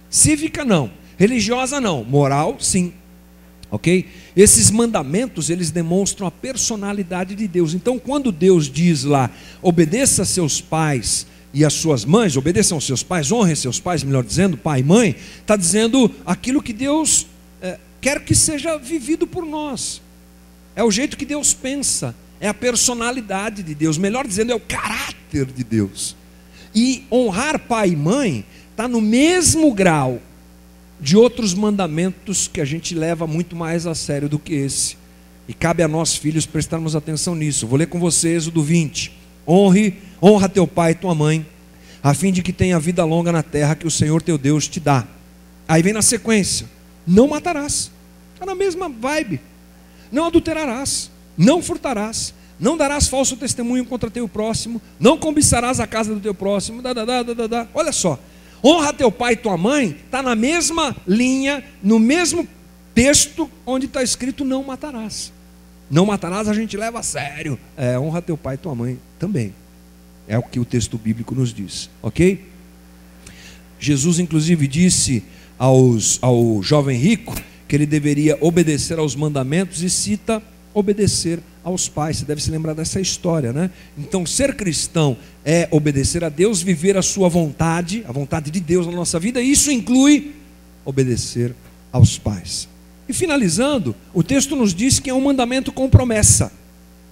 Cívica 0.09 0.65
não, 0.65 0.89
religiosa 1.19 1.81
não, 1.81 2.05
moral 2.05 2.59
sim. 2.61 2.93
OK? 3.69 4.07
Esses 4.37 4.71
mandamentos, 4.71 5.51
eles 5.51 5.73
demonstram 5.73 6.29
a 6.29 6.31
personalidade 6.31 7.35
de 7.35 7.49
Deus. 7.49 7.75
Então, 7.75 7.99
quando 7.99 8.31
Deus 8.31 8.71
diz 8.71 9.03
lá: 9.03 9.29
"Obedeça 9.61 10.23
a 10.23 10.25
seus 10.25 10.61
pais 10.61 11.27
e 11.53 11.65
às 11.65 11.73
suas 11.73 12.05
mães, 12.05 12.37
obedeçam 12.37 12.77
aos 12.77 12.87
seus 12.87 13.03
pais, 13.03 13.33
honrem 13.33 13.57
seus 13.57 13.81
pais", 13.81 14.05
melhor 14.05 14.23
dizendo, 14.23 14.57
pai 14.57 14.81
e 14.81 14.85
mãe, 14.85 15.17
está 15.41 15.57
dizendo 15.57 16.09
aquilo 16.25 16.63
que 16.63 16.73
Deus 16.73 17.27
é, 17.61 17.77
quer 18.01 18.25
que 18.25 18.37
seja 18.37 18.79
vivido 18.79 19.27
por 19.27 19.45
nós. 19.45 20.01
É 20.81 20.83
o 20.83 20.91
jeito 20.91 21.19
que 21.19 21.27
Deus 21.27 21.53
pensa, 21.53 22.15
é 22.41 22.49
a 22.49 22.55
personalidade 22.55 23.63
de 23.63 23.75
Deus, 23.75 23.99
melhor 23.99 24.27
dizendo, 24.27 24.51
é 24.51 24.55
o 24.55 24.61
caráter 24.61 25.45
de 25.45 25.63
Deus. 25.63 26.17
E 26.75 27.05
honrar 27.13 27.59
pai 27.59 27.91
e 27.91 27.97
mãe 27.97 28.47
está 28.71 28.89
no 28.89 28.99
mesmo 28.99 29.75
grau 29.75 30.23
de 30.99 31.19
outros 31.19 31.53
mandamentos 31.53 32.49
que 32.49 32.63
a 32.63 32.65
gente 32.65 32.95
leva 32.95 33.27
muito 33.27 33.55
mais 33.55 33.87
a 33.87 33.95
sério 33.95 34.27
do 34.27 34.39
que 34.39 34.55
esse. 34.55 34.97
E 35.47 35.53
cabe 35.53 35.83
a 35.83 35.89
nós, 35.89 36.17
filhos, 36.17 36.47
prestarmos 36.47 36.97
atenção 36.97 37.35
nisso. 37.35 37.67
Vou 37.67 37.79
ler 37.79 37.89
com 37.89 38.01
vocês 38.01 38.47
o 38.47 38.51
do 38.51 38.63
20. 38.63 39.13
Honre, 39.47 39.99
honra 40.23 40.49
teu 40.49 40.67
pai 40.67 40.93
e 40.93 40.95
tua 40.95 41.15
mãe, 41.15 41.47
a 42.03 42.15
fim 42.15 42.33
de 42.33 42.43
que 42.43 42.55
tenha 42.55 42.81
vida 42.81 43.05
longa 43.05 43.31
na 43.31 43.43
terra 43.43 43.75
que 43.75 43.87
o 43.87 43.91
Senhor 43.91 44.23
teu 44.23 44.39
Deus 44.39 44.67
te 44.67 44.81
dá. 44.81 45.07
Aí 45.69 45.83
vem 45.83 45.93
na 45.93 46.01
sequência: 46.01 46.67
não 47.07 47.29
matarás. 47.29 47.91
Está 48.33 48.47
na 48.47 48.55
mesma 48.55 48.89
vibe. 48.89 49.50
Não 50.11 50.27
adulterarás, 50.27 51.11
não 51.37 51.63
furtarás, 51.63 52.35
não 52.59 52.77
darás 52.77 53.09
falso 53.09 53.37
testemunho 53.37 53.85
contra 53.85 54.11
teu 54.11 54.29
próximo, 54.29 54.83
não 54.99 55.17
cobiçarás 55.17 55.81
a 55.81 55.87
casa 55.87 56.15
do 56.15 56.21
teu 56.21 56.35
próximo. 56.35 56.83
Da, 56.83 56.93
da, 56.93 57.05
da, 57.05 57.23
da, 57.23 57.47
da. 57.47 57.69
Olha 57.73 57.93
só, 57.93 58.19
honra 58.63 58.93
teu 58.93 59.11
pai 59.11 59.33
e 59.33 59.37
tua 59.37 59.57
mãe, 59.57 59.97
está 60.05 60.23
na 60.23 60.35
mesma 60.35 60.95
linha, 61.07 61.65
no 61.83 61.99
mesmo 61.99 62.47
texto 62.95 63.51
onde 63.65 63.87
está 63.87 64.03
escrito 64.03 64.45
não 64.45 64.63
matarás. 64.63 65.33
Não 65.91 66.07
matarás 66.07 66.49
a 66.49 66.53
gente 66.53 66.77
leva 66.77 67.01
a 67.01 67.03
sério. 67.03 67.59
É, 67.77 67.99
honra 67.99 68.23
teu 68.23 68.37
pai 68.37 68.55
e 68.55 68.59
tua 68.59 68.75
mãe 68.75 68.99
também. 69.19 69.55
É 70.29 70.39
o 70.39 70.43
que 70.43 70.61
o 70.61 70.65
texto 70.65 70.97
bíblico 70.97 71.35
nos 71.35 71.53
diz, 71.53 71.91
ok? 72.03 72.47
Jesus, 73.81 74.19
inclusive, 74.19 74.69
disse 74.69 75.25
aos, 75.59 76.19
ao 76.23 76.63
jovem 76.63 76.99
rico 76.99 77.35
que 77.71 77.77
ele 77.77 77.87
deveria 77.87 78.37
obedecer 78.41 78.99
aos 78.99 79.15
mandamentos 79.15 79.81
e 79.81 79.89
cita 79.89 80.43
obedecer 80.75 81.39
aos 81.63 81.89
pais. 81.89 82.17
Você 82.17 82.25
deve 82.25 82.43
se 82.43 82.51
lembrar 82.51 82.75
dessa 82.75 83.01
história, 83.01 83.53
né? 83.53 83.71
Então, 83.97 84.27
ser 84.27 84.57
cristão 84.57 85.17
é 85.45 85.69
obedecer 85.71 86.25
a 86.25 86.29
Deus, 86.29 86.61
viver 86.61 86.97
a 86.97 87.03
sua 87.03 87.29
vontade, 87.29 88.05
a 88.09 88.11
vontade 88.13 88.51
de 88.51 88.59
Deus 88.59 88.89
na 88.89 88.93
nossa 88.93 89.21
vida, 89.21 89.41
e 89.41 89.53
isso 89.53 89.71
inclui 89.71 90.33
obedecer 90.85 91.55
aos 91.93 92.19
pais. 92.19 92.69
E 93.09 93.13
finalizando, 93.13 93.95
o 94.13 94.25
texto 94.25 94.57
nos 94.57 94.75
diz 94.75 94.99
que 94.99 95.09
é 95.09 95.15
um 95.15 95.21
mandamento 95.21 95.71
com 95.71 95.89
promessa. 95.89 96.51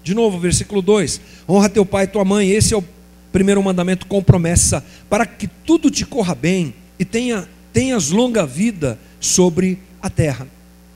De 0.02 0.12
novo, 0.12 0.40
versículo 0.40 0.82
2: 0.82 1.20
Honra 1.48 1.68
teu 1.68 1.86
pai 1.86 2.02
e 2.02 2.08
tua 2.08 2.24
mãe, 2.24 2.50
esse 2.50 2.74
é 2.74 2.76
o 2.76 2.84
primeiro 3.30 3.62
mandamento 3.62 4.08
com 4.08 4.20
promessa, 4.20 4.84
para 5.08 5.24
que 5.24 5.46
tudo 5.46 5.88
te 5.88 6.04
corra 6.04 6.34
bem 6.34 6.74
e 6.98 7.04
tenha, 7.04 7.48
tenhas 7.72 8.10
longa 8.10 8.44
vida 8.44 8.98
sobre 9.20 9.78
a 10.02 10.10
terra. 10.10 10.46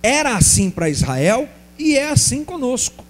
Era 0.02 0.36
assim 0.36 0.70
para 0.70 0.88
Israel 0.88 1.48
e 1.78 1.96
é 1.96 2.10
assim 2.10 2.44
conosco. 2.44 3.04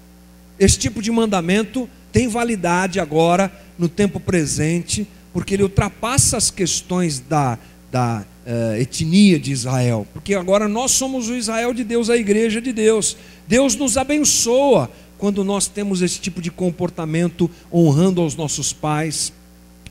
Esse 0.58 0.78
tipo 0.78 1.02
de 1.02 1.10
mandamento 1.10 1.88
tem 2.12 2.28
validade 2.28 3.00
agora, 3.00 3.50
no 3.78 3.88
tempo 3.88 4.20
presente, 4.20 5.06
porque 5.32 5.54
ele 5.54 5.62
ultrapassa 5.62 6.36
as 6.36 6.50
questões 6.50 7.18
da, 7.18 7.58
da 7.90 8.24
uh, 8.46 8.76
etnia 8.76 9.38
de 9.38 9.50
Israel. 9.50 10.06
Porque 10.12 10.34
agora 10.34 10.68
nós 10.68 10.92
somos 10.92 11.28
o 11.28 11.34
Israel 11.34 11.72
de 11.72 11.82
Deus, 11.82 12.10
a 12.10 12.16
igreja 12.16 12.60
de 12.60 12.72
Deus. 12.72 13.16
Deus 13.48 13.74
nos 13.74 13.96
abençoa 13.96 14.90
quando 15.18 15.42
nós 15.44 15.68
temos 15.68 16.02
esse 16.02 16.20
tipo 16.20 16.42
de 16.42 16.50
comportamento, 16.50 17.50
honrando 17.72 18.20
aos 18.20 18.34
nossos 18.34 18.72
pais, 18.72 19.32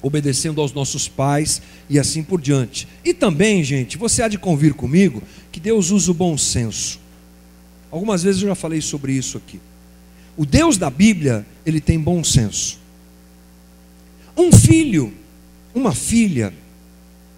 obedecendo 0.02 0.60
aos 0.60 0.74
nossos 0.74 1.08
pais 1.08 1.62
e 1.90 2.00
assim 2.00 2.24
por 2.24 2.42
diante. 2.42 2.88
E 3.04 3.14
também, 3.14 3.64
gente, 3.64 3.98
você 3.98 4.22
há 4.24 4.28
de 4.28 4.38
convir 4.38 4.74
comigo 4.74 5.22
que 5.52 5.60
Deus 5.60 5.92
usa 5.92 6.12
o 6.12 6.14
bom 6.14 6.38
senso. 6.38 7.00
Algumas 7.92 8.24
vezes 8.24 8.42
eu 8.42 8.48
já 8.48 8.56
falei 8.56 8.82
sobre 8.82 9.14
isso 9.14 9.38
aqui. 9.38 9.60
O 10.38 10.46
Deus 10.46 10.78
da 10.78 10.90
Bíblia, 10.90 11.46
ele 11.66 11.82
tem 11.82 12.00
bom 12.00 12.24
senso. 12.24 12.80
Um 14.36 14.52
filho, 14.52 15.14
uma 15.76 15.94
filha 15.94 16.54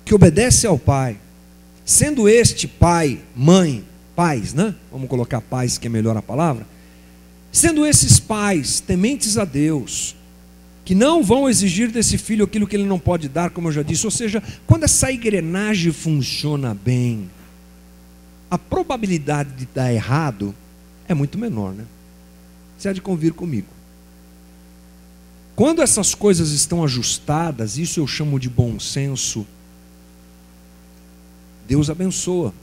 que 0.06 0.14
obedece 0.14 0.68
ao 0.68 0.78
pai, 0.78 1.18
sendo 1.84 2.30
este 2.30 2.68
pai, 2.68 3.20
mãe, 3.36 3.84
pais, 4.16 4.54
né? 4.54 4.76
Vamos 4.92 5.10
colocar 5.10 5.42
pais, 5.42 5.78
que 5.78 5.88
é 5.88 5.90
melhor 5.90 6.16
a 6.16 6.22
palavra. 6.22 6.68
Sendo 7.52 7.86
esses 7.86 8.20
pais 8.20 8.80
tementes 8.80 9.38
a 9.38 9.46
Deus, 9.46 10.16
que 10.86 10.94
não 10.94 11.24
vão 11.24 11.50
exigir 11.50 11.92
desse 11.92 12.18
filho 12.18 12.46
aquilo 12.46 12.68
que 12.68 12.76
ele 12.76 12.86
não 12.86 13.00
pode 13.00 13.28
dar, 13.28 13.50
como 13.50 13.70
eu 13.70 13.72
já 13.72 13.84
disse. 13.84 14.06
Ou 14.06 14.12
seja, 14.12 14.42
quando 14.68 14.84
essa 14.84 15.12
engrenagem 15.12 15.92
funciona 15.92 16.74
bem, 16.74 17.30
a 18.54 18.58
probabilidade 18.60 19.52
de 19.54 19.66
dar 19.66 19.92
errado 19.92 20.54
é 21.08 21.14
muito 21.16 21.40
menor, 21.40 21.74
né? 21.74 21.88
Você 22.78 22.88
há 22.88 22.94
de 22.94 23.02
convir 23.02 23.34
comigo. 23.34 23.66
Quando 25.56 25.82
essas 25.82 26.14
coisas 26.14 26.52
estão 26.52 26.84
ajustadas, 26.84 27.80
isso 27.80 28.00
eu 28.00 28.06
chamo 28.06 28.40
de 28.40 28.48
bom 28.48 28.80
senso, 28.80 29.44
Deus 31.68 31.90
abençoa, 31.90 32.54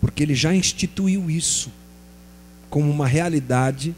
porque 0.00 0.22
Ele 0.22 0.36
já 0.36 0.54
instituiu 0.54 1.28
isso 1.28 1.72
como 2.68 2.88
uma 2.88 3.08
realidade 3.08 3.92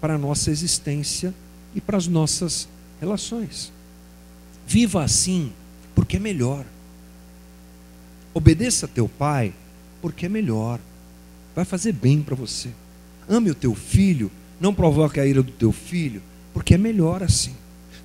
para 0.00 0.14
a 0.14 0.18
nossa 0.18 0.50
existência 0.50 1.34
e 1.74 1.82
para 1.82 1.98
as 1.98 2.06
nossas 2.06 2.66
relações. 2.98 3.70
Viva 4.66 5.04
assim, 5.04 5.52
porque 5.94 6.16
é 6.16 6.20
melhor. 6.20 6.64
Obedeça 8.32 8.86
a 8.86 8.88
teu 8.88 9.06
pai, 9.06 9.52
porque 10.06 10.26
é 10.26 10.28
melhor. 10.28 10.78
Vai 11.52 11.64
fazer 11.64 11.90
bem 11.90 12.22
para 12.22 12.36
você. 12.36 12.68
Ame 13.28 13.50
o 13.50 13.54
teu 13.56 13.74
filho, 13.74 14.30
Não 14.60 14.72
provoque 14.72 15.18
a 15.18 15.26
ira 15.26 15.42
do 15.42 15.50
teu 15.50 15.72
filho, 15.72 16.22
porque 16.54 16.74
é 16.74 16.78
melhor 16.78 17.24
assim. 17.24 17.54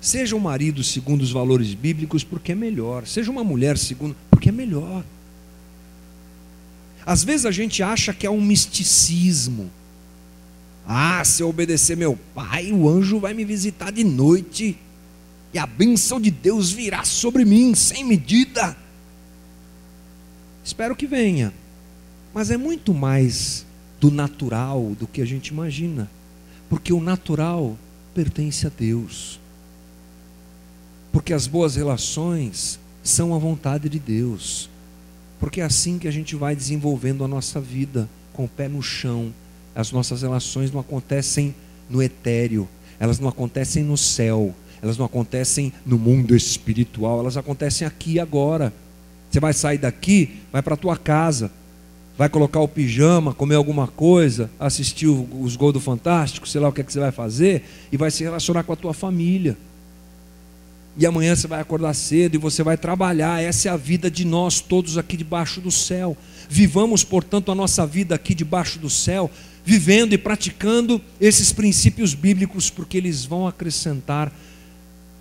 Seja 0.00 0.34
um 0.34 0.40
marido 0.40 0.82
segundo 0.82 1.22
os 1.22 1.30
valores 1.30 1.72
bíblicos, 1.74 2.24
porque 2.24 2.52
é 2.52 2.54
melhor. 2.54 3.06
Seja 3.06 3.30
uma 3.30 3.44
mulher 3.44 3.78
segundo, 3.78 4.16
porque 4.28 4.48
é 4.48 4.52
melhor. 4.52 5.04
Às 7.06 7.22
vezes 7.22 7.46
a 7.46 7.52
gente 7.52 7.82
acha 7.82 8.12
que 8.12 8.26
é 8.26 8.30
um 8.30 8.40
misticismo. 8.40 9.70
Ah, 10.86 11.24
se 11.24 11.42
eu 11.42 11.48
obedecer 11.48 11.96
meu 11.96 12.18
pai, 12.34 12.72
o 12.72 12.88
anjo 12.88 13.20
vai 13.20 13.32
me 13.32 13.44
visitar 13.44 13.92
de 13.92 14.02
noite 14.02 14.76
e 15.54 15.58
a 15.58 15.66
bênção 15.66 16.20
de 16.20 16.32
Deus 16.32 16.72
virá 16.72 17.04
sobre 17.04 17.44
mim 17.44 17.74
sem 17.74 18.04
medida. 18.04 18.76
Espero 20.64 20.94
que 20.94 21.06
venha, 21.06 21.52
mas 22.34 22.50
é 22.50 22.56
muito 22.56 22.94
mais 22.94 23.66
do 24.00 24.10
natural 24.10 24.94
do 24.98 25.06
que 25.06 25.22
a 25.22 25.24
gente 25.24 25.48
imagina, 25.48 26.10
porque 26.68 26.92
o 26.92 27.00
natural 27.00 27.76
pertence 28.14 28.66
a 28.66 28.70
Deus, 28.70 29.38
porque 31.12 31.32
as 31.32 31.46
boas 31.46 31.76
relações 31.76 32.78
são 33.02 33.34
a 33.34 33.38
vontade 33.38 33.88
de 33.88 33.98
Deus, 33.98 34.68
porque 35.38 35.60
é 35.60 35.64
assim 35.64 35.98
que 35.98 36.08
a 36.08 36.10
gente 36.10 36.34
vai 36.36 36.56
desenvolvendo 36.56 37.24
a 37.24 37.28
nossa 37.28 37.60
vida 37.60 38.08
com 38.32 38.44
o 38.44 38.48
pé 38.48 38.68
no 38.68 38.82
chão. 38.82 39.32
As 39.74 39.90
nossas 39.90 40.22
relações 40.22 40.70
não 40.70 40.80
acontecem 40.80 41.54
no 41.88 42.02
etéreo, 42.02 42.68
elas 42.98 43.18
não 43.18 43.28
acontecem 43.28 43.82
no 43.82 43.96
céu, 43.96 44.54
elas 44.80 44.96
não 44.96 45.06
acontecem 45.06 45.72
no 45.84 45.98
mundo 45.98 46.34
espiritual, 46.36 47.20
elas 47.20 47.36
acontecem 47.36 47.86
aqui 47.86 48.12
e 48.12 48.20
agora. 48.20 48.72
Você 49.30 49.40
vai 49.40 49.52
sair 49.52 49.78
daqui, 49.78 50.40
vai 50.52 50.62
para 50.62 50.74
a 50.74 50.76
tua 50.76 50.96
casa, 50.96 51.50
vai 52.16 52.28
colocar 52.28 52.60
o 52.60 52.68
pijama, 52.68 53.34
comer 53.34 53.54
alguma 53.54 53.86
coisa, 53.86 54.50
assistir 54.60 55.06
os 55.06 55.56
gols 55.56 55.72
do 55.72 55.80
Fantástico, 55.80 56.48
sei 56.48 56.60
lá 56.60 56.68
o 56.68 56.72
que, 56.72 56.80
é 56.80 56.84
que 56.84 56.92
você 56.92 57.00
vai 57.00 57.12
fazer, 57.12 57.64
e 57.90 57.96
vai 57.96 58.10
se 58.10 58.22
relacionar 58.22 58.62
com 58.64 58.72
a 58.72 58.76
tua 58.76 58.92
família. 58.92 59.56
E 60.96 61.06
amanhã 61.06 61.34
você 61.34 61.46
vai 61.46 61.60
acordar 61.60 61.94
cedo 61.94 62.34
e 62.34 62.38
você 62.38 62.62
vai 62.62 62.76
trabalhar. 62.76 63.42
Essa 63.42 63.68
é 63.68 63.72
a 63.72 63.76
vida 63.76 64.10
de 64.10 64.26
nós 64.26 64.60
todos 64.60 64.98
aqui 64.98 65.16
debaixo 65.16 65.60
do 65.60 65.70
céu. 65.70 66.16
Vivamos, 66.50 67.02
portanto, 67.02 67.50
a 67.50 67.54
nossa 67.54 67.86
vida 67.86 68.14
aqui 68.14 68.34
debaixo 68.34 68.78
do 68.78 68.90
céu, 68.90 69.30
vivendo 69.64 70.12
e 70.12 70.18
praticando 70.18 71.00
esses 71.18 71.50
princípios 71.50 72.12
bíblicos, 72.12 72.68
porque 72.68 72.98
eles 72.98 73.24
vão 73.24 73.46
acrescentar 73.46 74.30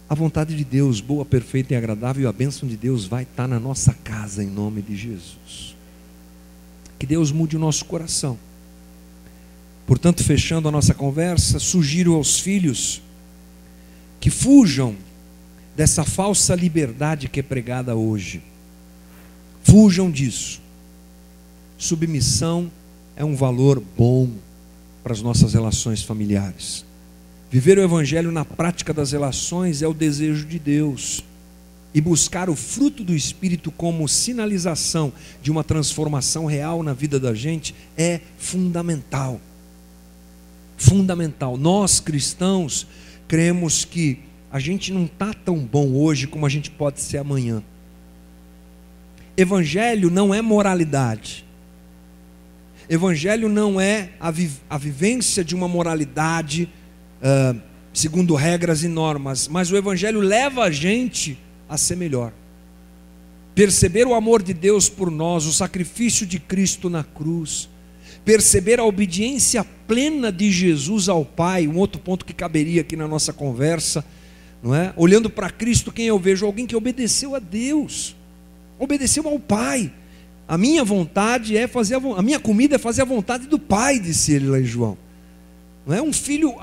a 0.09 0.13
vontade 0.13 0.57
de 0.57 0.65
Deus, 0.65 0.99
boa, 0.99 1.23
perfeita 1.23 1.73
e 1.73 1.77
agradável, 1.77 2.23
e 2.23 2.27
a 2.27 2.33
bênção 2.33 2.67
de 2.67 2.75
Deus 2.75 3.05
vai 3.05 3.23
estar 3.23 3.47
na 3.47 3.61
nossa 3.61 3.93
casa 4.03 4.43
em 4.43 4.47
nome 4.47 4.81
de 4.81 4.93
Jesus. 4.93 5.73
Que 7.01 7.07
Deus 7.07 7.31
mude 7.31 7.55
o 7.55 7.59
nosso 7.59 7.83
coração. 7.85 8.37
Portanto, 9.87 10.23
fechando 10.23 10.67
a 10.67 10.71
nossa 10.71 10.93
conversa, 10.93 11.57
sugiro 11.57 12.13
aos 12.13 12.39
filhos 12.39 13.01
que 14.19 14.29
fujam 14.29 14.95
dessa 15.75 16.03
falsa 16.03 16.53
liberdade 16.53 17.27
que 17.27 17.39
é 17.39 17.43
pregada 17.43 17.95
hoje. 17.95 18.39
Fujam 19.63 20.11
disso. 20.11 20.61
Submissão 21.75 22.71
é 23.15 23.25
um 23.25 23.35
valor 23.35 23.81
bom 23.97 24.29
para 25.01 25.13
as 25.13 25.23
nossas 25.23 25.55
relações 25.55 26.03
familiares. 26.03 26.85
Viver 27.49 27.79
o 27.79 27.83
Evangelho 27.83 28.31
na 28.31 28.45
prática 28.45 28.93
das 28.93 29.11
relações 29.11 29.81
é 29.81 29.87
o 29.87 29.93
desejo 29.95 30.45
de 30.45 30.59
Deus. 30.59 31.23
E 31.93 31.99
buscar 31.99 32.49
o 32.49 32.55
fruto 32.55 33.03
do 33.03 33.13
Espírito 33.13 33.71
como 33.71 34.07
sinalização 34.07 35.11
de 35.41 35.51
uma 35.51 35.63
transformação 35.63 36.45
real 36.45 36.83
na 36.83 36.93
vida 36.93 37.19
da 37.19 37.33
gente 37.33 37.75
é 37.97 38.21
fundamental. 38.37 39.41
Fundamental. 40.77 41.57
Nós 41.57 41.99
cristãos 41.99 42.87
cremos 43.27 43.83
que 43.83 44.19
a 44.51 44.59
gente 44.59 44.91
não 44.91 45.05
está 45.05 45.33
tão 45.33 45.57
bom 45.57 45.93
hoje 45.93 46.27
como 46.27 46.45
a 46.45 46.49
gente 46.49 46.69
pode 46.71 47.01
ser 47.01 47.17
amanhã. 47.17 47.63
Evangelho 49.35 50.09
não 50.09 50.33
é 50.33 50.41
moralidade. 50.41 51.45
Evangelho 52.89 53.47
não 53.47 53.79
é 53.79 54.09
a, 54.19 54.29
vi 54.31 54.51
a 54.69 54.77
vivência 54.77 55.43
de 55.43 55.55
uma 55.55 55.67
moralidade 55.67 56.67
uh, 57.21 57.59
segundo 57.93 58.35
regras 58.35 58.83
e 58.83 58.87
normas, 58.87 59.47
mas 59.47 59.71
o 59.71 59.77
Evangelho 59.77 60.19
leva 60.19 60.63
a 60.63 60.71
gente 60.71 61.37
a 61.71 61.77
ser 61.77 61.95
melhor. 61.95 62.33
Perceber 63.55 64.05
o 64.05 64.13
amor 64.13 64.43
de 64.43 64.53
Deus 64.53 64.89
por 64.89 65.09
nós, 65.09 65.45
o 65.45 65.53
sacrifício 65.53 66.25
de 66.25 66.37
Cristo 66.37 66.89
na 66.89 67.01
cruz, 67.01 67.69
perceber 68.25 68.77
a 68.77 68.83
obediência 68.83 69.63
plena 69.87 70.31
de 70.31 70.51
Jesus 70.51 71.07
ao 71.07 71.23
Pai, 71.23 71.67
um 71.67 71.77
outro 71.77 72.01
ponto 72.01 72.25
que 72.25 72.33
caberia 72.33 72.81
aqui 72.81 72.97
na 72.97 73.07
nossa 73.07 73.31
conversa, 73.31 74.05
não 74.61 74.75
é? 74.75 74.93
Olhando 74.97 75.29
para 75.29 75.49
Cristo, 75.49 75.93
quem 75.93 76.07
eu 76.07 76.19
vejo? 76.19 76.45
Alguém 76.45 76.67
que 76.67 76.75
obedeceu 76.75 77.35
a 77.35 77.39
Deus, 77.39 78.15
obedeceu 78.77 79.25
ao 79.27 79.39
Pai. 79.39 79.93
A 80.47 80.57
minha 80.57 80.83
vontade 80.83 81.55
é 81.55 81.67
fazer 81.67 81.95
a, 81.95 81.99
a 82.17 82.21
minha 82.21 82.39
comida 82.39 82.75
é 82.75 82.77
fazer 82.77 83.03
a 83.03 83.05
vontade 83.05 83.47
do 83.47 83.57
Pai, 83.57 83.97
disse 83.97 84.33
ele 84.33 84.47
lá 84.47 84.59
em 84.59 84.65
João. 84.65 84.97
Não 85.87 85.95
é 85.95 86.01
um 86.01 86.11
filho 86.11 86.53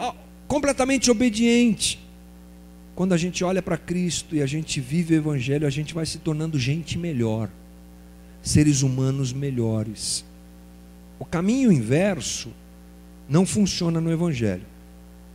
completamente 0.47 1.11
obediente. 1.11 1.99
Quando 2.99 3.13
a 3.13 3.17
gente 3.17 3.45
olha 3.45 3.63
para 3.63 3.77
Cristo 3.77 4.35
e 4.35 4.43
a 4.43 4.47
gente 4.47 4.81
vive 4.81 5.15
o 5.15 5.19
Evangelho, 5.19 5.65
a 5.65 5.71
gente 5.71 5.95
vai 5.95 6.05
se 6.05 6.19
tornando 6.19 6.59
gente 6.59 6.99
melhor, 6.99 7.49
seres 8.43 8.83
humanos 8.83 9.33
melhores. 9.33 10.25
O 11.17 11.25
caminho 11.25 11.71
inverso 11.71 12.51
não 13.29 13.47
funciona 13.47 14.01
no 14.01 14.11
Evangelho. 14.11 14.65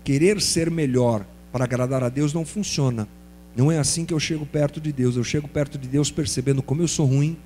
Querer 0.03 0.41
ser 0.41 0.69
melhor 0.69 1.25
para 1.53 1.63
agradar 1.63 2.03
a 2.03 2.09
Deus 2.09 2.33
não 2.33 2.45
funciona. 2.45 3.07
Não 3.55 3.71
é 3.71 3.79
assim 3.79 4.03
que 4.03 4.13
eu 4.13 4.19
chego 4.19 4.45
perto 4.45 4.81
de 4.81 4.91
Deus. 4.91 5.15
Eu 5.15 5.23
chego 5.23 5.47
perto 5.47 5.77
de 5.77 5.87
Deus 5.87 6.11
percebendo 6.11 6.61
como 6.61 6.81
eu 6.81 6.87
sou 6.89 7.05
ruim, 7.05 7.37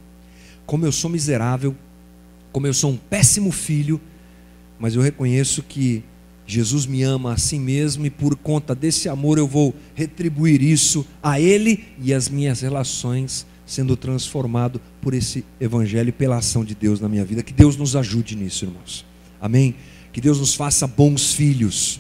como 0.66 0.84
eu 0.84 0.92
sou 0.92 1.12
miserável, 1.12 1.76
como 2.52 2.66
eu 2.66 2.74
sou 2.74 2.90
um 2.90 2.98
péssimo 2.98 3.52
filho, 3.52 4.02
mas 4.80 4.96
eu 4.96 5.02
reconheço 5.04 5.62
que 5.62 6.04
Jesus 6.48 6.86
me 6.86 7.04
ama 7.04 7.34
a 7.34 7.38
si 7.38 7.60
mesmo 7.60 8.06
e 8.06 8.10
por 8.10 8.38
conta 8.38 8.74
desse 8.74 9.10
amor 9.10 9.38
eu 9.38 9.46
vou 9.46 9.76
retribuir 9.94 10.62
isso 10.64 11.06
a 11.22 11.42
Ele 11.42 11.84
e 12.02 12.14
as 12.14 12.30
minhas 12.30 12.62
relações 12.62 13.46
sendo 13.66 13.98
transformado 13.98 14.80
por 15.02 15.14
esse 15.14 15.44
Evangelho 15.60 16.08
e 16.08 16.14
pela 16.14 16.38
ação 16.38 16.64
de 16.64 16.74
Deus 16.74 17.02
na 17.02 17.10
minha 17.10 17.26
vida. 17.26 17.44
Que 17.44 17.52
Deus 17.52 17.76
nos 17.76 17.98
ajude 17.98 18.34
nisso, 18.34 18.64
irmãos. 18.64 19.06
Amém? 19.42 19.76
Que 20.14 20.22
Deus 20.22 20.40
nos 20.40 20.56
faça 20.56 20.88
bons 20.88 21.34
filhos, 21.34 22.00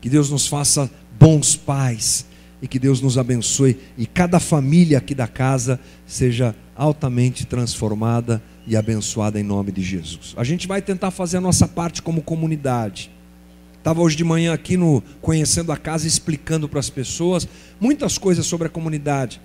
que 0.00 0.08
Deus 0.08 0.30
nos 0.30 0.46
faça 0.46 0.90
bons 1.20 1.54
pais 1.54 2.24
e 2.62 2.66
que 2.66 2.78
Deus 2.78 3.02
nos 3.02 3.18
abençoe 3.18 3.78
e 3.98 4.06
cada 4.06 4.40
família 4.40 4.96
aqui 4.96 5.14
da 5.14 5.28
casa 5.28 5.78
seja 6.06 6.56
altamente 6.74 7.44
transformada 7.44 8.42
e 8.66 8.74
abençoada 8.74 9.38
em 9.38 9.42
nome 9.42 9.70
de 9.70 9.82
Jesus. 9.82 10.32
A 10.34 10.44
gente 10.44 10.66
vai 10.66 10.80
tentar 10.80 11.10
fazer 11.10 11.36
a 11.36 11.42
nossa 11.42 11.68
parte 11.68 12.00
como 12.00 12.22
comunidade 12.22 13.10
Estava 13.86 14.02
hoje 14.02 14.16
de 14.16 14.24
manhã 14.24 14.52
aqui 14.52 14.76
no 14.76 15.00
Conhecendo 15.22 15.70
a 15.70 15.76
Casa 15.76 16.08
explicando 16.08 16.68
para 16.68 16.80
as 16.80 16.90
pessoas 16.90 17.46
muitas 17.80 18.18
coisas 18.18 18.44
sobre 18.44 18.66
a 18.66 18.68
comunidade. 18.68 19.40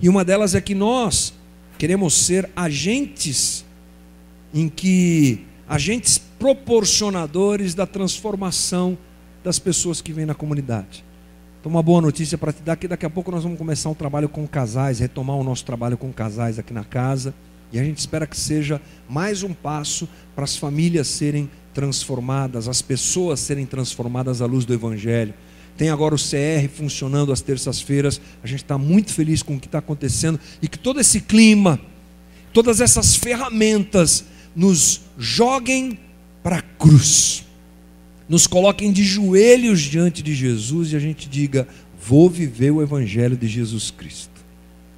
E 0.00 0.08
uma 0.08 0.24
delas 0.24 0.54
é 0.54 0.62
que 0.62 0.74
nós 0.74 1.34
queremos 1.76 2.14
ser 2.14 2.48
agentes 2.56 3.62
em 4.54 4.66
que 4.66 5.44
agentes 5.68 6.16
proporcionadores 6.16 7.74
da 7.74 7.84
transformação 7.84 8.96
das 9.44 9.58
pessoas 9.58 10.00
que 10.00 10.10
vêm 10.10 10.24
na 10.24 10.34
comunidade. 10.34 11.04
Então, 11.60 11.70
uma 11.70 11.82
boa 11.82 12.00
notícia 12.00 12.38
para 12.38 12.54
te 12.54 12.62
dar 12.62 12.76
que 12.76 12.88
daqui 12.88 13.04
a 13.04 13.10
pouco 13.10 13.30
nós 13.30 13.42
vamos 13.42 13.58
começar 13.58 13.90
um 13.90 13.94
trabalho 13.94 14.30
com 14.30 14.48
casais, 14.48 15.00
retomar 15.00 15.36
o 15.36 15.44
nosso 15.44 15.66
trabalho 15.66 15.98
com 15.98 16.10
casais 16.10 16.58
aqui 16.58 16.72
na 16.72 16.82
casa. 16.82 17.34
E 17.70 17.78
a 17.78 17.84
gente 17.84 17.98
espera 17.98 18.26
que 18.26 18.38
seja 18.38 18.80
mais 19.06 19.42
um 19.42 19.52
passo 19.52 20.08
para 20.34 20.44
as 20.44 20.56
famílias 20.56 21.08
serem 21.08 21.50
transformadas, 21.72 22.68
as 22.68 22.82
pessoas 22.82 23.40
serem 23.40 23.66
transformadas 23.66 24.42
à 24.42 24.46
luz 24.46 24.64
do 24.64 24.74
Evangelho. 24.74 25.34
Tem 25.76 25.88
agora 25.88 26.14
o 26.14 26.18
CR 26.18 26.68
funcionando 26.72 27.32
às 27.32 27.40
terças-feiras. 27.40 28.20
A 28.42 28.46
gente 28.46 28.62
está 28.62 28.76
muito 28.76 29.12
feliz 29.12 29.42
com 29.42 29.56
o 29.56 29.60
que 29.60 29.66
está 29.66 29.78
acontecendo 29.78 30.38
e 30.60 30.68
que 30.68 30.78
todo 30.78 31.00
esse 31.00 31.20
clima, 31.20 31.80
todas 32.52 32.80
essas 32.80 33.16
ferramentas 33.16 34.24
nos 34.54 35.02
joguem 35.16 35.98
para 36.42 36.58
a 36.58 36.62
cruz, 36.62 37.46
nos 38.28 38.46
coloquem 38.46 38.92
de 38.92 39.04
joelhos 39.04 39.80
diante 39.80 40.22
de 40.22 40.34
Jesus 40.34 40.92
e 40.92 40.96
a 40.96 41.00
gente 41.00 41.28
diga: 41.28 41.66
Vou 42.02 42.28
viver 42.28 42.70
o 42.70 42.82
Evangelho 42.82 43.36
de 43.36 43.46
Jesus 43.46 43.90
Cristo, 43.90 44.40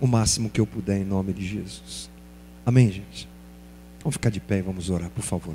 o 0.00 0.06
máximo 0.06 0.50
que 0.50 0.60
eu 0.60 0.66
puder, 0.66 1.00
em 1.00 1.04
nome 1.04 1.32
de 1.32 1.46
Jesus. 1.46 2.10
Amém, 2.64 2.90
gente? 2.90 3.28
Vamos 4.02 4.14
ficar 4.14 4.30
de 4.30 4.40
pé 4.40 4.58
e 4.58 4.62
vamos 4.62 4.90
orar, 4.90 5.10
por 5.10 5.22
favor. 5.22 5.54